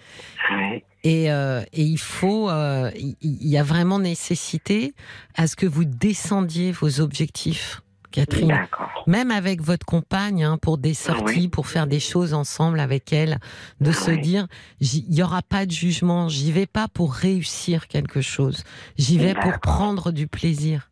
[1.05, 4.95] Et, euh, et, il faut, euh, il y a vraiment nécessité
[5.35, 7.83] à ce que vous descendiez vos objectifs.
[8.13, 8.69] Catherine.
[9.09, 13.39] Même avec votre compagne, hein, pour des sorties, pour faire des choses ensemble avec elle,
[13.81, 14.47] de se dire,
[14.81, 18.63] il n'y aura pas de jugement, j'y vais pas pour réussir quelque chose,
[18.97, 20.91] j'y vais pour prendre du plaisir.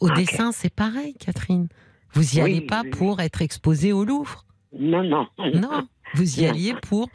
[0.00, 1.68] Au dessin, c'est pareil, Catherine.
[2.12, 4.44] Vous y allez pas pour être exposé au Louvre.
[4.78, 5.26] Non, non.
[5.38, 7.08] Non, vous y alliez pour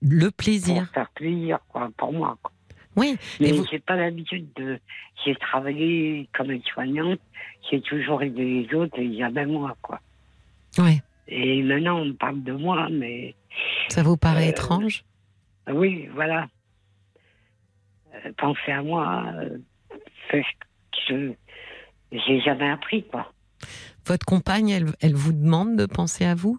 [0.00, 0.84] le plaisir.
[0.84, 2.38] Pour faire plaisir, quoi, pour moi.
[2.42, 2.52] Quoi.
[2.96, 3.16] Oui.
[3.40, 3.64] Mais vous...
[3.70, 4.78] j'ai pas l'habitude de.
[5.24, 7.20] J'ai travaillé comme soignante,
[7.70, 10.00] j'ai toujours aidé les autres et il y avait moi, quoi.
[10.78, 11.00] Oui.
[11.28, 13.34] Et maintenant, on parle de moi, mais.
[13.88, 15.04] Ça vous paraît euh, étrange?
[15.70, 16.48] Oui, voilà.
[18.14, 19.58] Euh, penser à moi, euh,
[21.08, 21.32] je
[22.12, 23.32] j'ai jamais appris, quoi.
[24.06, 26.58] Votre compagne, elle, elle vous demande de penser à vous?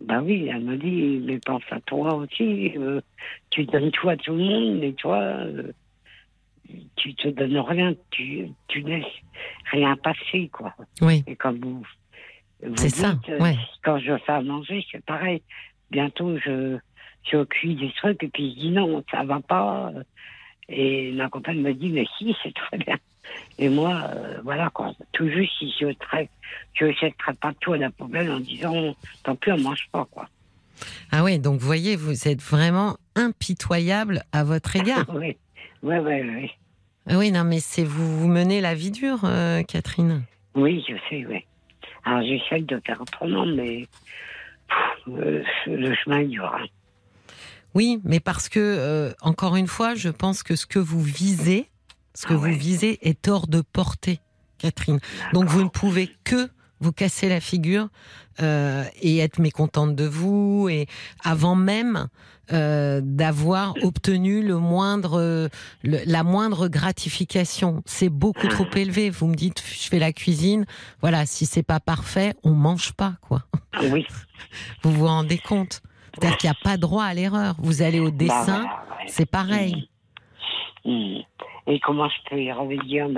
[0.00, 2.72] Ben oui, elle me dit, mais pense à toi aussi.
[2.76, 3.00] Euh,
[3.50, 5.72] tu donnes tout à tout le monde, mais toi, euh,
[6.96, 9.04] tu te donnes rien, tu, tu laisses
[9.70, 10.74] rien passer, quoi.
[11.00, 11.24] Oui.
[11.26, 11.86] Et comme vous,
[12.76, 13.56] c'est ça, euh, ouais.
[13.84, 15.42] quand je fais à manger, c'est pareil.
[15.90, 16.78] Bientôt, je,
[17.30, 19.92] je cuis des trucs et puis je dis non, ça va pas.
[20.68, 22.96] Et ma compagne me dit, mais si, c'est très bien.
[23.58, 24.92] Et moi, euh, voilà, quoi.
[25.12, 26.30] Tout juste, si je traite,
[26.74, 30.28] je ne pas tout à la poubelle en disant, tant pis, on mange pas, quoi.
[31.10, 35.04] Ah oui, donc vous voyez, vous êtes vraiment impitoyable à votre égard.
[35.14, 35.36] oui,
[35.82, 36.50] oui, oui, oui.
[37.08, 40.22] Ah oui, non, mais c'est vous, vous menez la vie dure, euh, Catherine.
[40.54, 41.44] Oui, je sais, oui.
[42.04, 43.86] Alors j'essaye de faire autrement, mais
[45.06, 46.54] le chemin est dur.
[46.54, 46.66] Hein.
[47.74, 51.68] Oui, mais parce que, encore une fois, je pense que ce que vous visez,
[52.14, 54.20] ce que ah vous visez est hors de portée,
[54.58, 54.98] Catherine.
[55.32, 56.48] Donc vous ne pouvez que
[56.80, 57.88] vous casser la figure
[58.40, 60.86] euh, et être mécontente de vous et
[61.24, 62.08] avant même
[62.52, 65.50] euh, d'avoir obtenu le moindre
[65.82, 67.82] la moindre gratification.
[67.84, 69.10] C'est beaucoup trop élevé.
[69.10, 70.66] Vous me dites je fais la cuisine.
[71.00, 73.42] Voilà si c'est pas parfait on mange pas quoi.
[73.90, 74.06] Oui.
[74.82, 75.82] Vous vous rendez compte?
[76.14, 77.56] C'est-à-dire qu'il n'y a pas droit à l'erreur.
[77.58, 78.64] Vous allez au bah dessin
[79.08, 79.88] c'est pareil.
[80.84, 81.18] Mmh.
[81.66, 83.16] et comment je peux y revenir en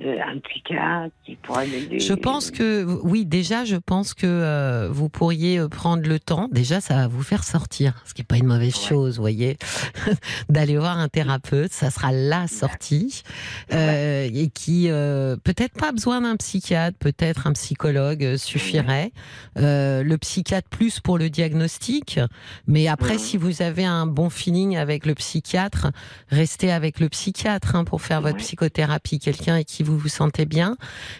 [0.00, 1.98] un psychiatre qui pourrait m'aider.
[1.98, 6.48] Je pense que oui, déjà, je pense que euh, vous pourriez euh, prendre le temps.
[6.52, 9.56] Déjà, ça va vous faire sortir, ce qui n'est pas une mauvaise chose, vous voyez,
[10.48, 11.72] d'aller voir un thérapeute.
[11.72, 13.22] Ça sera la sortie
[13.70, 19.12] et qui peut-être pas besoin d'un psychiatre, peut-être un psychologue suffirait.
[19.56, 22.20] le psychiatre plus pour le diagnostic,
[22.66, 25.88] mais après, si vous avez un bon feeling avec le psychiatre,
[26.28, 29.18] restez avec le psychiatre hein, pour faire votre psychothérapie.
[29.18, 30.76] Quelqu'un qui vous vous sentez bien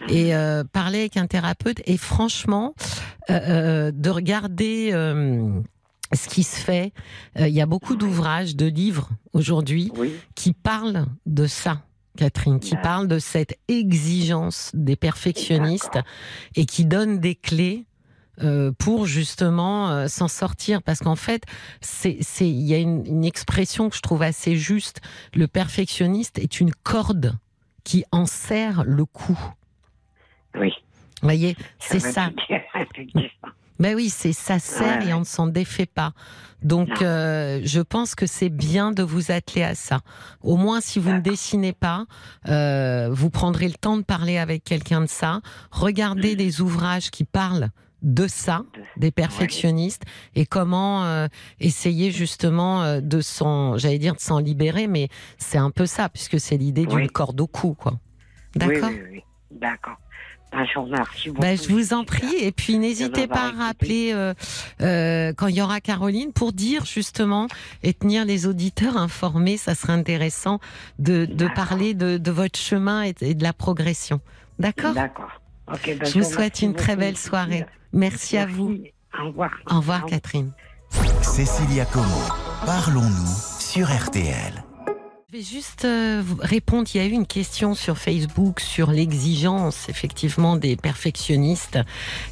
[0.09, 2.75] et euh, parler avec un thérapeute et franchement
[3.31, 4.91] euh, euh, de regarder
[6.15, 6.93] ce qui se fait.
[7.39, 9.93] Il y a beaucoup d'ouvrages, de livres aujourd'hui
[10.35, 11.83] qui parlent de ça.
[12.17, 16.01] Catherine, qui parlent de cette exigence des perfectionnistes
[16.57, 17.85] et qui donnent des clés
[18.79, 20.83] pour justement s'en sortir.
[20.83, 21.45] Parce qu'en fait
[21.81, 25.01] c'est il y a une, une, expression que je trouve assez juste.
[25.33, 27.39] Le perfectionniste est une corde
[27.89, 29.39] qui en serre le cou.
[30.55, 30.75] Oui.
[31.23, 32.29] Vous voyez, c'est ça.
[33.81, 36.11] Ben oui, c'est ça sert et on ne s'en défait pas.
[36.65, 40.01] Donc, euh, je pense que c'est bien de vous atteler à ça.
[40.43, 42.05] Au moins, si vous ne dessinez pas,
[42.49, 45.43] euh, vous prendrez le temps de parler avec quelqu'un de ça.
[45.71, 46.39] Regardez mm.
[46.39, 47.69] des ouvrages qui parlent
[48.03, 48.65] de ça,
[48.97, 50.03] des perfectionnistes,
[50.35, 51.27] et comment euh,
[51.61, 55.09] essayer justement euh, de s'en, j'allais dire de s'en libérer, mais
[55.39, 57.95] c'est un peu ça, puisque c'est l'idée d'une corde au cou, quoi.
[58.55, 59.97] D'accord Oui, oui, D'accord.
[60.51, 60.79] Ben, je,
[61.29, 64.13] vous ben, je vous en prie, et puis n'hésitez pas à rappeler
[64.81, 67.49] euh, quand il y aura Caroline pour dire justement
[67.83, 69.59] et tenir les auditeurs informés.
[69.59, 70.59] Ça serait intéressant
[70.99, 74.21] de, parler de, votre chemin et de la progression.
[74.59, 74.95] D'accord?
[74.95, 75.43] D'accord.
[75.67, 77.67] Ben, je vous souhaite une très belle soirée.
[77.93, 78.77] Merci, à vous.
[79.19, 79.53] Au revoir.
[79.71, 80.53] Au revoir, Catherine.
[81.23, 82.07] Cécilia Como,
[82.65, 84.65] parlons-nous sur RTL.
[85.31, 86.89] Je vais juste euh, répondre.
[86.95, 91.79] Il y a eu une question sur Facebook sur l'exigence, effectivement, des perfectionnistes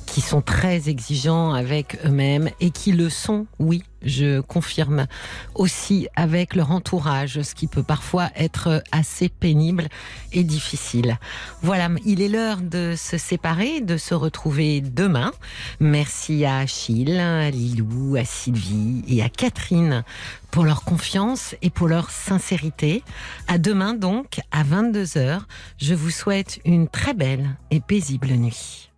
[0.06, 5.06] qui sont très exigeants avec eux-mêmes et qui le sont, oui, je confirme,
[5.54, 9.88] aussi avec leur entourage, ce qui peut parfois être assez pénible
[10.32, 11.18] et difficile.
[11.62, 15.32] Voilà, il est l'heure de se séparer, de se retrouver demain.
[15.80, 20.04] Merci à Achille, à Lilou, à Sylvie et à Catherine
[20.50, 23.02] pour leur confiance et pour leur sincérité.
[23.48, 25.40] À demain donc, à 22h.
[25.78, 28.90] Je vous souhaite une très belle et paisible nuit.